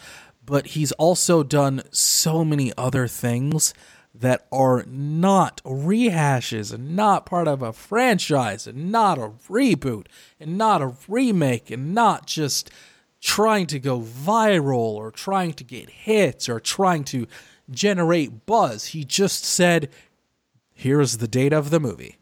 but 0.46 0.68
he's 0.68 0.92
also 0.94 1.44
done 1.44 1.84
so 1.92 2.44
many 2.44 2.72
other 2.78 3.08
things 3.08 3.74
that 4.14 4.46
are 4.52 4.84
not 4.88 5.62
rehashes 5.64 6.72
and 6.74 6.96
not 6.96 7.26
part 7.26 7.48
of 7.48 7.62
a 7.62 7.74
franchise 7.74 8.68
and 8.68 8.92
not 8.92 9.18
a 9.18 9.32
reboot 9.50 10.06
and 10.40 10.58
not 10.58 10.82
a 10.82 10.94
remake 11.08 11.72
and 11.72 11.96
not 11.96 12.28
just 12.28 12.70
trying 13.20 13.66
to 13.66 13.80
go 13.80 14.00
viral 14.00 14.96
or 14.96 15.10
trying 15.10 15.54
to 15.54 15.64
get 15.64 15.90
hits 15.90 16.48
or 16.48 16.60
trying 16.60 17.04
to 17.04 17.26
generate 17.72 18.46
buzz. 18.46 18.88
He 18.88 19.04
just 19.04 19.46
said, 19.46 19.90
here's 20.74 21.18
the 21.18 21.28
date 21.28 21.54
of 21.54 21.70
the 21.70 21.80
movie. 21.80 22.18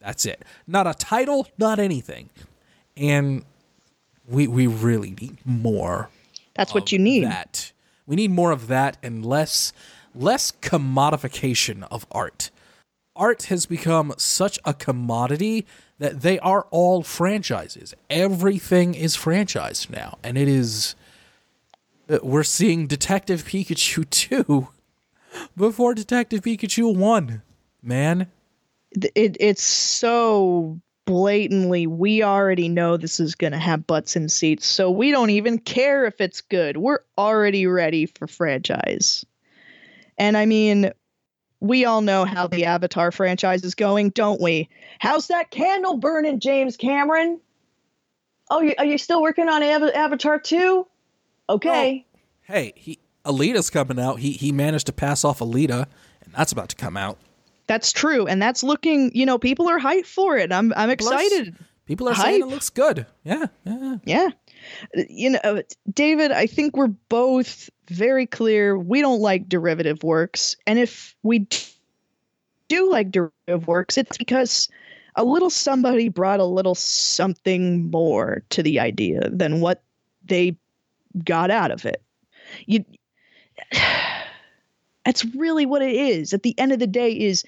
That's 0.00 0.26
it. 0.26 0.44
Not 0.66 0.86
a 0.86 0.94
title, 0.94 1.48
not 1.58 1.78
anything. 1.78 2.30
And 2.96 3.44
we 4.26 4.46
we 4.46 4.66
really 4.66 5.10
need 5.10 5.38
more 5.44 6.10
that's 6.58 6.74
what 6.74 6.90
you 6.90 6.98
need. 6.98 7.24
That 7.24 7.72
we 8.04 8.16
need 8.16 8.32
more 8.32 8.50
of 8.50 8.66
that 8.66 8.98
and 9.02 9.24
less 9.24 9.72
less 10.14 10.50
commodification 10.50 11.86
of 11.90 12.04
art. 12.10 12.50
Art 13.14 13.44
has 13.44 13.64
become 13.64 14.12
such 14.16 14.58
a 14.64 14.74
commodity 14.74 15.66
that 15.98 16.22
they 16.22 16.38
are 16.40 16.66
all 16.70 17.02
franchises. 17.02 17.94
Everything 18.10 18.94
is 18.94 19.16
franchised 19.16 19.88
now, 19.90 20.18
and 20.24 20.36
it 20.36 20.48
is. 20.48 20.96
Uh, 22.10 22.18
we're 22.22 22.42
seeing 22.42 22.88
Detective 22.88 23.44
Pikachu 23.44 24.08
2 24.10 24.68
before 25.56 25.94
Detective 25.94 26.40
Pikachu 26.42 26.94
1. 26.96 27.42
Man. 27.82 28.26
It, 29.14 29.36
it's 29.38 29.62
so 29.62 30.80
blatantly 31.08 31.86
we 31.86 32.22
already 32.22 32.68
know 32.68 32.98
this 32.98 33.18
is 33.18 33.34
going 33.34 33.54
to 33.54 33.58
have 33.58 33.86
butts 33.86 34.14
in 34.14 34.28
seats 34.28 34.66
so 34.66 34.90
we 34.90 35.10
don't 35.10 35.30
even 35.30 35.56
care 35.56 36.04
if 36.04 36.20
it's 36.20 36.42
good. 36.42 36.76
We're 36.76 36.98
already 37.16 37.66
ready 37.66 38.04
for 38.04 38.26
franchise. 38.26 39.24
And 40.18 40.36
i 40.36 40.44
mean 40.44 40.92
we 41.60 41.86
all 41.86 42.02
know 42.02 42.26
how 42.26 42.46
the 42.46 42.66
avatar 42.66 43.10
franchise 43.10 43.64
is 43.64 43.74
going 43.74 44.10
don't 44.10 44.38
we? 44.38 44.68
How's 44.98 45.28
that 45.28 45.50
candle 45.50 45.96
burning 45.96 46.40
james 46.40 46.76
cameron? 46.76 47.40
Oh 48.50 48.70
are 48.76 48.84
you 48.84 48.98
still 48.98 49.22
working 49.22 49.48
on 49.48 49.62
avatar 49.62 50.38
2 50.38 50.86
okay. 51.48 52.04
Hey 52.42 52.74
he 52.76 52.98
alita's 53.24 53.70
coming 53.70 53.98
out. 53.98 54.20
He 54.20 54.32
he 54.32 54.52
managed 54.52 54.84
to 54.88 54.92
pass 54.92 55.24
off 55.24 55.38
alita 55.38 55.86
and 56.22 56.34
that's 56.34 56.52
about 56.52 56.68
to 56.68 56.76
come 56.76 56.98
out 56.98 57.16
that's 57.68 57.92
true, 57.92 58.26
and 58.26 58.42
that's 58.42 58.64
looking. 58.64 59.12
You 59.14 59.26
know, 59.26 59.38
people 59.38 59.68
are 59.68 59.78
hyped 59.78 60.06
for 60.06 60.36
it. 60.36 60.52
I'm 60.52 60.72
I'm 60.76 60.90
excited. 60.90 61.54
People 61.86 62.08
are 62.08 62.14
Hype. 62.14 62.24
saying 62.24 62.42
it 62.42 62.48
looks 62.48 62.68
good. 62.68 63.06
Yeah, 63.24 63.46
yeah, 63.64 63.96
yeah. 64.04 64.28
You 65.08 65.30
know, 65.30 65.62
David, 65.92 66.32
I 66.32 66.46
think 66.46 66.76
we're 66.76 66.88
both 66.88 67.70
very 67.88 68.26
clear. 68.26 68.78
We 68.78 69.00
don't 69.00 69.20
like 69.20 69.48
derivative 69.48 70.02
works, 70.02 70.56
and 70.66 70.78
if 70.78 71.14
we 71.22 71.46
do 72.68 72.90
like 72.90 73.10
derivative 73.10 73.66
works, 73.66 73.96
it's 73.96 74.18
because 74.18 74.68
a 75.16 75.24
little 75.24 75.50
somebody 75.50 76.08
brought 76.08 76.40
a 76.40 76.44
little 76.44 76.74
something 76.74 77.90
more 77.90 78.42
to 78.50 78.62
the 78.62 78.80
idea 78.80 79.28
than 79.30 79.60
what 79.60 79.82
they 80.24 80.56
got 81.24 81.50
out 81.50 81.70
of 81.70 81.84
it. 81.86 82.02
You 82.66 82.84
that's 85.08 85.24
really 85.24 85.64
what 85.64 85.80
it 85.80 85.94
is. 85.94 86.34
At 86.34 86.42
the 86.42 86.54
end 86.58 86.70
of 86.70 86.80
the 86.80 86.86
day 86.86 87.12
is 87.12 87.42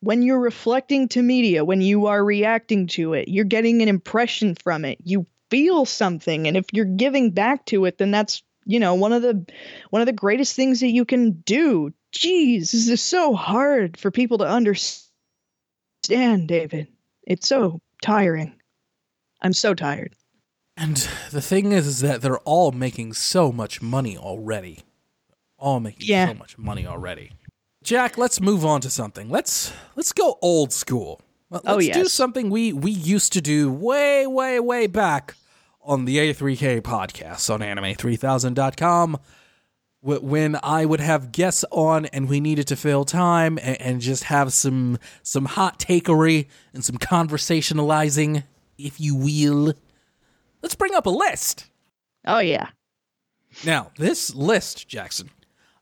when 0.00 0.22
you're 0.22 0.40
reflecting 0.40 1.08
to 1.08 1.20
media, 1.20 1.62
when 1.62 1.82
you 1.82 2.06
are 2.06 2.24
reacting 2.24 2.86
to 2.86 3.12
it, 3.12 3.28
you're 3.28 3.44
getting 3.44 3.82
an 3.82 3.88
impression 3.88 4.54
from 4.54 4.86
it. 4.86 4.96
You 5.04 5.26
feel 5.50 5.84
something 5.84 6.46
and 6.46 6.56
if 6.56 6.64
you're 6.72 6.86
giving 6.86 7.32
back 7.32 7.66
to 7.66 7.84
it, 7.84 7.98
then 7.98 8.12
that's, 8.12 8.42
you 8.64 8.80
know, 8.80 8.94
one 8.94 9.12
of 9.12 9.20
the 9.20 9.44
one 9.90 10.00
of 10.00 10.06
the 10.06 10.14
greatest 10.14 10.56
things 10.56 10.80
that 10.80 10.88
you 10.88 11.04
can 11.04 11.32
do. 11.32 11.92
Jeez, 12.14 12.70
this 12.70 12.88
is 12.88 13.02
so 13.02 13.34
hard 13.34 13.98
for 13.98 14.10
people 14.10 14.38
to 14.38 14.46
understand, 14.46 15.10
David. 16.48 16.88
It's 17.24 17.46
so 17.46 17.82
tiring. 18.00 18.54
I'm 19.42 19.52
so 19.52 19.74
tired. 19.74 20.16
And 20.78 20.96
the 21.30 21.42
thing 21.42 21.72
is, 21.72 21.86
is 21.86 22.00
that 22.00 22.22
they're 22.22 22.38
all 22.38 22.72
making 22.72 23.12
so 23.12 23.52
much 23.52 23.82
money 23.82 24.16
already 24.16 24.85
all 25.58 25.80
making 25.80 26.06
yeah. 26.08 26.28
so 26.28 26.34
much 26.34 26.58
money 26.58 26.86
already. 26.86 27.32
Jack, 27.82 28.18
let's 28.18 28.40
move 28.40 28.64
on 28.64 28.80
to 28.80 28.90
something. 28.90 29.28
Let's 29.28 29.72
let's 29.94 30.12
go 30.12 30.38
old 30.42 30.72
school. 30.72 31.20
Oh, 31.50 31.60
let's 31.62 31.66
oh, 31.66 31.78
yes. 31.78 31.96
do 31.96 32.04
something 32.06 32.50
we 32.50 32.72
we 32.72 32.90
used 32.90 33.32
to 33.34 33.40
do 33.40 33.70
way 33.70 34.26
way 34.26 34.58
way 34.58 34.86
back 34.86 35.34
on 35.82 36.04
the 36.04 36.16
A3K 36.16 36.80
podcast 36.80 37.48
on 37.48 37.60
anime3000.com 37.60 39.18
when 40.02 40.58
I 40.62 40.84
would 40.84 41.00
have 41.00 41.32
guests 41.32 41.64
on 41.70 42.06
and 42.06 42.28
we 42.28 42.40
needed 42.40 42.68
to 42.68 42.76
fill 42.76 43.04
time 43.04 43.58
and, 43.62 43.80
and 43.80 44.00
just 44.00 44.24
have 44.24 44.52
some 44.52 44.98
some 45.22 45.44
hot 45.44 45.78
takery 45.78 46.46
and 46.72 46.84
some 46.84 46.96
conversationalizing, 46.96 48.44
if 48.78 49.00
you 49.00 49.14
will. 49.14 49.74
Let's 50.62 50.74
bring 50.74 50.94
up 50.94 51.06
a 51.06 51.10
list. 51.10 51.66
Oh 52.24 52.38
yeah. 52.38 52.68
Now, 53.64 53.90
this 53.96 54.34
list, 54.34 54.86
Jackson, 54.86 55.30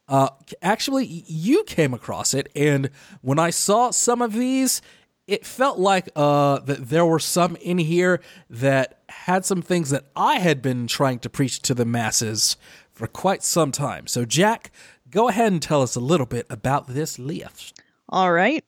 uh, 0.09 0.29
actually, 0.61 1.07
you 1.27 1.65
came 1.65 1.95
across 1.95 2.35
it, 2.35 2.51
and 2.55 2.91
when 3.23 3.39
I 3.39 3.51
saw 3.51 3.91
some 3.91 4.21
of 4.21 4.35
these, 4.35 4.83
it 5.27 5.47
felt 5.47 5.79
like 5.79 6.11
uh, 6.15 6.59
that 6.61 6.89
there 6.91 7.07
were 7.07 7.19
some 7.19 7.57
in 7.57 7.79
here 7.79 8.21
that 8.51 9.01
had 9.09 9.45
some 9.45 9.63
things 9.63 9.91
that 9.91 10.05
I 10.15 10.39
had 10.39 10.61
been 10.61 10.87
trying 10.87 11.21
to 11.21 11.31
preach 11.31 11.61
to 11.63 11.75
the 11.75 11.87
masses 11.87 12.57
for 12.93 13.07
quite 13.07 13.43
some 13.43 13.73
time. 13.73 14.07
So, 14.07 14.25
Jack, 14.27 14.71
go 15.11 15.29
ahead 15.29 15.53
and 15.53 15.63
tell 15.63 15.81
us 15.81 15.97
a 15.97 16.01
little 16.01 16.27
bit 16.27 16.47
about 16.51 16.89
this 16.89 17.19
list. 17.19 17.83
All 18.11 18.33
right. 18.33 18.65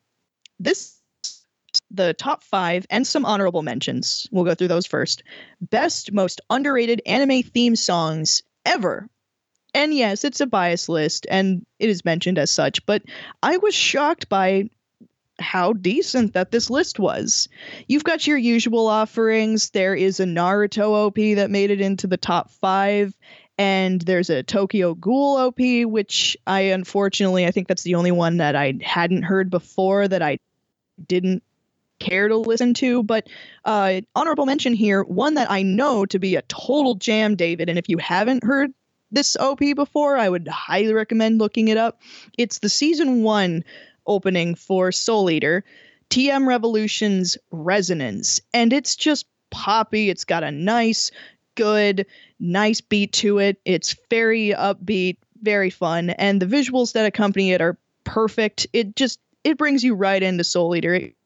This 0.59 0.97
the 1.91 2.15
top 2.15 2.43
five 2.43 2.87
and 2.89 3.07
some 3.07 3.27
honorable 3.27 3.63
mentions. 3.63 4.27
We'll 4.33 4.45
go 4.45 4.55
through 4.55 4.69
those 4.69 4.87
first. 4.87 5.23
Best, 5.61 6.13
most 6.13 6.41
underrated 6.49 7.03
anime 7.07 7.43
theme 7.43 7.77
songs 7.77 8.43
ever. 8.65 9.09
And 9.77 9.93
yes, 9.93 10.25
it's 10.25 10.41
a 10.41 10.47
bias 10.47 10.89
list 10.89 11.27
and 11.31 11.67
it 11.79 11.91
is 11.91 12.03
mentioned 12.03 12.39
as 12.39 12.51
such, 12.51 12.87
but 12.87 13.03
I 13.43 13.59
was 13.59 13.75
shocked 13.75 14.27
by 14.31 14.71
how 15.39 15.75
decent 15.75 16.33
that 16.33 16.51
this 16.51 16.71
list 16.71 16.99
was. 16.99 17.47
You've 17.87 18.03
got 18.03 18.27
your 18.27 18.39
usual 18.39 18.87
offerings. 18.87 19.69
There 19.69 19.95
is 19.95 20.19
a 20.19 20.25
Naruto 20.25 20.93
OP 20.93 21.17
that 21.37 21.51
made 21.51 21.71
it 21.71 21.83
into 21.83 22.07
the 22.07 22.17
top 22.17 22.51
five, 22.53 23.13
and 23.59 24.01
there's 24.01 24.31
a 24.31 24.43
Tokyo 24.43 24.95
Ghoul 24.95 25.37
OP, 25.37 25.61
which 25.93 26.39
I 26.47 26.61
unfortunately 26.61 27.45
I 27.45 27.51
think 27.51 27.69
that's 27.69 27.83
the 27.83 27.97
only 27.97 28.13
one 28.13 28.39
that 28.39 28.57
I 28.57 28.79
hadn't 28.81 29.25
heard 29.25 29.51
before 29.51 30.09
that 30.09 30.23
I 30.23 30.39
didn't 31.07 31.43
care 31.99 32.29
to 32.29 32.37
listen 32.39 32.73
to. 32.75 33.03
But 33.03 33.27
uh, 33.67 34.01
honorable 34.15 34.47
mention 34.47 34.73
here, 34.73 35.03
one 35.03 35.35
that 35.35 35.51
I 35.51 35.61
know 35.61 36.07
to 36.07 36.19
be 36.19 36.37
a 36.37 36.43
total 36.43 36.95
jam, 36.95 37.37
David. 37.37 37.69
And 37.69 37.79
if 37.79 37.91
you 37.91 37.99
haven't 37.99 38.43
heard 38.43 38.73
this 39.11 39.37
OP 39.37 39.61
before, 39.75 40.17
I 40.17 40.29
would 40.29 40.49
highly 40.49 40.93
recommend 40.93 41.39
looking 41.39 41.69
it 41.69 41.77
up. 41.77 42.01
It's 42.37 42.59
the 42.59 42.69
season 42.69 43.23
one 43.23 43.65
opening 44.07 44.55
for 44.55 44.93
Soul 44.93 45.31
Eater, 45.31 45.65
TM 46.11 46.47
Revolution's 46.47 47.37
Resonance. 47.51 48.41
And 48.53 48.73
it's 48.73 48.97
just 48.97 49.27
poppy. 49.51 50.11
It's 50.11 50.25
got 50.25 50.45
a 50.45 50.51
nice, 50.51 51.11
good, 51.55 52.07
nice 52.39 52.81
beat 52.81 53.13
to 53.15 53.39
it. 53.39 53.61
It's 53.65 53.97
very 54.11 54.51
upbeat, 54.51 55.17
very 55.41 55.71
fun. 55.71 56.11
And 56.11 56.41
the 56.41 56.47
visuals 56.47 56.93
that 56.93 57.07
accompany 57.07 57.53
it 57.53 57.61
are 57.61 57.79
perfect. 58.05 58.67
It 58.73 58.97
just 58.97 59.21
it 59.45 59.59
brings 59.59 59.85
you 59.85 59.95
right 59.95 60.23
into 60.23 60.45
Soul 60.45 60.75
Eater. 60.75 60.95
It 60.95 61.17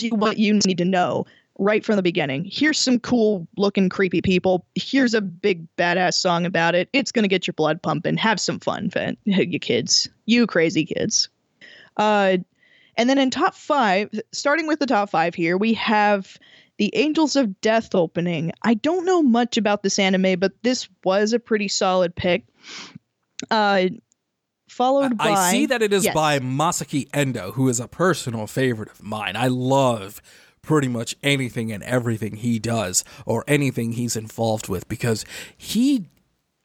you 0.00 0.10
what 0.10 0.38
you 0.38 0.60
need 0.66 0.78
to 0.78 0.84
know 0.84 1.26
right 1.58 1.84
from 1.84 1.96
the 1.96 2.02
beginning. 2.02 2.48
Here's 2.50 2.78
some 2.78 2.98
cool 2.98 3.46
looking 3.56 3.88
creepy 3.88 4.20
people. 4.20 4.66
Here's 4.74 5.14
a 5.14 5.20
big 5.20 5.66
badass 5.76 6.14
song 6.14 6.46
about 6.46 6.74
it. 6.74 6.88
It's 6.92 7.12
going 7.12 7.24
to 7.24 7.28
get 7.28 7.46
your 7.46 7.54
blood 7.54 7.82
pumping. 7.82 8.16
Have 8.16 8.40
some 8.40 8.60
fun, 8.60 8.90
you 9.24 9.58
kids. 9.58 10.08
You 10.26 10.46
crazy 10.46 10.84
kids. 10.84 11.28
Uh, 11.96 12.38
and 12.96 13.10
then 13.10 13.18
in 13.18 13.30
top 13.30 13.54
five, 13.54 14.10
starting 14.32 14.66
with 14.66 14.78
the 14.78 14.86
top 14.86 15.10
five 15.10 15.34
here, 15.34 15.56
we 15.56 15.74
have 15.74 16.38
the 16.78 16.94
Angels 16.94 17.36
of 17.36 17.60
Death 17.60 17.94
opening. 17.94 18.52
I 18.62 18.74
don't 18.74 19.04
know 19.04 19.22
much 19.22 19.56
about 19.56 19.82
this 19.82 19.98
anime, 19.98 20.38
but 20.38 20.52
this 20.62 20.88
was 21.04 21.32
a 21.32 21.38
pretty 21.38 21.68
solid 21.68 22.14
pick. 22.14 22.44
Uh, 23.50 23.86
followed 24.68 25.16
by. 25.16 25.30
I 25.30 25.50
see 25.50 25.66
that 25.66 25.82
it 25.82 25.92
is 25.92 26.04
yes. 26.04 26.14
by 26.14 26.38
Masaki 26.38 27.08
Endo, 27.12 27.52
who 27.52 27.68
is 27.68 27.80
a 27.80 27.88
personal 27.88 28.46
favorite 28.46 28.90
of 28.90 29.02
mine. 29.02 29.36
I 29.36 29.48
love 29.48 30.20
pretty 30.66 30.88
much 30.88 31.14
anything 31.22 31.72
and 31.72 31.82
everything 31.84 32.36
he 32.36 32.58
does 32.58 33.04
or 33.24 33.44
anything 33.46 33.92
he's 33.92 34.16
involved 34.16 34.68
with 34.68 34.88
because 34.88 35.24
he 35.56 36.08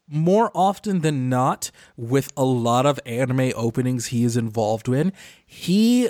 more 0.08 0.52
often 0.54 1.02
than 1.02 1.30
not 1.30 1.72
with 1.96 2.34
a 2.36 2.44
lot 2.44 2.86
of 2.86 3.00
anime 3.06 3.54
openings 3.56 4.08
he 4.08 4.24
is 4.24 4.36
involved 4.36 4.90
in 4.90 5.14
he 5.46 6.10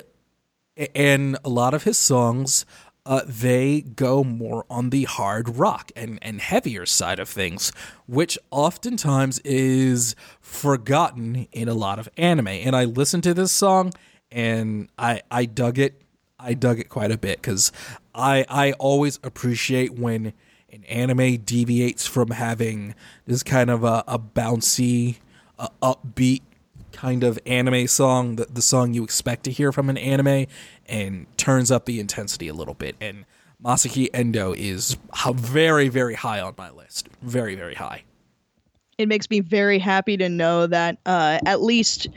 and 0.94 1.36
a 1.44 1.48
lot 1.48 1.74
of 1.74 1.84
his 1.84 1.98
songs 1.98 2.64
uh, 3.04 3.20
they 3.26 3.80
go 3.80 4.22
more 4.22 4.64
on 4.70 4.90
the 4.90 5.04
hard 5.04 5.56
rock 5.56 5.90
and, 5.96 6.18
and 6.22 6.40
heavier 6.40 6.86
side 6.86 7.18
of 7.18 7.28
things, 7.28 7.72
which 8.06 8.38
oftentimes 8.52 9.40
is 9.40 10.14
forgotten 10.40 11.48
in 11.50 11.68
a 11.68 11.74
lot 11.74 11.98
of 11.98 12.08
anime. 12.16 12.46
And 12.46 12.76
I 12.76 12.84
listened 12.84 13.24
to 13.24 13.34
this 13.34 13.50
song 13.50 13.92
and 14.30 14.88
I 14.96 15.22
I 15.30 15.44
dug 15.44 15.78
it. 15.78 16.01
I 16.42 16.54
dug 16.54 16.78
it 16.78 16.88
quite 16.88 17.10
a 17.10 17.18
bit 17.18 17.40
because 17.40 17.72
I 18.14 18.44
I 18.48 18.72
always 18.72 19.18
appreciate 19.22 19.94
when 19.94 20.32
an 20.72 20.84
anime 20.84 21.36
deviates 21.38 22.06
from 22.06 22.30
having 22.30 22.94
this 23.26 23.42
kind 23.42 23.70
of 23.70 23.84
a, 23.84 24.02
a 24.08 24.18
bouncy, 24.18 25.16
upbeat 25.82 26.40
kind 26.92 27.24
of 27.24 27.38
anime 27.46 27.86
song, 27.86 28.36
the, 28.36 28.46
the 28.46 28.62
song 28.62 28.94
you 28.94 29.04
expect 29.04 29.44
to 29.44 29.50
hear 29.50 29.72
from 29.72 29.90
an 29.90 29.98
anime, 29.98 30.46
and 30.86 31.26
turns 31.36 31.70
up 31.70 31.86
the 31.86 32.00
intensity 32.00 32.48
a 32.48 32.54
little 32.54 32.74
bit. 32.74 32.96
And 33.00 33.24
Masaki 33.62 34.08
Endo 34.12 34.52
is 34.52 34.96
very, 35.34 35.88
very 35.88 36.14
high 36.14 36.40
on 36.40 36.54
my 36.56 36.70
list. 36.70 37.08
Very, 37.22 37.54
very 37.54 37.74
high. 37.74 38.04
It 39.02 39.08
makes 39.08 39.28
me 39.28 39.40
very 39.40 39.78
happy 39.78 40.16
to 40.16 40.28
know 40.28 40.66
that 40.66 40.98
uh, 41.06 41.40
at 41.44 41.60
least 41.60 42.08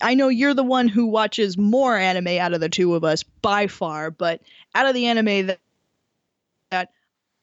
I 0.00 0.14
know 0.14 0.28
you're 0.28 0.54
the 0.54 0.64
one 0.64 0.88
who 0.88 1.06
watches 1.06 1.58
more 1.58 1.96
anime 1.96 2.38
out 2.38 2.54
of 2.54 2.60
the 2.60 2.68
two 2.68 2.94
of 2.94 3.04
us 3.04 3.22
by 3.22 3.66
far, 3.66 4.10
but 4.10 4.40
out 4.74 4.86
of 4.86 4.94
the 4.94 5.06
anime 5.06 5.46
that 5.46 5.60
that 6.70 6.90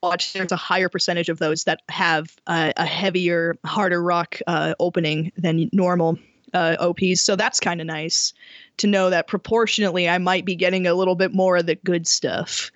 watch, 0.02 0.34
there's 0.34 0.52
a 0.52 0.58
higher 0.58 0.90
percentage 0.90 1.30
of 1.30 1.40
those 1.40 1.64
that 1.64 1.82
have 1.90 2.36
uh, 2.48 2.74
a 2.76 2.86
heavier, 2.86 3.56
harder 3.66 4.02
rock 4.02 4.40
uh, 4.48 4.74
opening 4.80 5.32
than 5.38 5.70
normal 5.72 6.18
uh, 6.54 6.76
OPs. 6.80 7.22
So 7.22 7.36
that's 7.36 7.60
kind 7.60 7.80
of 7.80 7.88
nice 7.88 8.34
to 8.78 8.88
know 8.88 9.10
that 9.10 9.28
proportionately 9.28 10.10
I 10.10 10.18
might 10.18 10.46
be 10.46 10.56
getting 10.56 10.88
a 10.88 10.94
little 10.94 11.16
bit 11.16 11.34
more 11.34 11.58
of 11.58 11.66
the 11.66 11.76
good 11.76 12.08
stuff. 12.08 12.72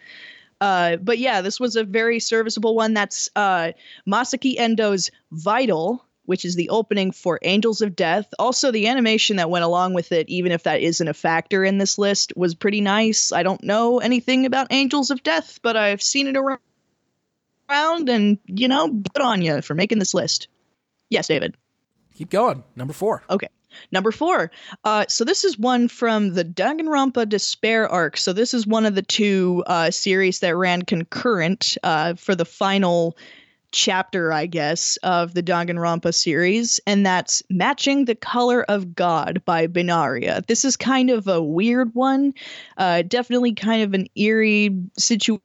Uh, 0.60 0.98
but 0.98 1.18
yeah, 1.18 1.42
this 1.42 1.60
was 1.60 1.76
a 1.76 1.84
very 1.84 2.20
serviceable 2.20 2.76
one. 2.76 2.94
That's 2.94 3.30
uh, 3.36 3.72
Masaki 4.08 4.58
Endo's 4.58 5.12
Vital, 5.32 6.04
which 6.26 6.44
is 6.44 6.56
the 6.56 6.70
opening 6.70 7.12
for 7.12 7.40
Angels 7.44 7.82
of 7.82 7.96
Death. 7.96 8.34
Also, 8.40 8.72
the 8.72 8.88
animation 8.88 9.38
that 9.38 9.50
went 9.50 9.66
along 9.66 9.94
with 9.94 10.12
it, 10.12 10.28
even 10.30 10.52
if 10.52 10.64
that 10.64 10.82
isn't 10.82 11.08
a 11.08 11.14
factor 11.14 11.64
in 11.64 11.78
this 11.78 11.98
list, 11.98 12.34
was 12.36 12.56
pretty 12.56 12.82
nice. 12.82 13.32
I 13.32 13.44
don't 13.44 13.64
know 13.64 14.00
anything 14.00 14.46
about 14.46 14.68
Angels 14.72 15.12
of 15.12 15.24
Death, 15.24 15.60
but 15.62 15.78
I've 15.78 16.02
seen 16.02 16.28
it 16.28 16.36
around, 16.38 18.10
and 18.10 18.38
you 18.46 18.68
know, 18.68 18.90
good 18.90 19.22
on 19.22 19.42
you 19.42 19.62
for 19.62 19.76
making 19.76 20.00
this 20.00 20.14
list. 20.14 20.48
Yes, 21.10 21.28
David. 21.28 21.56
Keep 22.16 22.32
going. 22.32 22.64
Number 22.76 22.94
four. 22.94 23.24
Okay. 23.30 23.48
Number 23.92 24.12
four. 24.12 24.52
Uh, 24.84 25.06
so 25.08 25.24
this 25.24 25.44
is 25.44 25.58
one 25.58 25.88
from 25.88 26.34
the 26.34 26.46
Danganronpa 26.46 27.28
Despair 27.30 27.90
arc. 27.90 28.18
So 28.18 28.34
this 28.34 28.54
is 28.54 28.68
one 28.68 28.86
of 28.86 28.96
the 28.96 29.02
two 29.02 29.64
uh, 29.68 29.92
series 29.92 30.40
that 30.40 30.56
ran 30.56 30.84
concurrent 30.84 31.78
uh, 31.84 32.16
for 32.16 32.36
the 32.36 32.46
final 32.46 33.18
chapter, 33.72 34.32
I 34.32 34.46
guess, 34.46 34.98
of 34.98 35.34
the 35.34 35.44
Danganronpa 35.44 36.14
series, 36.14 36.80
and 36.88 37.06
that's 37.06 37.44
Matching 37.50 38.06
the 38.06 38.16
Color 38.16 38.64
of 38.64 38.96
God 38.96 39.42
by 39.46 39.68
Binaria. 39.68 40.46
This 40.48 40.64
is 40.64 40.78
kind 40.78 41.10
of 41.10 41.28
a 41.28 41.44
weird 41.44 41.94
one, 41.94 42.34
uh, 42.78 43.02
definitely 43.02 43.54
kind 43.54 43.84
of 43.84 43.94
an 43.94 44.08
eerie 44.16 44.76
situation 44.98 45.40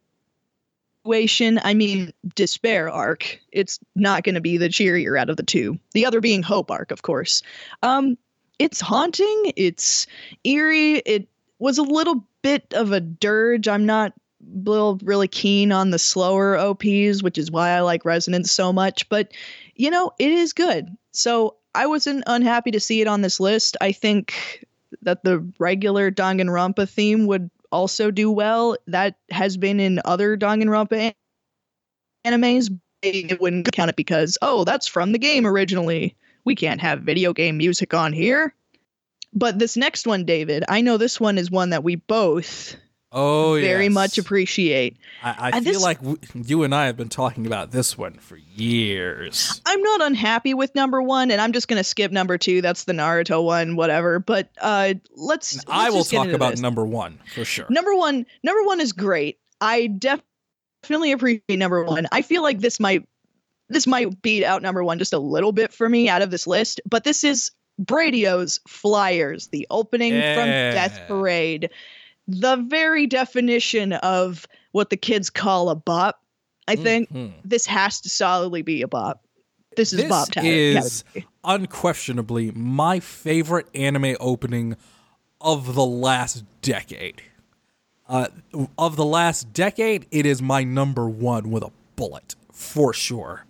I 1.64 1.74
mean, 1.74 2.12
despair 2.36 2.88
arc. 2.88 3.40
It's 3.50 3.80
not 3.96 4.22
going 4.22 4.36
to 4.36 4.40
be 4.40 4.56
the 4.56 4.68
cheerier 4.68 5.16
out 5.16 5.30
of 5.30 5.36
the 5.36 5.42
two. 5.42 5.78
The 5.94 6.06
other 6.06 6.20
being 6.20 6.42
hope 6.42 6.70
arc, 6.70 6.92
of 6.92 7.02
course. 7.02 7.42
Um, 7.82 8.16
it's 8.62 8.80
haunting. 8.80 9.52
It's 9.56 10.06
eerie. 10.44 10.98
It 10.98 11.28
was 11.58 11.78
a 11.78 11.82
little 11.82 12.26
bit 12.42 12.72
of 12.74 12.92
a 12.92 13.00
dirge. 13.00 13.68
I'm 13.68 13.86
not 13.86 14.12
really 14.40 15.28
keen 15.28 15.72
on 15.72 15.90
the 15.90 15.98
slower 15.98 16.56
OPs, 16.56 17.22
which 17.22 17.38
is 17.38 17.50
why 17.50 17.70
I 17.70 17.80
like 17.80 18.04
Resonance 18.04 18.50
so 18.52 18.72
much. 18.72 19.08
But 19.08 19.32
you 19.74 19.90
know, 19.90 20.12
it 20.18 20.30
is 20.30 20.52
good. 20.52 20.96
So 21.12 21.56
I 21.74 21.86
wasn't 21.86 22.24
unhappy 22.26 22.70
to 22.72 22.80
see 22.80 23.00
it 23.00 23.08
on 23.08 23.22
this 23.22 23.40
list. 23.40 23.76
I 23.80 23.92
think 23.92 24.64
that 25.02 25.24
the 25.24 25.46
regular 25.58 26.10
Danganronpa 26.10 26.88
theme 26.88 27.26
would 27.26 27.50
also 27.70 28.10
do 28.10 28.30
well. 28.30 28.76
That 28.86 29.16
has 29.30 29.56
been 29.56 29.80
in 29.80 30.00
other 30.04 30.36
Danganronpa 30.36 31.14
animes. 32.24 32.78
It 33.02 33.40
wouldn't 33.40 33.72
count 33.72 33.90
it 33.90 33.96
because, 33.96 34.38
oh, 34.42 34.64
that's 34.64 34.86
from 34.86 35.12
the 35.12 35.18
game 35.18 35.46
originally. 35.46 36.14
We 36.44 36.54
can't 36.54 36.80
have 36.80 37.02
video 37.02 37.32
game 37.32 37.56
music 37.56 37.94
on 37.94 38.12
here. 38.12 38.54
But 39.34 39.58
this 39.58 39.76
next 39.76 40.06
one, 40.06 40.24
David, 40.24 40.64
I 40.68 40.82
know 40.82 40.96
this 40.96 41.18
one 41.18 41.38
is 41.38 41.50
one 41.50 41.70
that 41.70 41.82
we 41.82 41.96
both 41.96 42.76
oh 43.12 43.54
very 43.54 43.84
yes. 43.84 43.92
much 43.92 44.18
appreciate. 44.18 44.98
I, 45.22 45.50
I 45.54 45.60
feel 45.60 45.74
this, 45.74 45.82
like 45.82 46.00
w- 46.00 46.18
you 46.34 46.62
and 46.64 46.74
I 46.74 46.86
have 46.86 46.96
been 46.96 47.08
talking 47.08 47.46
about 47.46 47.70
this 47.70 47.96
one 47.96 48.14
for 48.14 48.36
years. 48.36 49.60
I'm 49.64 49.80
not 49.80 50.02
unhappy 50.02 50.52
with 50.52 50.74
number 50.74 51.00
one, 51.00 51.30
and 51.30 51.40
I'm 51.40 51.52
just 51.52 51.68
going 51.68 51.78
to 51.78 51.84
skip 51.84 52.12
number 52.12 52.36
two. 52.36 52.60
That's 52.60 52.84
the 52.84 52.92
Naruto 52.92 53.42
one, 53.42 53.76
whatever. 53.76 54.18
But 54.18 54.50
uh, 54.60 54.94
let's. 55.14 55.56
let's 55.56 55.64
I 55.68 55.90
will 55.90 56.04
talk 56.04 56.28
about 56.28 56.52
this. 56.52 56.60
number 56.60 56.84
one 56.84 57.18
for 57.34 57.44
sure. 57.44 57.66
Number 57.70 57.94
one, 57.94 58.26
number 58.42 58.64
one 58.64 58.80
is 58.80 58.92
great. 58.92 59.38
I 59.60 59.86
definitely 59.86 61.12
appreciate 61.12 61.58
number 61.58 61.84
one. 61.84 62.06
I 62.12 62.22
feel 62.22 62.42
like 62.42 62.58
this 62.58 62.80
might 62.80 63.06
this 63.72 63.86
might 63.86 64.22
beat 64.22 64.44
out 64.44 64.62
number 64.62 64.82
one 64.84 64.98
just 64.98 65.12
a 65.12 65.18
little 65.18 65.52
bit 65.52 65.72
for 65.72 65.88
me 65.88 66.08
out 66.08 66.22
of 66.22 66.30
this 66.30 66.46
list, 66.46 66.80
but 66.88 67.04
this 67.04 67.24
is 67.24 67.50
Bradio's 67.80 68.60
Flyers, 68.68 69.48
the 69.48 69.66
opening 69.70 70.12
Yeah. 70.14 70.34
from 70.34 70.46
Death 70.48 71.00
Parade, 71.08 71.70
the 72.28 72.56
very 72.56 73.06
definition 73.06 73.92
of 73.94 74.46
what 74.72 74.90
the 74.90 74.96
kids 74.96 75.30
call 75.30 75.68
a 75.70 75.74
bop. 75.74 76.20
I 76.68 76.76
think 76.76 77.12
Mhm. 77.12 77.32
this 77.44 77.66
has 77.66 78.00
to 78.02 78.08
solidly 78.08 78.62
be 78.62 78.82
a 78.82 78.88
bop. 78.88 79.24
This 79.76 79.92
is 79.92 80.00
This 80.00 80.08
bop 80.08 80.30
time. 80.30 80.44
is 80.46 81.02
unquestionably 81.44 82.50
my 82.52 83.00
favorite 83.00 83.66
anime 83.74 84.16
opening 84.20 84.76
of 85.40 85.74
the 85.74 85.84
last 85.84 86.44
decade. 86.60 87.22
Uh, 88.08 88.26
of 88.76 88.96
the 88.96 89.04
last 89.04 89.52
decade, 89.54 90.06
it 90.10 90.26
is 90.26 90.42
my 90.42 90.62
number 90.62 91.08
one 91.08 91.50
with 91.50 91.62
a 91.62 91.70
bullet 91.96 92.34
for 92.52 92.92
sure. 92.92 93.46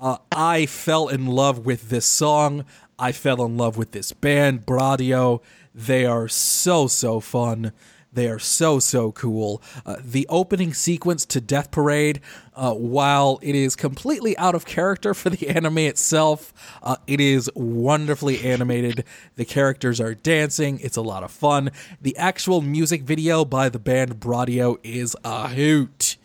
Uh, 0.00 0.18
I 0.30 0.66
fell 0.66 1.08
in 1.08 1.26
love 1.26 1.66
with 1.66 1.88
this 1.88 2.06
song. 2.06 2.64
I 2.98 3.12
fell 3.12 3.44
in 3.44 3.56
love 3.56 3.76
with 3.76 3.90
this 3.90 4.12
band, 4.12 4.64
Bradio. 4.64 5.40
They 5.74 6.06
are 6.06 6.28
so, 6.28 6.86
so 6.86 7.20
fun. 7.20 7.72
They 8.12 8.28
are 8.28 8.38
so, 8.38 8.78
so 8.78 9.12
cool. 9.12 9.60
Uh, 9.84 9.96
the 10.00 10.26
opening 10.28 10.72
sequence 10.72 11.26
to 11.26 11.40
Death 11.40 11.70
Parade, 11.70 12.20
uh, 12.54 12.74
while 12.74 13.38
it 13.42 13.54
is 13.54 13.76
completely 13.76 14.36
out 14.38 14.54
of 14.54 14.64
character 14.64 15.14
for 15.14 15.30
the 15.30 15.48
anime 15.56 15.78
itself, 15.78 16.52
uh, 16.82 16.96
it 17.06 17.20
is 17.20 17.50
wonderfully 17.54 18.40
animated. 18.44 19.04
The 19.36 19.44
characters 19.44 20.00
are 20.00 20.14
dancing. 20.14 20.78
It's 20.80 20.96
a 20.96 21.02
lot 21.02 21.22
of 21.22 21.30
fun. 21.30 21.70
The 22.00 22.16
actual 22.16 22.60
music 22.62 23.02
video 23.02 23.44
by 23.44 23.68
the 23.68 23.78
band 23.78 24.20
Bradio 24.20 24.78
is 24.82 25.16
a 25.24 25.48
hoot. 25.48 26.16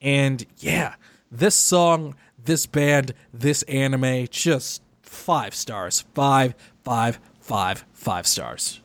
And 0.00 0.44
yeah, 0.58 0.94
this 1.30 1.54
song, 1.54 2.14
this 2.44 2.66
band, 2.66 3.14
this 3.32 3.62
anime, 3.64 4.26
just 4.30 4.82
five 5.02 5.54
stars. 5.54 6.04
Five, 6.14 6.54
five, 6.82 7.18
five, 7.40 7.84
five 7.92 8.26
stars. 8.26 8.80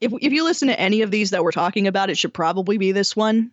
if 0.00 0.12
if 0.20 0.32
you 0.32 0.44
listen 0.44 0.68
to 0.68 0.78
any 0.80 1.02
of 1.02 1.10
these 1.10 1.30
that 1.30 1.42
we're 1.44 1.52
talking 1.52 1.86
about, 1.86 2.10
it 2.10 2.18
should 2.18 2.34
probably 2.34 2.78
be 2.78 2.92
this 2.92 3.14
one. 3.16 3.50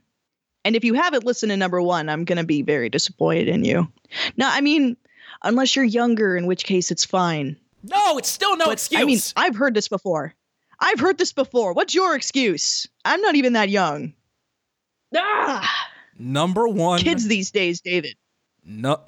And 0.65 0.75
if 0.75 0.83
you 0.83 0.93
haven't 0.93 1.25
listened 1.25 1.51
to 1.51 1.57
number 1.57 1.81
one, 1.81 2.09
I'm 2.09 2.25
gonna 2.25 2.43
be 2.43 2.61
very 2.61 2.89
disappointed 2.89 3.47
in 3.47 3.63
you. 3.63 3.87
No, 4.37 4.47
I 4.49 4.61
mean, 4.61 4.97
unless 5.43 5.75
you're 5.75 5.85
younger, 5.85 6.35
in 6.35 6.45
which 6.47 6.63
case 6.65 6.91
it's 6.91 7.05
fine. 7.05 7.55
No, 7.83 8.17
it's 8.17 8.27
still 8.29 8.57
no 8.57 8.65
But, 8.65 8.73
excuse. 8.73 9.01
I 9.01 9.05
mean, 9.05 9.19
I've 9.37 9.55
heard 9.55 9.73
this 9.73 9.87
before. 9.87 10.33
I've 10.81 10.99
heard 10.99 11.17
this 11.17 11.31
before. 11.31 11.73
What's 11.73 11.95
your 11.95 12.13
excuse? 12.15 12.87
I'm 13.05 13.21
not 13.21 13.35
even 13.35 13.53
that 13.53 13.69
young. 13.69 14.13
Ah, 15.15 15.87
Number 16.17 16.67
one, 16.67 16.99
kids 16.99 17.27
these 17.27 17.51
days, 17.51 17.79
David. 17.81 18.15
No, 18.65 18.99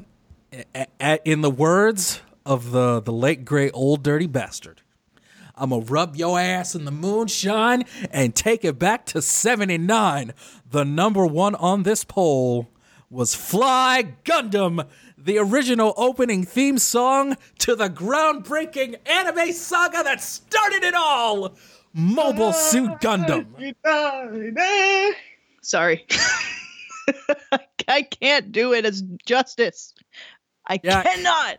in 1.25 1.41
the 1.41 1.49
words 1.49 2.21
of 2.45 2.71
the 2.71 2.99
the 3.01 3.13
late 3.13 3.45
great 3.45 3.71
old 3.73 4.03
dirty 4.03 4.27
bastard, 4.27 4.81
I'm 5.55 5.69
gonna 5.69 5.85
rub 5.85 6.15
your 6.15 6.39
ass 6.39 6.75
in 6.75 6.85
the 6.85 6.91
moonshine 6.91 7.83
and 8.11 8.35
take 8.35 8.65
it 8.65 8.79
back 8.79 9.05
to 9.07 9.21
'79. 9.21 10.33
The 10.69 10.83
number 10.83 11.25
one 11.25 11.55
on 11.55 11.83
this 11.83 12.03
poll 12.03 12.69
was 13.09 13.35
"Fly 13.35 14.15
Gundam," 14.23 14.87
the 15.17 15.37
original 15.37 15.93
opening 15.97 16.45
theme 16.45 16.77
song 16.77 17.37
to 17.59 17.75
the 17.75 17.89
groundbreaking 17.89 18.95
anime 19.05 19.53
saga 19.53 20.03
that 20.03 20.21
started 20.21 20.83
it 20.83 20.95
all. 20.95 21.55
Mobile 21.93 22.53
Suit 22.53 22.89
Gundam. 23.01 23.47
Sorry. 25.61 26.05
I 27.87 28.03
can't 28.03 28.51
do 28.51 28.73
it 28.73 28.85
as 28.85 29.01
justice. 29.25 29.93
I 30.67 30.79
Yeah. 30.83 31.03
cannot. 31.03 31.57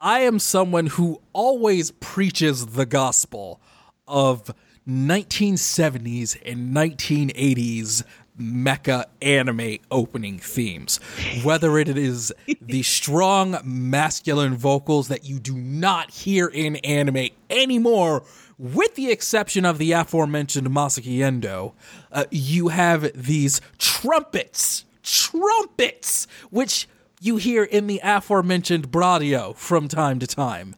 I 0.00 0.20
am 0.20 0.38
someone 0.38 0.86
who 0.86 1.20
always 1.32 1.90
preaches 1.92 2.66
the 2.66 2.86
gospel 2.86 3.60
of 4.08 4.52
1970s 4.88 6.36
and 6.44 6.74
1980s 6.74 8.02
mecha 8.40 9.04
anime 9.20 9.78
opening 9.90 10.38
themes. 10.38 10.98
Whether 11.44 11.78
it 11.78 11.88
is 11.96 12.32
the 12.60 12.82
strong 12.98 13.58
masculine 13.64 14.56
vocals 14.56 15.08
that 15.08 15.24
you 15.24 15.38
do 15.38 15.54
not 15.56 16.10
hear 16.10 16.48
in 16.48 16.76
anime 16.76 17.28
anymore, 17.50 18.24
with 18.58 18.94
the 18.96 19.10
exception 19.10 19.64
of 19.64 19.78
the 19.78 19.92
aforementioned 19.92 20.68
Masaki 20.68 21.22
Endo, 21.22 21.74
uh, 22.10 22.24
you 22.30 22.68
have 22.68 23.10
these 23.14 23.60
trumpets, 23.78 24.84
trumpets, 25.02 26.26
which 26.50 26.88
you 27.22 27.36
hear 27.36 27.62
in 27.62 27.86
the 27.86 28.00
aforementioned 28.02 28.90
Bradio 28.90 29.54
from 29.56 29.86
time 29.86 30.18
to 30.18 30.26
time. 30.26 30.74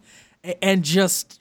And 0.60 0.84
just 0.84 1.40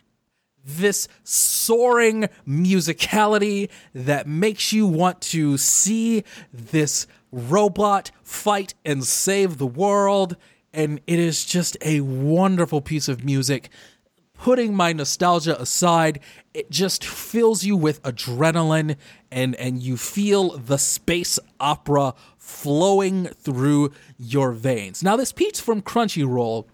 this 0.63 1.09
soaring 1.25 2.29
musicality 2.47 3.69
that 3.93 4.27
makes 4.27 4.71
you 4.71 4.87
want 4.87 5.19
to 5.19 5.57
see 5.57 6.23
this 6.53 7.05
robot 7.33 8.11
fight 8.21 8.75
and 8.85 9.03
save 9.03 9.57
the 9.57 9.67
world. 9.67 10.37
And 10.71 11.01
it 11.05 11.19
is 11.19 11.43
just 11.43 11.75
a 11.81 11.99
wonderful 11.99 12.79
piece 12.79 13.09
of 13.09 13.25
music. 13.25 13.69
Putting 14.43 14.75
my 14.75 14.91
nostalgia 14.91 15.57
aside, 15.57 16.19
it 16.53 16.69
just 16.69 17.05
fills 17.05 17.63
you 17.63 17.77
with 17.77 18.03
adrenaline 18.03 18.97
and, 19.31 19.55
and 19.55 19.81
you 19.81 19.95
feel 19.95 20.57
the 20.57 20.77
space 20.77 21.39
opera 21.61 22.13
flowing 22.37 23.27
through 23.27 23.93
your 24.17 24.51
veins. 24.51 25.01
Now, 25.01 25.15
this 25.15 25.31
piece 25.31 25.61
from 25.61 25.81
Crunchyroll 25.81 26.65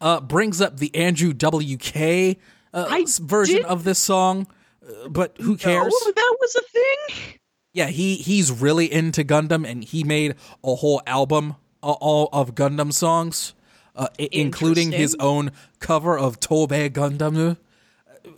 uh, 0.00 0.20
brings 0.22 0.62
up 0.62 0.78
the 0.78 0.94
Andrew 0.94 1.34
WK 1.34 2.38
uh, 2.72 3.04
version 3.20 3.56
did- 3.56 3.66
of 3.66 3.84
this 3.84 3.98
song, 3.98 4.46
uh, 4.82 5.10
but 5.10 5.36
who 5.42 5.58
cares? 5.58 5.92
Oh, 5.94 6.12
that 6.16 6.36
was 6.40 6.56
a 6.56 6.62
thing. 6.62 7.38
Yeah, 7.74 7.88
he 7.88 8.14
he's 8.16 8.50
really 8.50 8.90
into 8.90 9.24
Gundam, 9.24 9.68
and 9.68 9.84
he 9.84 10.04
made 10.04 10.36
a 10.64 10.74
whole 10.76 11.02
album 11.06 11.56
all 11.82 12.30
of 12.32 12.54
Gundam 12.54 12.94
songs, 12.94 13.54
uh, 13.96 14.08
i- 14.18 14.28
including 14.32 14.92
his 14.92 15.16
own 15.20 15.50
cover 15.78 16.18
of 16.18 16.40
Tobe 16.40 16.70
Gundam. 16.92 17.56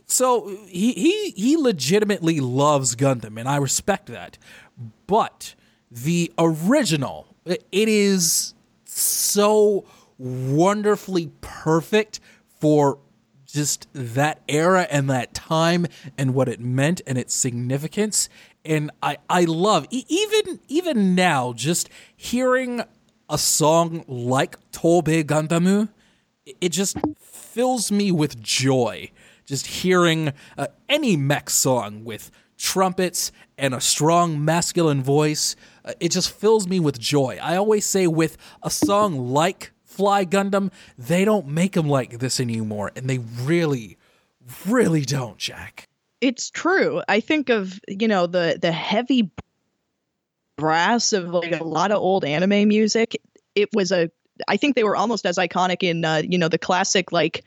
So 0.07 0.49
he 0.67 0.93
he 0.93 1.31
he 1.31 1.57
legitimately 1.57 2.41
loves 2.41 2.95
Gundam, 2.97 3.39
and 3.39 3.49
I 3.49 3.57
respect 3.57 4.07
that. 4.07 4.39
But 5.07 5.55
the 5.91 6.33
original, 6.39 7.27
it 7.45 7.65
is 7.73 8.55
so 8.85 9.85
wonderfully 10.19 11.31
perfect 11.41 12.21
for 12.61 12.99
just 13.47 13.87
that 13.93 14.41
era 14.49 14.87
and 14.91 15.09
that 15.11 15.35
time 15.35 15.87
and 16.19 16.35
what 16.35 16.49
it 16.49 16.61
meant 16.61 17.01
and 17.07 17.17
its 17.19 17.33
significance 17.35 18.29
and 18.65 18.91
i 19.03 19.17
i 19.31 19.45
love 19.45 19.87
even 19.91 20.59
even 20.69 21.15
now 21.15 21.53
just 21.53 21.89
hearing 22.17 22.83
a 23.29 23.39
song 23.39 24.05
like 24.09 24.57
tobe 24.73 25.07
gandamu 25.27 25.89
it- 26.47 26.57
it 26.61 26.69
just 26.71 26.97
fills 27.19 27.91
me 27.91 28.13
with 28.13 28.41
joy 28.43 29.11
just 29.47 29.67
hearing 29.67 30.33
uh, 30.59 30.67
any 30.89 31.17
mech 31.17 31.51
song 31.51 32.05
with 32.05 32.31
trumpets 32.57 33.31
and 33.59 33.75
a 33.75 33.81
strong 33.81 34.43
masculine 34.43 35.03
voice. 35.03 35.55
Uh, 35.85 35.93
it 36.01 36.11
just 36.11 36.31
fills 36.31 36.67
me 36.67 36.81
with 36.81 36.99
joy. 36.99 37.39
I 37.43 37.57
always 37.57 37.85
say 37.85 38.07
with 38.07 38.39
a 38.63 38.71
song 38.71 39.33
like 39.35 39.73
fly 39.85 40.25
gundam 40.25 40.71
they 40.97 41.25
don't 41.27 41.47
make 41.47 41.73
them 41.73 41.89
like 41.89 42.19
this 42.21 42.41
anymore 42.41 42.91
and 42.97 43.09
they 43.09 43.19
really 43.43 43.97
really 44.67 45.03
don't 45.03 45.37
jack. 45.39 45.89
It's 46.21 46.51
true. 46.51 47.03
I 47.09 47.21
think 47.21 47.49
of 47.51 47.79
you 47.87 48.09
know 48.09 48.27
the 48.27 48.59
the 48.61 48.73
heavy 48.73 49.31
brass 50.57 51.13
of 51.13 51.29
like 51.29 51.59
a 51.59 51.65
lot 51.65 51.91
of 51.93 51.99
old 51.99 52.25
anime 52.25 52.69
music. 52.69 53.17
It 53.55 53.69
was 53.73 53.93
a. 53.93 54.11
I 54.49 54.57
think 54.57 54.75
they 54.75 54.85
were 54.85 54.97
almost 54.97 55.27
as 55.27 55.37
iconic 55.37 55.83
in 55.83 56.05
uh, 56.05 56.23
you 56.29 56.39
know 56.39 56.49
the 56.49 56.59
classic 56.59 57.13
like. 57.13 57.45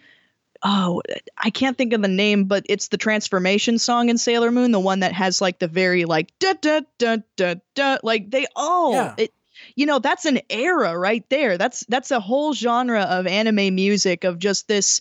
Oh, 0.63 1.03
I 1.37 1.51
can't 1.51 1.77
think 1.77 1.93
of 1.93 2.01
the 2.01 2.07
name, 2.07 2.45
but 2.45 2.65
it's 2.67 2.87
the 2.87 2.97
transformation 2.97 3.77
song 3.77 4.09
in 4.09 4.17
Sailor 4.17 4.51
Moon, 4.51 4.71
the 4.71 4.79
one 4.79 5.01
that 5.01 5.13
has 5.13 5.39
like 5.39 5.59
the 5.59 5.67
very 5.67 6.05
like 6.05 6.31
da 6.39 6.53
da 6.59 6.81
da 6.97 7.17
da 7.35 7.55
da. 7.75 7.97
Like 8.01 8.31
they 8.31 8.47
all, 8.55 8.93
Yeah. 8.93 9.13
it, 9.17 9.33
you 9.75 9.85
know, 9.85 9.99
that's 9.99 10.25
an 10.25 10.39
era 10.49 10.97
right 10.97 11.23
there. 11.29 11.59
That's 11.59 11.85
that's 11.89 12.09
a 12.09 12.19
whole 12.19 12.53
genre 12.53 13.01
of 13.01 13.27
anime 13.27 13.75
music 13.75 14.23
of 14.23 14.39
just 14.39 14.67
this 14.67 14.99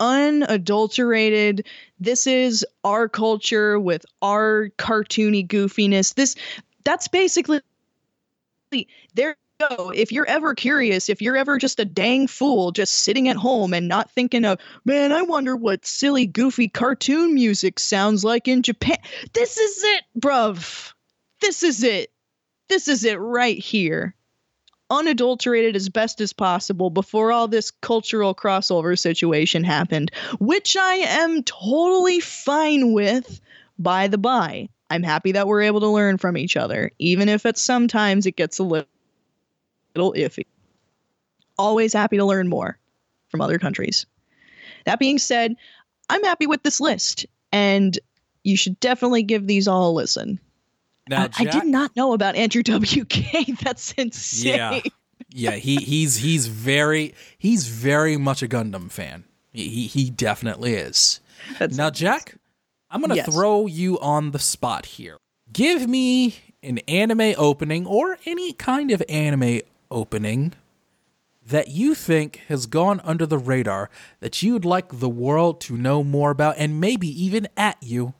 unadulterated 0.00 1.66
this 1.98 2.26
is 2.26 2.64
our 2.84 3.08
culture 3.08 3.78
with 3.78 4.04
our 4.22 4.70
cartoony 4.78 5.46
goofiness 5.46 6.14
this 6.14 6.36
that's 6.84 7.08
basically 7.08 7.60
there 9.14 9.36
you 9.60 9.66
go. 9.68 9.90
If 9.90 10.12
you're 10.12 10.26
ever 10.26 10.54
curious 10.54 11.08
if 11.08 11.20
you're 11.20 11.36
ever 11.36 11.58
just 11.58 11.80
a 11.80 11.84
dang 11.84 12.26
fool 12.26 12.72
just 12.72 12.94
sitting 12.94 13.28
at 13.28 13.36
home 13.36 13.74
and 13.74 13.88
not 13.88 14.10
thinking 14.10 14.44
of 14.44 14.58
man 14.84 15.12
i 15.12 15.22
wonder 15.22 15.56
what 15.56 15.84
silly 15.84 16.26
goofy 16.26 16.68
cartoon 16.68 17.34
music 17.34 17.78
sounds 17.78 18.24
like 18.24 18.48
in 18.48 18.62
japan 18.62 18.96
this 19.32 19.58
is 19.58 19.82
it 19.84 20.04
bruv. 20.18 20.92
This 21.40 21.62
is 21.62 21.82
it. 21.82 22.12
This 22.68 22.86
is 22.86 23.04
it 23.04 23.18
right 23.18 23.58
here. 23.58 24.14
Unadulterated 24.90 25.74
as 25.76 25.88
best 25.88 26.20
as 26.20 26.32
possible 26.32 26.90
before 26.90 27.32
all 27.32 27.48
this 27.48 27.70
cultural 27.70 28.34
crossover 28.34 28.98
situation 28.98 29.64
happened, 29.64 30.10
which 30.38 30.76
I 30.76 30.94
am 30.96 31.42
totally 31.44 32.20
fine 32.20 32.92
with, 32.92 33.40
by 33.78 34.08
the 34.08 34.18
by. 34.18 34.68
I'm 34.90 35.04
happy 35.04 35.32
that 35.32 35.46
we're 35.46 35.62
able 35.62 35.80
to 35.80 35.88
learn 35.88 36.18
from 36.18 36.36
each 36.36 36.56
other, 36.56 36.90
even 36.98 37.28
if 37.28 37.46
at 37.46 37.56
sometimes 37.56 38.26
it 38.26 38.36
gets 38.36 38.58
a 38.58 38.64
little, 38.64 38.88
little 39.94 40.12
iffy. 40.14 40.46
Always 41.56 41.92
happy 41.92 42.16
to 42.16 42.24
learn 42.24 42.48
more 42.48 42.76
from 43.28 43.40
other 43.40 43.58
countries. 43.58 44.06
That 44.86 44.98
being 44.98 45.18
said, 45.18 45.54
I'm 46.08 46.24
happy 46.24 46.46
with 46.46 46.64
this 46.64 46.80
list, 46.80 47.26
and 47.52 47.96
you 48.42 48.56
should 48.56 48.80
definitely 48.80 49.22
give 49.22 49.46
these 49.46 49.68
all 49.68 49.90
a 49.90 49.92
listen. 49.92 50.40
Now, 51.08 51.22
I, 51.22 51.30
I 51.38 51.44
did 51.44 51.66
not 51.66 51.94
know 51.94 52.12
about 52.12 52.34
Andrew 52.34 52.62
WK. 52.66 53.58
That's 53.62 53.92
insane. 53.92 54.56
Yeah, 54.56 54.80
yeah. 55.30 55.50
He 55.52 55.76
he's 55.76 56.16
he's 56.16 56.46
very 56.46 57.14
he's 57.38 57.68
very 57.68 58.16
much 58.16 58.42
a 58.42 58.48
Gundam 58.48 58.90
fan. 58.90 59.24
He 59.52 59.68
he, 59.68 59.86
he 59.86 60.10
definitely 60.10 60.74
is. 60.74 61.20
That's 61.58 61.76
now, 61.76 61.90
Jack, 61.90 62.36
I'm 62.90 63.00
gonna 63.00 63.16
Yes. 63.16 63.32
throw 63.32 63.66
you 63.66 63.98
on 64.00 64.32
the 64.32 64.38
spot 64.38 64.86
here. 64.86 65.16
Give 65.52 65.88
me 65.88 66.36
an 66.62 66.78
anime 66.88 67.34
opening 67.38 67.86
or 67.86 68.18
any 68.26 68.52
kind 68.52 68.90
of 68.90 69.02
anime 69.08 69.60
opening 69.90 70.52
that 71.46 71.68
you 71.68 71.94
think 71.94 72.42
has 72.48 72.66
gone 72.66 73.00
under 73.02 73.26
the 73.26 73.38
radar 73.38 73.90
that 74.20 74.42
you'd 74.42 74.64
like 74.64 75.00
the 75.00 75.08
world 75.08 75.60
to 75.62 75.76
know 75.76 76.04
more 76.04 76.30
about 76.30 76.54
and 76.58 76.80
maybe 76.80 77.08
even 77.24 77.48
at 77.56 77.76
you. 77.82 78.14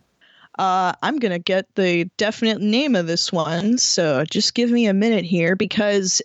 Uh, 0.59 0.93
I'm 1.03 1.19
gonna 1.19 1.39
get 1.39 1.67
the 1.77 2.05
definite 2.17 2.61
name 2.61 2.95
of 2.97 3.07
this 3.07 3.33
one, 3.33 3.79
so 3.79 4.25
just 4.25 4.55
give 4.55 4.71
me 4.71 4.87
a 4.87 4.93
minute 4.95 5.25
here 5.25 5.55
because 5.57 6.21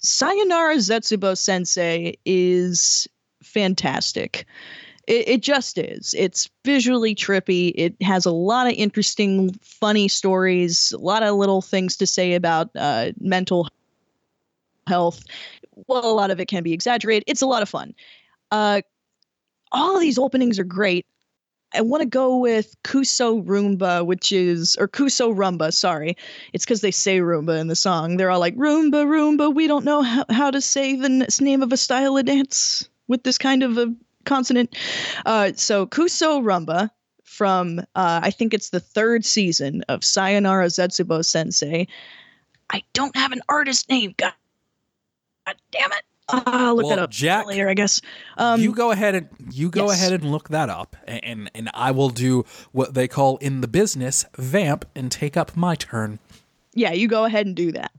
Sayonara 0.00 0.76
Zetsubo 0.76 1.36
Sensei 1.36 2.16
is 2.26 3.08
fantastic. 3.42 4.46
It, 5.06 5.28
it 5.28 5.42
just 5.42 5.78
is. 5.78 6.14
It's 6.16 6.48
visually 6.64 7.14
trippy. 7.14 7.72
It 7.74 8.00
has 8.02 8.24
a 8.24 8.30
lot 8.30 8.66
of 8.66 8.74
interesting, 8.74 9.52
funny 9.60 10.08
stories. 10.08 10.92
A 10.92 10.98
lot 10.98 11.22
of 11.22 11.36
little 11.36 11.62
things 11.62 11.96
to 11.96 12.06
say 12.06 12.34
about 12.34 12.70
uh, 12.76 13.12
mental 13.20 13.68
health. 14.86 15.24
Well, 15.86 16.04
a 16.04 16.14
lot 16.14 16.30
of 16.30 16.40
it 16.40 16.46
can 16.46 16.62
be 16.62 16.72
exaggerated. 16.72 17.24
It's 17.26 17.42
a 17.42 17.46
lot 17.46 17.62
of 17.62 17.68
fun. 17.68 17.94
Uh, 18.50 18.82
all 19.72 19.96
of 19.96 20.00
these 20.00 20.18
openings 20.18 20.58
are 20.58 20.64
great. 20.64 21.06
I 21.74 21.80
want 21.80 22.02
to 22.02 22.08
go 22.08 22.36
with 22.36 22.76
Kuso 22.84 23.42
Roomba, 23.42 24.04
which 24.04 24.30
is, 24.30 24.76
or 24.78 24.86
Kuso 24.86 25.34
Rumba, 25.34 25.72
sorry. 25.72 26.16
It's 26.52 26.66
because 26.66 26.82
they 26.82 26.90
say 26.90 27.20
Roomba 27.20 27.58
in 27.58 27.68
the 27.68 27.76
song. 27.76 28.18
They're 28.18 28.30
all 28.30 28.40
like, 28.40 28.56
Roomba, 28.56 29.06
Roomba, 29.06 29.54
we 29.54 29.66
don't 29.66 29.84
know 29.84 30.02
how, 30.02 30.26
how 30.28 30.50
to 30.50 30.60
say 30.60 30.96
the 30.96 31.06
n- 31.06 31.26
name 31.40 31.62
of 31.62 31.72
a 31.72 31.78
style 31.78 32.18
of 32.18 32.26
dance 32.26 32.88
with 33.08 33.22
this 33.22 33.38
kind 33.38 33.62
of 33.62 33.78
a 33.78 33.94
consonant. 34.24 34.76
Uh, 35.26 35.52
so 35.54 35.86
Kuso 35.86 36.40
Rumba 36.42 36.90
from, 37.24 37.78
uh, 37.94 38.20
I 38.22 38.30
think 38.30 38.52
it's 38.54 38.70
the 38.70 38.80
third 38.80 39.24
season 39.24 39.82
of 39.88 40.04
Sayonara 40.04 40.66
Zetsubo 40.66 41.24
Sensei. 41.24 41.86
I 42.70 42.82
don't 42.92 43.14
have 43.16 43.32
an 43.32 43.40
artist 43.48 43.88
name. 43.88 44.14
God, 44.16 44.32
God 45.46 45.56
damn 45.70 45.92
it. 45.92 46.02
Uh, 46.28 46.42
I'll 46.46 46.76
look 46.76 46.86
Well, 46.86 46.96
that 46.96 47.02
up 47.02 47.10
Jack, 47.10 47.46
later, 47.46 47.68
I 47.68 47.74
guess. 47.74 48.00
Um, 48.38 48.60
you 48.60 48.72
go 48.72 48.90
ahead 48.92 49.14
and 49.14 49.28
you 49.50 49.68
go 49.68 49.86
yes. 49.86 49.98
ahead 50.00 50.12
and 50.12 50.30
look 50.30 50.48
that 50.50 50.70
up, 50.70 50.96
and 51.06 51.50
and 51.54 51.68
I 51.74 51.90
will 51.90 52.10
do 52.10 52.44
what 52.70 52.94
they 52.94 53.08
call 53.08 53.38
in 53.38 53.60
the 53.60 53.68
business 53.68 54.24
vamp 54.38 54.84
and 54.94 55.10
take 55.10 55.36
up 55.36 55.56
my 55.56 55.74
turn. 55.74 56.20
yeah, 56.74 56.92
you 56.92 57.08
go 57.08 57.24
ahead 57.24 57.44
and 57.46 57.56
do 57.56 57.72
that. 57.72 57.90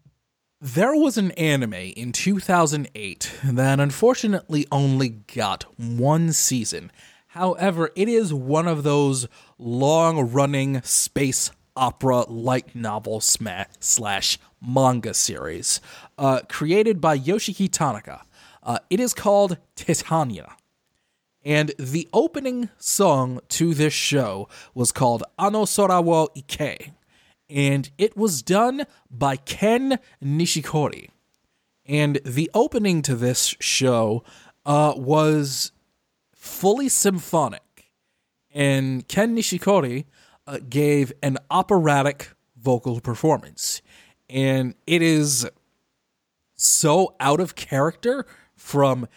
There 0.65 0.95
was 0.95 1.17
an 1.17 1.31
anime 1.31 1.73
in 1.73 2.13
2008 2.13 3.33
that 3.43 3.81
unfortunately 3.81 4.65
only 4.71 5.09
got 5.09 5.65
one 5.77 6.31
season. 6.31 6.89
However, 7.27 7.91
it 7.97 8.07
is 8.07 8.33
one 8.33 8.69
of 8.69 8.83
those 8.83 9.27
long 9.57 10.31
running 10.31 10.81
space 10.83 11.51
opera 11.75 12.21
light 12.29 12.73
novel 12.73 13.19
slash 13.19 14.39
manga 14.65 15.13
series 15.13 15.81
uh, 16.17 16.39
created 16.47 17.01
by 17.01 17.19
Yoshiki 17.19 17.67
Tanaka. 17.69 18.21
Uh, 18.63 18.79
it 18.89 19.01
is 19.01 19.13
called 19.13 19.57
Tytania. 19.75 20.53
And 21.43 21.73
the 21.77 22.07
opening 22.13 22.69
song 22.77 23.41
to 23.49 23.73
this 23.73 23.91
show 23.91 24.47
was 24.73 24.93
called 24.93 25.23
Ano 25.37 25.65
Sora 25.65 26.01
wo 26.01 26.29
Ike. 26.37 26.93
And 27.53 27.91
it 27.99 28.17
was 28.17 28.41
done 28.41 28.87
by 29.11 29.35
Ken 29.35 29.99
Nishikori. 30.23 31.09
And 31.85 32.19
the 32.25 32.49
opening 32.55 33.03
to 33.03 33.15
this 33.15 33.55
show 33.59 34.23
uh, 34.65 34.93
was 34.97 35.71
fully 36.33 36.89
symphonic. 36.89 37.91
And 38.51 39.07
Ken 39.07 39.35
Nishikori 39.35 40.05
uh, 40.47 40.59
gave 40.67 41.13
an 41.21 41.37
operatic 41.51 42.31
vocal 42.59 42.99
performance. 42.99 43.83
And 44.27 44.73
it 44.87 45.03
is 45.03 45.47
so 46.55 47.15
out 47.19 47.39
of 47.39 47.55
character 47.55 48.25
from 48.55 49.07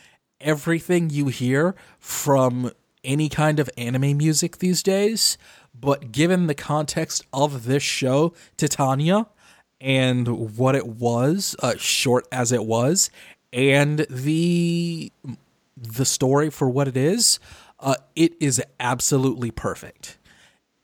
everything 0.42 1.08
you 1.08 1.28
hear 1.28 1.74
from 1.98 2.70
any 3.02 3.28
kind 3.30 3.60
of 3.60 3.70
anime 3.78 4.18
music 4.18 4.58
these 4.58 4.82
days. 4.82 5.38
But 5.78 6.12
given 6.12 6.46
the 6.46 6.54
context 6.54 7.24
of 7.32 7.64
this 7.64 7.82
show, 7.82 8.32
Tytania, 8.56 9.26
and 9.80 10.56
what 10.56 10.74
it 10.74 10.86
was, 10.86 11.54
uh, 11.62 11.74
short 11.76 12.26
as 12.32 12.52
it 12.52 12.64
was, 12.64 13.10
and 13.52 14.06
the 14.08 15.12
the 15.76 16.04
story 16.06 16.48
for 16.48 16.70
what 16.70 16.88
it 16.88 16.96
is, 16.96 17.38
uh, 17.80 17.96
it 18.14 18.32
is 18.40 18.62
absolutely 18.80 19.50
perfect. 19.50 20.16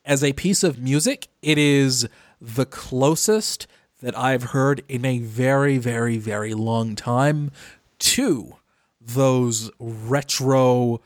As 0.05 0.23
a 0.23 0.35
piece 0.35 0.63
of 0.63 0.79
music, 0.79 1.29
it 1.41 1.57
is 1.57 2.07
the 2.41 2.67
closest 2.67 3.67
that 4.03 4.19
I've 4.19 4.43
heard 4.43 4.83
in 4.89 5.05
a 5.05 5.19
very, 5.21 5.79
very, 5.79 6.19
very 6.19 6.53
long 6.55 6.95
time 6.95 7.51
to 8.01 8.57
those 9.01 9.71
retro 9.79 11.01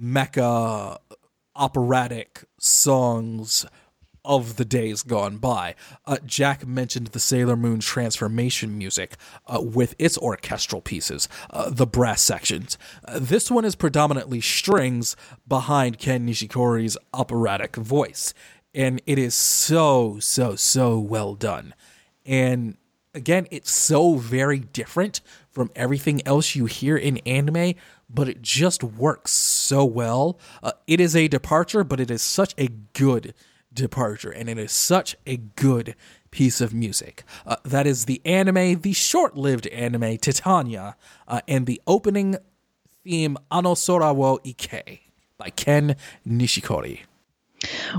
mecha 0.00 0.98
operatic 1.56 2.44
songs 2.58 3.66
of 4.26 4.56
the 4.56 4.64
days 4.64 5.02
gone 5.02 5.38
by. 5.38 5.74
Uh, 6.04 6.18
Jack 6.26 6.66
mentioned 6.66 7.08
the 7.08 7.20
Sailor 7.20 7.56
Moon 7.56 7.78
transformation 7.78 8.76
music 8.76 9.16
uh, 9.46 9.60
with 9.62 9.94
its 9.98 10.18
orchestral 10.18 10.82
pieces, 10.82 11.28
uh, 11.50 11.70
the 11.70 11.86
brass 11.86 12.20
sections. 12.20 12.76
Uh, 13.04 13.20
this 13.20 13.50
one 13.50 13.64
is 13.64 13.76
predominantly 13.76 14.40
strings 14.40 15.16
behind 15.46 15.98
Ken 15.98 16.26
Nishikori's 16.26 16.98
operatic 17.14 17.76
voice, 17.76 18.34
and 18.74 19.00
it 19.06 19.18
is 19.18 19.34
so, 19.34 20.18
so, 20.18 20.56
so 20.56 20.98
well 20.98 21.34
done. 21.34 21.72
And 22.26 22.76
again, 23.14 23.46
it's 23.50 23.70
so 23.70 24.16
very 24.16 24.58
different 24.58 25.20
from 25.56 25.70
everything 25.74 26.20
else 26.26 26.54
you 26.54 26.66
hear 26.66 26.98
in 26.98 27.16
anime, 27.24 27.72
but 28.10 28.28
it 28.28 28.42
just 28.42 28.84
works 28.84 29.32
so 29.32 29.86
well. 29.86 30.38
Uh, 30.62 30.72
it 30.86 31.00
is 31.00 31.16
a 31.16 31.28
departure, 31.28 31.82
but 31.82 31.98
it 31.98 32.10
is 32.10 32.20
such 32.20 32.54
a 32.58 32.68
good 32.92 33.32
departure, 33.72 34.30
and 34.30 34.50
it 34.50 34.58
is 34.58 34.70
such 34.70 35.16
a 35.26 35.38
good 35.38 35.94
piece 36.30 36.60
of 36.60 36.74
music. 36.74 37.24
Uh, 37.46 37.56
that 37.64 37.86
is 37.86 38.04
the 38.04 38.20
anime, 38.26 38.82
the 38.82 38.92
short 38.92 39.34
lived 39.34 39.66
anime 39.68 40.18
Tytania, 40.18 40.94
uh, 41.26 41.40
and 41.48 41.64
the 41.64 41.80
opening 41.86 42.36
theme 43.02 43.38
Ano 43.50 43.72
Sora 43.72 44.12
wo 44.12 44.38
Ike 44.46 45.00
by 45.38 45.48
Ken 45.48 45.96
Nishikori. 46.28 47.00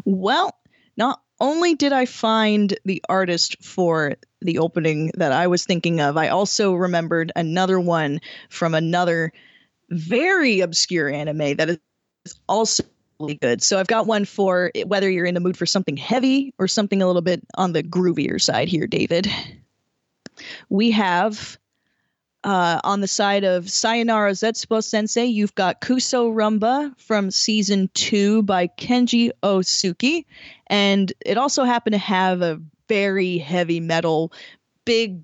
Well, 0.05 0.51
not 0.95 1.23
only 1.39 1.75
did 1.75 1.93
I 1.93 2.05
find 2.05 2.77
the 2.85 3.03
artist 3.09 3.63
for 3.63 4.15
the 4.41 4.59
opening 4.59 5.11
that 5.15 5.31
I 5.31 5.47
was 5.47 5.65
thinking 5.65 5.99
of, 6.01 6.17
I 6.17 6.29
also 6.29 6.73
remembered 6.73 7.31
another 7.35 7.79
one 7.79 8.21
from 8.49 8.73
another 8.73 9.31
very 9.89 10.61
obscure 10.61 11.09
anime 11.09 11.55
that 11.57 11.69
is 11.69 11.79
also 12.47 12.83
really 13.19 13.35
good. 13.35 13.61
So 13.61 13.79
I've 13.79 13.87
got 13.87 14.07
one 14.07 14.25
for 14.25 14.71
whether 14.85 15.09
you're 15.09 15.25
in 15.25 15.33
the 15.33 15.39
mood 15.39 15.57
for 15.57 15.65
something 15.65 15.97
heavy 15.97 16.53
or 16.59 16.67
something 16.67 17.01
a 17.01 17.07
little 17.07 17.21
bit 17.21 17.41
on 17.55 17.73
the 17.73 17.83
groovier 17.83 18.41
side 18.41 18.67
here, 18.67 18.87
David. 18.87 19.27
We 20.69 20.91
have 20.91 21.57
uh, 22.43 22.79
on 22.83 23.01
the 23.01 23.07
side 23.07 23.43
of 23.43 23.69
Sayonara 23.69 24.31
Zetsubo 24.31 24.83
Sensei, 24.83 25.25
you've 25.25 25.55
got 25.55 25.81
Kuso 25.81 26.31
Rumba 26.31 26.97
from 26.99 27.31
season 27.31 27.89
two 27.93 28.43
by 28.43 28.67
Kenji 28.67 29.31
Otsuki. 29.43 30.25
And 30.67 31.11
it 31.25 31.37
also 31.37 31.63
happened 31.63 31.93
to 31.93 31.99
have 31.99 32.41
a 32.41 32.61
very 32.87 33.37
heavy 33.37 33.79
metal, 33.79 34.31
big, 34.85 35.21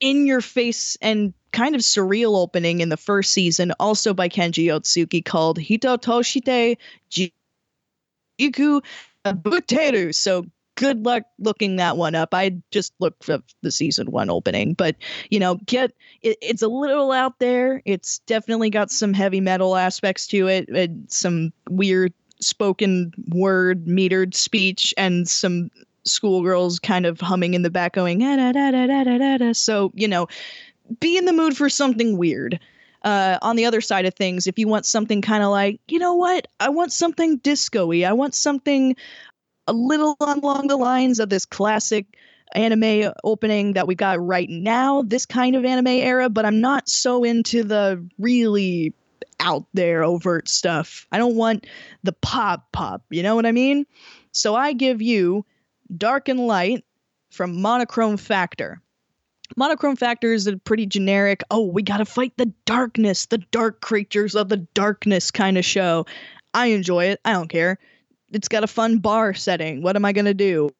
in 0.00 0.26
your 0.26 0.40
face, 0.40 0.96
and 1.00 1.34
kind 1.52 1.74
of 1.74 1.80
surreal 1.80 2.36
opening 2.36 2.80
in 2.80 2.88
the 2.88 2.96
first 2.96 3.32
season, 3.32 3.72
also 3.80 4.14
by 4.14 4.28
Kenji 4.28 4.66
Otsuki, 4.66 5.24
called 5.24 5.58
Hito 5.58 5.96
Toshite 5.96 6.76
Jiku 7.10 8.82
Buteru. 9.24 10.14
So 10.14 10.46
good 10.78 11.04
luck 11.04 11.24
looking 11.40 11.76
that 11.76 11.96
one 11.96 12.14
up. 12.14 12.32
I 12.32 12.56
just 12.70 12.92
looked 13.00 13.28
up 13.28 13.42
the 13.62 13.72
season 13.72 14.12
one 14.12 14.30
opening, 14.30 14.74
but 14.74 14.94
you 15.28 15.40
know, 15.40 15.56
get 15.66 15.92
it, 16.22 16.38
it's 16.40 16.62
a 16.62 16.68
little 16.68 17.10
out 17.10 17.40
there. 17.40 17.82
It's 17.84 18.20
definitely 18.20 18.70
got 18.70 18.90
some 18.90 19.12
heavy 19.12 19.40
metal 19.40 19.76
aspects 19.76 20.28
to 20.28 20.46
it, 20.46 20.68
and 20.68 21.10
some 21.10 21.52
weird 21.68 22.14
spoken 22.40 23.12
word 23.28 23.86
metered 23.86 24.34
speech, 24.34 24.94
and 24.96 25.28
some 25.28 25.70
schoolgirls 26.04 26.78
kind 26.78 27.06
of 27.06 27.20
humming 27.20 27.54
in 27.54 27.62
the 27.62 27.70
back, 27.70 27.94
going 27.94 28.20
da 28.20 28.36
da 28.36 28.52
da 28.52 28.70
da 28.70 28.86
da 28.86 29.18
da 29.18 29.38
da. 29.38 29.52
So 29.52 29.90
you 29.94 30.06
know, 30.06 30.28
be 31.00 31.16
in 31.16 31.24
the 31.24 31.32
mood 31.32 31.56
for 31.56 31.68
something 31.68 32.16
weird. 32.16 32.60
Uh, 33.04 33.38
on 33.42 33.54
the 33.54 33.64
other 33.64 33.80
side 33.80 34.06
of 34.06 34.14
things, 34.14 34.48
if 34.48 34.58
you 34.58 34.66
want 34.66 34.84
something 34.84 35.22
kind 35.22 35.44
of 35.44 35.50
like, 35.50 35.80
you 35.86 36.00
know 36.00 36.14
what, 36.14 36.48
I 36.58 36.68
want 36.68 36.92
something 36.92 37.36
disco-y. 37.38 38.02
I 38.02 38.12
want 38.12 38.34
something 38.34 38.96
a 39.68 39.72
little 39.72 40.16
along 40.18 40.66
the 40.66 40.76
lines 40.76 41.20
of 41.20 41.28
this 41.28 41.44
classic 41.44 42.06
anime 42.54 43.12
opening 43.22 43.74
that 43.74 43.86
we 43.86 43.94
got 43.94 44.24
right 44.24 44.48
now, 44.48 45.02
this 45.02 45.26
kind 45.26 45.54
of 45.54 45.64
anime 45.64 45.86
era, 45.88 46.28
but 46.30 46.46
I'm 46.46 46.60
not 46.60 46.88
so 46.88 47.22
into 47.22 47.62
the 47.62 48.04
really 48.18 48.94
out 49.38 49.66
there 49.74 50.02
overt 50.02 50.48
stuff. 50.48 51.06
I 51.12 51.18
don't 51.18 51.36
want 51.36 51.66
the 52.02 52.14
pop 52.14 52.72
pop, 52.72 53.02
you 53.10 53.22
know 53.22 53.36
what 53.36 53.46
I 53.46 53.52
mean? 53.52 53.86
So 54.32 54.54
I 54.54 54.72
give 54.72 55.02
you 55.02 55.44
Dark 55.94 56.28
and 56.28 56.40
Light 56.40 56.84
from 57.30 57.60
Monochrome 57.60 58.16
Factor. 58.16 58.80
Monochrome 59.56 59.96
Factor 59.96 60.32
is 60.32 60.46
a 60.46 60.56
pretty 60.56 60.86
generic, 60.86 61.44
oh, 61.50 61.66
we 61.66 61.82
gotta 61.82 62.06
fight 62.06 62.32
the 62.38 62.52
darkness, 62.64 63.26
the 63.26 63.38
dark 63.38 63.82
creatures 63.82 64.34
of 64.34 64.48
the 64.48 64.56
darkness 64.56 65.30
kind 65.30 65.58
of 65.58 65.64
show. 65.64 66.06
I 66.54 66.68
enjoy 66.68 67.06
it. 67.06 67.20
I 67.26 67.32
don't 67.32 67.48
care 67.48 67.78
it's 68.32 68.48
got 68.48 68.64
a 68.64 68.68
fun 68.68 68.98
bar 68.98 69.34
setting. 69.34 69.82
What 69.82 69.96
am 69.96 70.04
I 70.04 70.12
gonna 70.12 70.34
do? 70.34 70.70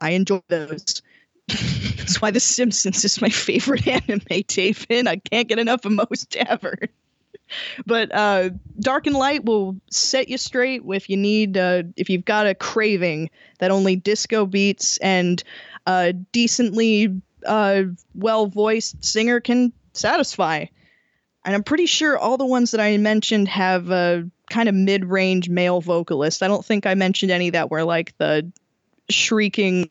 I 0.00 0.10
enjoy 0.10 0.40
those. 0.48 1.02
That's 1.48 2.20
why 2.20 2.30
The 2.30 2.40
Simpsons 2.40 3.04
is 3.04 3.20
my 3.20 3.28
favorite 3.28 3.86
anime, 4.08 4.42
David. 4.46 5.06
I 5.06 5.16
can't 5.16 5.48
get 5.48 5.58
enough 5.58 5.84
of 5.84 5.92
most 5.92 6.36
ever. 6.36 6.78
but 7.86 8.12
uh, 8.14 8.50
Dark 8.80 9.06
and 9.06 9.16
Light 9.16 9.44
will 9.44 9.76
set 9.90 10.28
you 10.28 10.38
straight 10.38 10.82
if 10.86 11.08
you 11.08 11.16
need, 11.16 11.56
uh, 11.56 11.84
if 11.96 12.10
you've 12.10 12.24
got 12.24 12.46
a 12.46 12.54
craving 12.54 13.30
that 13.58 13.70
only 13.70 13.96
disco 13.96 14.46
beats 14.46 14.98
and 14.98 15.42
a 15.86 16.12
decently 16.12 17.20
uh, 17.46 17.82
well 18.14 18.46
voiced 18.46 19.04
singer 19.04 19.40
can 19.40 19.72
satisfy. 19.92 20.66
And 21.46 21.54
I'm 21.54 21.62
pretty 21.62 21.86
sure 21.86 22.18
all 22.18 22.36
the 22.36 22.44
ones 22.44 22.72
that 22.72 22.80
I 22.80 22.96
mentioned 22.98 23.46
have 23.48 23.90
uh, 23.90 24.22
kind 24.50 24.68
of 24.68 24.74
mid-range 24.74 25.48
male 25.48 25.80
vocalist. 25.80 26.42
I 26.42 26.48
don't 26.48 26.64
think 26.64 26.86
I 26.86 26.94
mentioned 26.94 27.30
any 27.30 27.50
that 27.50 27.70
were 27.70 27.84
like 27.84 28.16
the 28.18 28.50
shrieking 29.08 29.88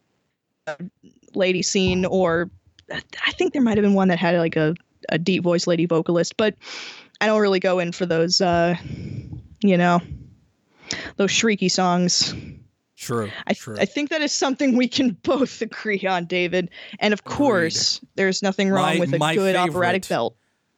uh, 0.67 0.75
lady 1.33 1.61
scene 1.61 2.05
or 2.05 2.49
I 2.91 3.31
think 3.31 3.53
there 3.53 3.61
might 3.61 3.77
have 3.77 3.83
been 3.83 3.93
one 3.93 4.09
that 4.09 4.19
had 4.19 4.37
like 4.37 4.57
a, 4.57 4.75
a 5.09 5.17
deep 5.17 5.43
voice 5.43 5.65
lady 5.65 5.85
vocalist, 5.85 6.37
but 6.37 6.55
I 7.21 7.25
don't 7.27 7.39
really 7.41 7.59
go 7.61 7.79
in 7.79 7.91
for 7.93 8.05
those 8.05 8.41
uh 8.41 8.75
you 9.61 9.77
know 9.77 10.01
those 11.15 11.31
shrieky 11.31 11.71
songs. 11.71 12.33
True. 12.97 13.29
I, 13.47 13.53
true. 13.53 13.75
I 13.79 13.85
think 13.85 14.09
that 14.09 14.21
is 14.21 14.31
something 14.31 14.75
we 14.77 14.87
can 14.87 15.11
both 15.23 15.61
agree 15.61 16.05
on, 16.05 16.25
David. 16.25 16.69
And 16.99 17.13
of 17.13 17.23
course, 17.23 18.01
there's 18.15 18.41
nothing 18.43 18.69
wrong 18.69 18.95
My- 18.95 18.99
with 18.99 19.13
a 19.13 19.17
good 19.19 19.35
favorite- 19.35 19.55
operatic 19.55 20.07
belt. 20.07 20.35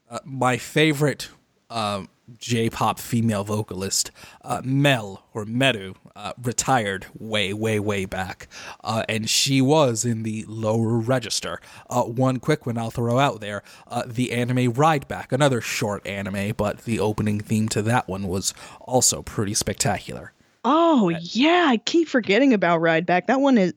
Uh, 0.10 0.20
my 0.24 0.58
favorite 0.58 1.30
um, 1.70 2.10
J-pop 2.38 2.99
female 2.99 3.43
vocalist, 3.45 4.12
uh, 4.41 4.62
Mel 4.64 5.24
or 5.34 5.45
Meru, 5.45 5.93
uh, 6.16 6.34
retired 6.41 7.05
way, 7.18 7.53
way, 7.53 7.80
way 7.80 8.05
back, 8.05 8.47
uh, 8.84 9.03
and 9.08 9.30
she 9.30 9.62
was 9.62 10.03
in 10.03 10.24
the 10.24 10.43
lower 10.47 10.97
register. 10.97 11.62
Uh, 11.89 12.03
one 12.03 12.39
quick 12.39 12.66
one 12.66 12.78
I'll 12.78 12.91
throw 12.91 13.18
out 13.18 13.39
there: 13.39 13.64
uh, 13.88 14.03
the 14.05 14.34
anime 14.34 14.74
Ride 14.74 15.08
Back, 15.08 15.32
another 15.32 15.62
short 15.62 16.05
anime, 16.05 16.53
but 16.58 16.80
the 16.80 16.99
opening 16.99 17.39
theme 17.39 17.70
to 17.70 17.82
that 17.84 18.10
one 18.10 18.28
was 18.28 18.53
also 18.82 19.22
pretty 19.22 19.53
spectacular. 19.53 20.34
Oh 20.66 21.08
yeah, 21.22 21.68
I 21.70 21.78
keep 21.78 22.10
forgetting 22.10 22.53
about 22.53 22.82
Ride 22.82 23.05
Back. 23.05 23.28
That 23.28 23.39
one 23.39 23.58
is 23.58 23.74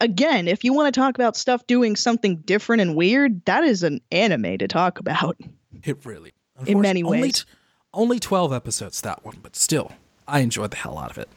again, 0.00 0.46
if 0.46 0.62
you 0.62 0.74
want 0.74 0.94
to 0.94 1.00
talk 1.00 1.14
about 1.14 1.36
stuff 1.36 1.66
doing 1.66 1.96
something 1.96 2.36
different 2.36 2.82
and 2.82 2.94
weird, 2.94 3.42
that 3.46 3.64
is 3.64 3.82
an 3.82 4.02
anime 4.12 4.58
to 4.58 4.68
talk 4.68 4.98
about. 4.98 5.40
It 5.84 6.04
really, 6.04 6.32
In 6.66 6.80
many 6.80 7.00
Unfortunately, 7.00 7.02
only 7.04 7.20
ways. 7.28 7.44
t- 7.44 7.50
only 7.92 8.18
twelve 8.18 8.52
episodes 8.52 9.00
that 9.02 9.24
one, 9.24 9.36
but 9.42 9.54
still, 9.56 9.92
I 10.26 10.40
enjoyed 10.40 10.70
the 10.70 10.76
hell 10.78 10.98
out 10.98 11.10
of 11.10 11.18
it. 11.18 11.28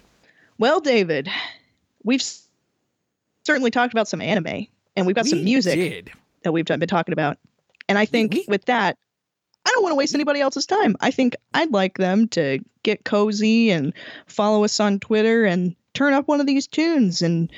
Well, 0.58 0.80
David, 0.80 1.30
we've 2.04 2.22
s- 2.22 2.48
certainly 3.46 3.70
talked 3.72 3.94
about 3.94 4.08
some 4.08 4.22
anime 4.22 4.68
and 4.96 5.06
we've 5.06 5.16
got 5.16 5.26
some 5.28 5.44
music 5.44 5.76
did. 5.76 6.12
that 6.44 6.52
we've 6.52 6.66
been 6.66 6.80
talking 6.88 7.14
about. 7.14 7.38
And 7.90 7.98
I 7.98 8.06
think 8.06 8.34
we- 8.34 8.46
with 8.48 8.66
that, 8.66 8.98
I 9.66 9.70
don't 9.72 9.84
want 9.84 9.92
to 9.92 9.98
waste 9.98 10.16
anybody 10.16 10.40
else's 10.40 10.66
time. 10.66 10.96
I 11.02 11.12
think 11.12 11.36
I'd 11.54 11.72
like 11.72 11.98
them 11.98 12.28
to 12.30 12.60
get 12.84 13.04
cozy 13.06 13.70
and 13.70 13.94
follow 14.26 14.64
us 14.64 14.80
on 14.80 15.00
Twitter 15.00 15.46
and 15.46 15.76
turn 15.94 16.14
up 16.14 16.28
one 16.28 16.40
of 16.40 16.48
these 16.48 16.68
tunes 16.68 17.22
and 17.22 17.52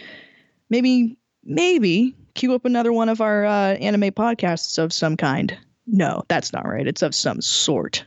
maybe, 0.70 1.16
maybe 1.44 2.16
queue 2.34 2.54
up 2.54 2.66
another 2.66 2.92
one 2.92 3.10
of 3.10 3.22
our 3.22 3.46
uh, 3.46 3.76
anime 3.76 4.12
podcasts 4.12 4.78
of 4.78 4.92
some 4.92 5.16
kind. 5.18 5.56
No, 5.92 6.24
that's 6.28 6.54
not 6.54 6.68
right. 6.68 6.86
It's 6.88 7.02
of 7.02 7.16
some 7.16 7.42
sort. 7.42 8.06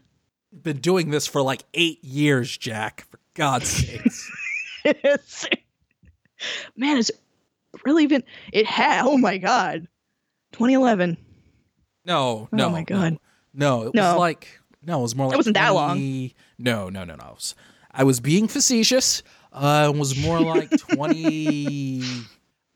Been 0.62 0.78
doing 0.78 1.11
this 1.11 1.26
for 1.26 1.43
like 1.43 1.64
eight 1.74 2.03
years, 2.05 2.57
Jack. 2.57 3.07
For 3.11 3.18
God's 3.35 3.68
sakes. 3.68 4.30
Man, 6.76 6.99
it's 6.99 7.11
really 7.85 8.07
been. 8.07 8.22
It 8.53 8.66
had. 8.66 9.05
Oh 9.05 9.16
my 9.18 9.39
God. 9.39 9.89
2011. 10.53 11.16
No, 12.05 12.49
no. 12.53 12.66
Oh 12.66 12.70
my 12.70 12.83
God. 12.85 13.18
No, 13.55 13.83
no 13.83 13.89
it 13.89 13.95
No. 13.95 14.12
was 14.12 14.18
like 14.18 14.49
no, 14.85 14.99
it 14.99 15.03
was 15.03 15.14
more 15.14 15.26
like 15.28 15.35
It 15.35 15.39
wasn't 15.39 15.55
that 15.55 15.70
long. 15.74 16.30
No, 16.59 16.89
no, 16.89 17.05
no, 17.05 17.14
no. 17.14 17.24
It 17.28 17.35
was- 17.35 17.55
I 17.95 18.05
was 18.05 18.20
being 18.20 18.49
facetious. 18.49 19.22
Uh, 19.53 19.93
it 19.95 19.99
was 19.99 20.16
more 20.18 20.41
like 20.41 20.70
twenty. 20.78 22.03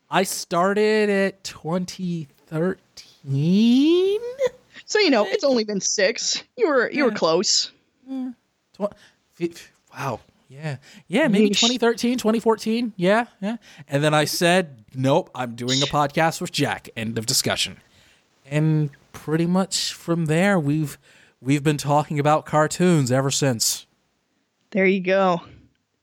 I 0.09 0.23
started 0.23 1.09
at 1.09 1.43
twenty 1.43 2.27
thirteen. 2.45 4.19
So 4.87 4.99
you 4.99 5.09
know, 5.11 5.25
it's 5.27 5.43
only 5.51 5.63
been 5.63 5.79
six. 5.81 6.43
You 6.57 6.67
were 6.69 6.89
you 6.91 7.03
were 7.05 7.11
Yeah. 7.11 7.15
close. 7.17 7.71
Tw- 8.73 8.93
wow. 9.93 10.19
Yeah. 10.49 10.77
Yeah, 11.07 11.27
maybe 11.27 11.49
Yeesh. 11.49 11.59
2013, 11.59 12.17
2014. 12.17 12.93
Yeah, 12.95 13.25
yeah. 13.41 13.57
And 13.89 14.01
then 14.01 14.13
I 14.13 14.23
said, 14.23 14.85
nope, 14.95 15.29
I'm 15.35 15.55
doing 15.55 15.81
a 15.83 15.85
podcast 15.85 16.39
with 16.39 16.53
Jack. 16.53 16.89
End 16.95 17.17
of 17.17 17.25
discussion. 17.25 17.77
And 18.49 18.89
pretty 19.11 19.45
much 19.45 19.93
from 19.93 20.25
there, 20.27 20.57
we've 20.57 20.97
we've 21.41 21.63
been 21.63 21.77
talking 21.77 22.17
about 22.17 22.45
cartoons 22.45 23.11
ever 23.11 23.29
since. 23.29 23.85
There 24.71 24.85
you 24.85 25.01
go. 25.01 25.41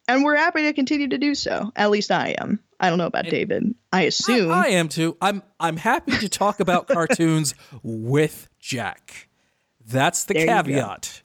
And 0.07 0.23
we're 0.25 0.37
happy 0.37 0.63
to 0.65 0.75
continue 0.75 1.09
to 1.09 1.17
do 1.19 1.35
so. 1.35 1.73
At 1.75 1.91
least 1.91 2.11
I 2.11 2.35
am. 2.39 2.61
I 2.85 2.91
don't 2.91 2.99
know 2.99 3.07
about 3.07 3.25
David. 3.25 3.75
I 3.95 4.03
assume. 4.03 4.51
I, 4.51 4.67
I 4.67 4.69
am 4.69 4.91
too. 4.91 5.17
I'm 5.23 5.43
I'm 5.59 5.79
happy 5.79 6.13
to 6.19 6.29
talk 6.29 6.61
about 6.61 6.87
cartoons 6.89 7.55
with 7.83 8.51
Jack. 8.61 9.29
That's 9.87 10.25
the 10.25 10.35
There 10.35 10.47
caveat. 10.47 11.23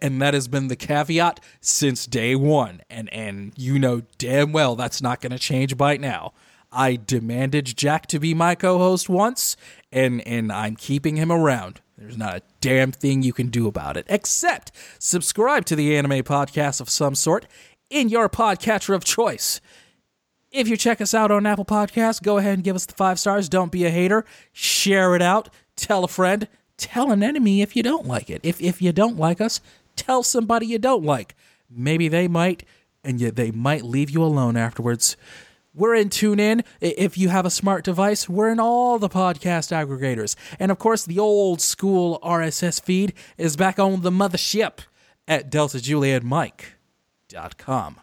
And 0.00 0.22
that 0.22 0.32
has 0.32 0.48
been 0.48 0.68
the 0.68 0.76
caveat 0.76 1.40
since 1.60 2.06
day 2.06 2.34
one. 2.34 2.80
And 2.88 3.12
and 3.12 3.52
you 3.56 3.78
know 3.78 4.02
damn 4.16 4.52
well 4.52 4.74
that's 4.74 5.02
not 5.02 5.20
gonna 5.20 5.38
change 5.38 5.76
by 5.76 5.98
now. 5.98 6.32
I 6.72 6.96
demanded 6.96 7.76
Jack 7.76 8.06
to 8.06 8.18
be 8.18 8.32
my 8.32 8.54
co-host 8.54 9.10
once, 9.10 9.58
and 9.92 10.26
and 10.26 10.50
I'm 10.50 10.76
keeping 10.76 11.16
him 11.16 11.30
around. 11.30 11.82
There's 11.98 12.16
not 12.16 12.36
a 12.36 12.42
damn 12.62 12.90
thing 12.90 13.22
you 13.22 13.34
can 13.34 13.48
do 13.48 13.68
about 13.68 13.98
it, 13.98 14.06
except 14.08 14.72
subscribe 14.98 15.66
to 15.66 15.76
the 15.76 15.94
anime 15.94 16.22
podcast 16.22 16.80
of 16.80 16.88
some 16.88 17.14
sort 17.14 17.46
in 17.90 18.08
your 18.08 18.30
podcatcher 18.30 18.94
of 18.94 19.04
choice. 19.04 19.60
If 20.52 20.68
you 20.68 20.76
check 20.76 21.00
us 21.00 21.14
out 21.14 21.30
on 21.30 21.46
Apple 21.46 21.64
Podcasts, 21.64 22.22
go 22.22 22.36
ahead 22.36 22.52
and 22.54 22.62
give 22.62 22.76
us 22.76 22.84
the 22.84 22.92
five 22.92 23.18
stars. 23.18 23.48
Don't 23.48 23.72
be 23.72 23.86
a 23.86 23.90
hater. 23.90 24.26
Share 24.52 25.16
it 25.16 25.22
out. 25.22 25.48
Tell 25.76 26.04
a 26.04 26.08
friend. 26.08 26.46
Tell 26.76 27.10
an 27.10 27.22
enemy 27.22 27.62
if 27.62 27.74
you 27.74 27.82
don't 27.82 28.06
like 28.06 28.28
it. 28.28 28.40
If 28.42 28.60
if 28.60 28.82
you 28.82 28.92
don't 28.92 29.16
like 29.16 29.40
us, 29.40 29.62
tell 29.96 30.22
somebody 30.22 30.66
you 30.66 30.78
don't 30.78 31.04
like. 31.04 31.34
Maybe 31.70 32.08
they 32.08 32.28
might, 32.28 32.64
and 33.02 33.18
yet 33.18 33.36
they 33.36 33.50
might 33.50 33.82
leave 33.82 34.10
you 34.10 34.22
alone 34.22 34.58
afterwards. 34.58 35.16
We're 35.74 35.94
in 35.94 36.10
TuneIn. 36.10 36.66
If 36.82 37.16
you 37.16 37.30
have 37.30 37.46
a 37.46 37.50
smart 37.50 37.82
device, 37.82 38.28
we're 38.28 38.50
in 38.50 38.60
all 38.60 38.98
the 38.98 39.08
podcast 39.08 39.72
aggregators. 39.72 40.36
And 40.58 40.70
of 40.70 40.78
course, 40.78 41.06
the 41.06 41.18
old 41.18 41.62
school 41.62 42.18
RSS 42.22 42.82
feed 42.82 43.14
is 43.38 43.56
back 43.56 43.78
on 43.78 44.02
the 44.02 44.10
mothership 44.10 44.80
at 45.26 45.50
deltajulietmike.com. 45.50 48.01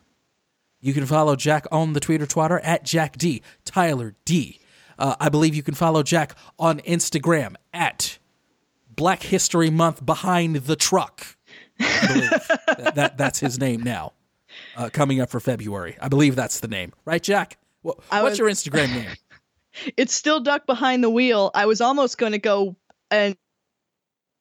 You 0.82 0.94
can 0.94 1.06
follow 1.06 1.36
Jack 1.36 1.66
on 1.72 1.94
the 1.94 2.00
Twitter 2.00 2.26
Twitter 2.26 2.60
at 2.60 2.84
Jack 2.84 3.18
D. 3.18 3.42
Tyler 3.66 4.16
D. 4.26 4.60
Uh, 4.98 5.16
I 5.20 5.30
believe 5.30 5.56
you 5.56 5.64
can 5.64 5.74
follow 5.76 6.04
Jack 6.04 6.36
on 6.58 6.80
Instagram 6.82 7.56
at 7.74 8.18
Black 8.96 9.24
History 9.24 9.70
Month 9.70 10.06
Behind 10.06 10.56
the 10.58 10.76
Truck. 10.76 11.38
I 11.80 12.08
believe 12.08 12.30
that, 12.68 12.96
that 12.96 13.18
that's 13.18 13.40
his 13.40 13.60
name 13.60 13.82
now. 13.84 14.14
Uh, 14.76 14.90
coming 14.92 15.22
up 15.22 15.30
for 15.30 15.40
February, 15.40 15.96
I 16.02 16.08
believe 16.10 16.36
that's 16.36 16.60
the 16.60 16.68
name, 16.68 16.92
right, 17.06 17.22
Jack? 17.22 17.58
Wha- 17.84 17.94
What's 18.10 18.24
was- 18.24 18.40
your 18.40 18.50
Instagram 18.50 18.90
name? 18.94 19.10
It's 19.96 20.14
still 20.14 20.40
duck 20.40 20.66
behind 20.66 21.04
the 21.04 21.12
wheel. 21.12 21.52
I 21.54 21.68
was 21.68 21.80
almost 21.80 22.18
going 22.18 22.32
to 22.32 22.40
go 22.40 22.76
and 23.12 23.38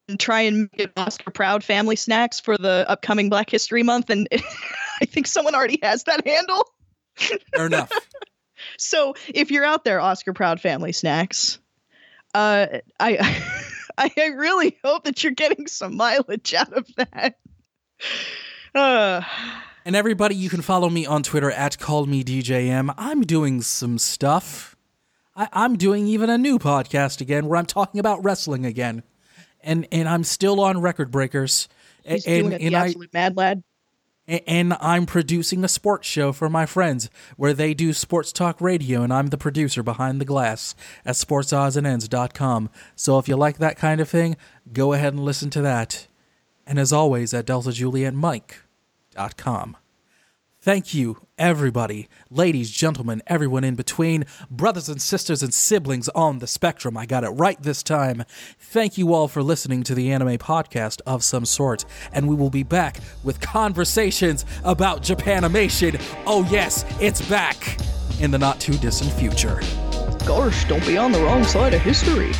and 0.09 0.19
try 0.19 0.41
and 0.41 0.69
it 0.73 0.91
Oscar 0.97 1.29
Proud 1.29 1.63
family 1.63 1.95
snacks 1.95 2.39
for 2.39 2.57
the 2.57 2.83
upcoming 2.89 3.29
Black 3.29 3.49
History 3.49 3.83
Month, 3.83 4.09
and 4.09 4.27
I 5.01 5.05
think 5.05 5.27
someone 5.27 5.55
already 5.55 5.79
has 5.83 6.03
that 6.05 6.25
handle. 6.25 6.65
Fair 7.15 7.65
enough. 7.67 7.91
So 8.77 9.15
if 9.29 9.51
you're 9.51 9.63
out 9.63 9.85
there, 9.85 10.01
Oscar 10.01 10.33
Proud 10.33 10.59
family 10.59 10.91
snacks, 10.91 11.59
uh, 12.33 12.67
I 12.99 13.41
I 13.97 14.11
really 14.35 14.77
hope 14.83 15.05
that 15.05 15.23
you're 15.23 15.31
getting 15.31 15.67
some 15.67 15.95
mileage 15.95 16.53
out 16.53 16.73
of 16.73 16.85
that. 16.97 17.35
Uh, 18.75 19.21
And 19.85 19.95
everybody, 19.95 20.35
you 20.35 20.49
can 20.49 20.61
follow 20.61 20.89
me 20.89 21.05
on 21.05 21.23
Twitter 21.23 21.49
at 21.49 21.77
CallMeDJM. 21.77 22.93
I'm 22.97 23.21
doing 23.21 23.61
some 23.61 23.97
stuff. 23.97 24.75
I, 25.35 25.47
I'm 25.53 25.77
doing 25.77 26.05
even 26.05 26.29
a 26.29 26.37
new 26.37 26.59
podcast 26.59 27.21
again 27.21 27.47
where 27.47 27.57
I'm 27.57 27.65
talking 27.65 27.99
about 27.99 28.23
wrestling 28.23 28.65
again. 28.65 29.03
And 29.61 29.87
and 29.91 30.07
I'm 30.07 30.23
still 30.23 30.59
on 30.59 30.81
Record 30.81 31.11
Breakers. 31.11 31.69
He's 32.03 32.25
and 32.27 32.49
doing 32.49 32.53
it 32.53 32.61
and 32.61 32.73
the 32.75 32.77
I 32.77 32.85
absolute 32.87 33.13
mad 33.13 33.37
lad. 33.37 33.63
And 34.29 34.73
I'm 34.79 35.05
producing 35.05 35.61
a 35.63 35.67
sports 35.67 36.07
show 36.07 36.31
for 36.31 36.49
my 36.49 36.67
friends 36.67 37.09
where 37.35 37.53
they 37.53 37.73
do 37.73 37.91
sports 37.93 38.31
talk 38.31 38.61
radio 38.61 39.01
and 39.01 39.11
I'm 39.11 39.27
the 39.27 39.37
producer 39.37 39.83
behind 39.83 40.21
the 40.21 40.25
glass 40.25 40.75
at 41.05 41.15
sportsoddsandsends.com. 41.15 42.69
So 42.95 43.17
if 43.17 43.27
you 43.27 43.35
like 43.35 43.57
that 43.57 43.77
kind 43.77 43.99
of 43.99 44.07
thing, 44.07 44.37
go 44.71 44.93
ahead 44.93 45.13
and 45.13 45.25
listen 45.25 45.49
to 45.51 45.61
that. 45.61 46.07
And 46.67 46.77
as 46.77 46.93
always 46.93 47.33
at 47.33 47.47
deltajulietmike.com. 47.47 49.77
Thank 50.69 50.93
you, 50.93 51.17
everybody, 51.39 52.07
ladies, 52.29 52.69
gentlemen, 52.69 53.23
everyone 53.25 53.63
in 53.63 53.73
between, 53.73 54.25
brothers 54.51 54.87
and 54.87 55.01
sisters 55.01 55.41
and 55.41 55.51
siblings 55.51 56.09
on 56.09 56.37
the 56.37 56.45
spectrum. 56.45 56.95
I 56.95 57.07
got 57.07 57.23
it 57.23 57.29
right 57.29 57.59
this 57.59 57.81
time. 57.81 58.23
Thank 58.59 58.95
you 58.95 59.11
all 59.15 59.27
for 59.27 59.41
listening 59.41 59.81
to 59.81 59.95
the 59.95 60.11
anime 60.11 60.37
podcast 60.37 61.01
of 61.07 61.23
some 61.23 61.43
sort, 61.45 61.85
and 62.13 62.29
we 62.29 62.35
will 62.35 62.51
be 62.51 62.61
back 62.61 62.99
with 63.23 63.41
conversations 63.41 64.45
about 64.63 65.01
Japanimation. 65.01 65.99
Oh, 66.27 66.47
yes, 66.51 66.85
it's 67.01 67.27
back 67.27 67.79
in 68.21 68.29
the 68.29 68.37
not 68.37 68.59
too 68.59 68.73
distant 68.73 69.11
future. 69.13 69.61
Gosh, 70.27 70.65
don't 70.65 70.85
be 70.85 70.99
on 70.99 71.11
the 71.11 71.19
wrong 71.23 71.43
side 71.45 71.73
of 71.73 71.81
history. 71.81 72.31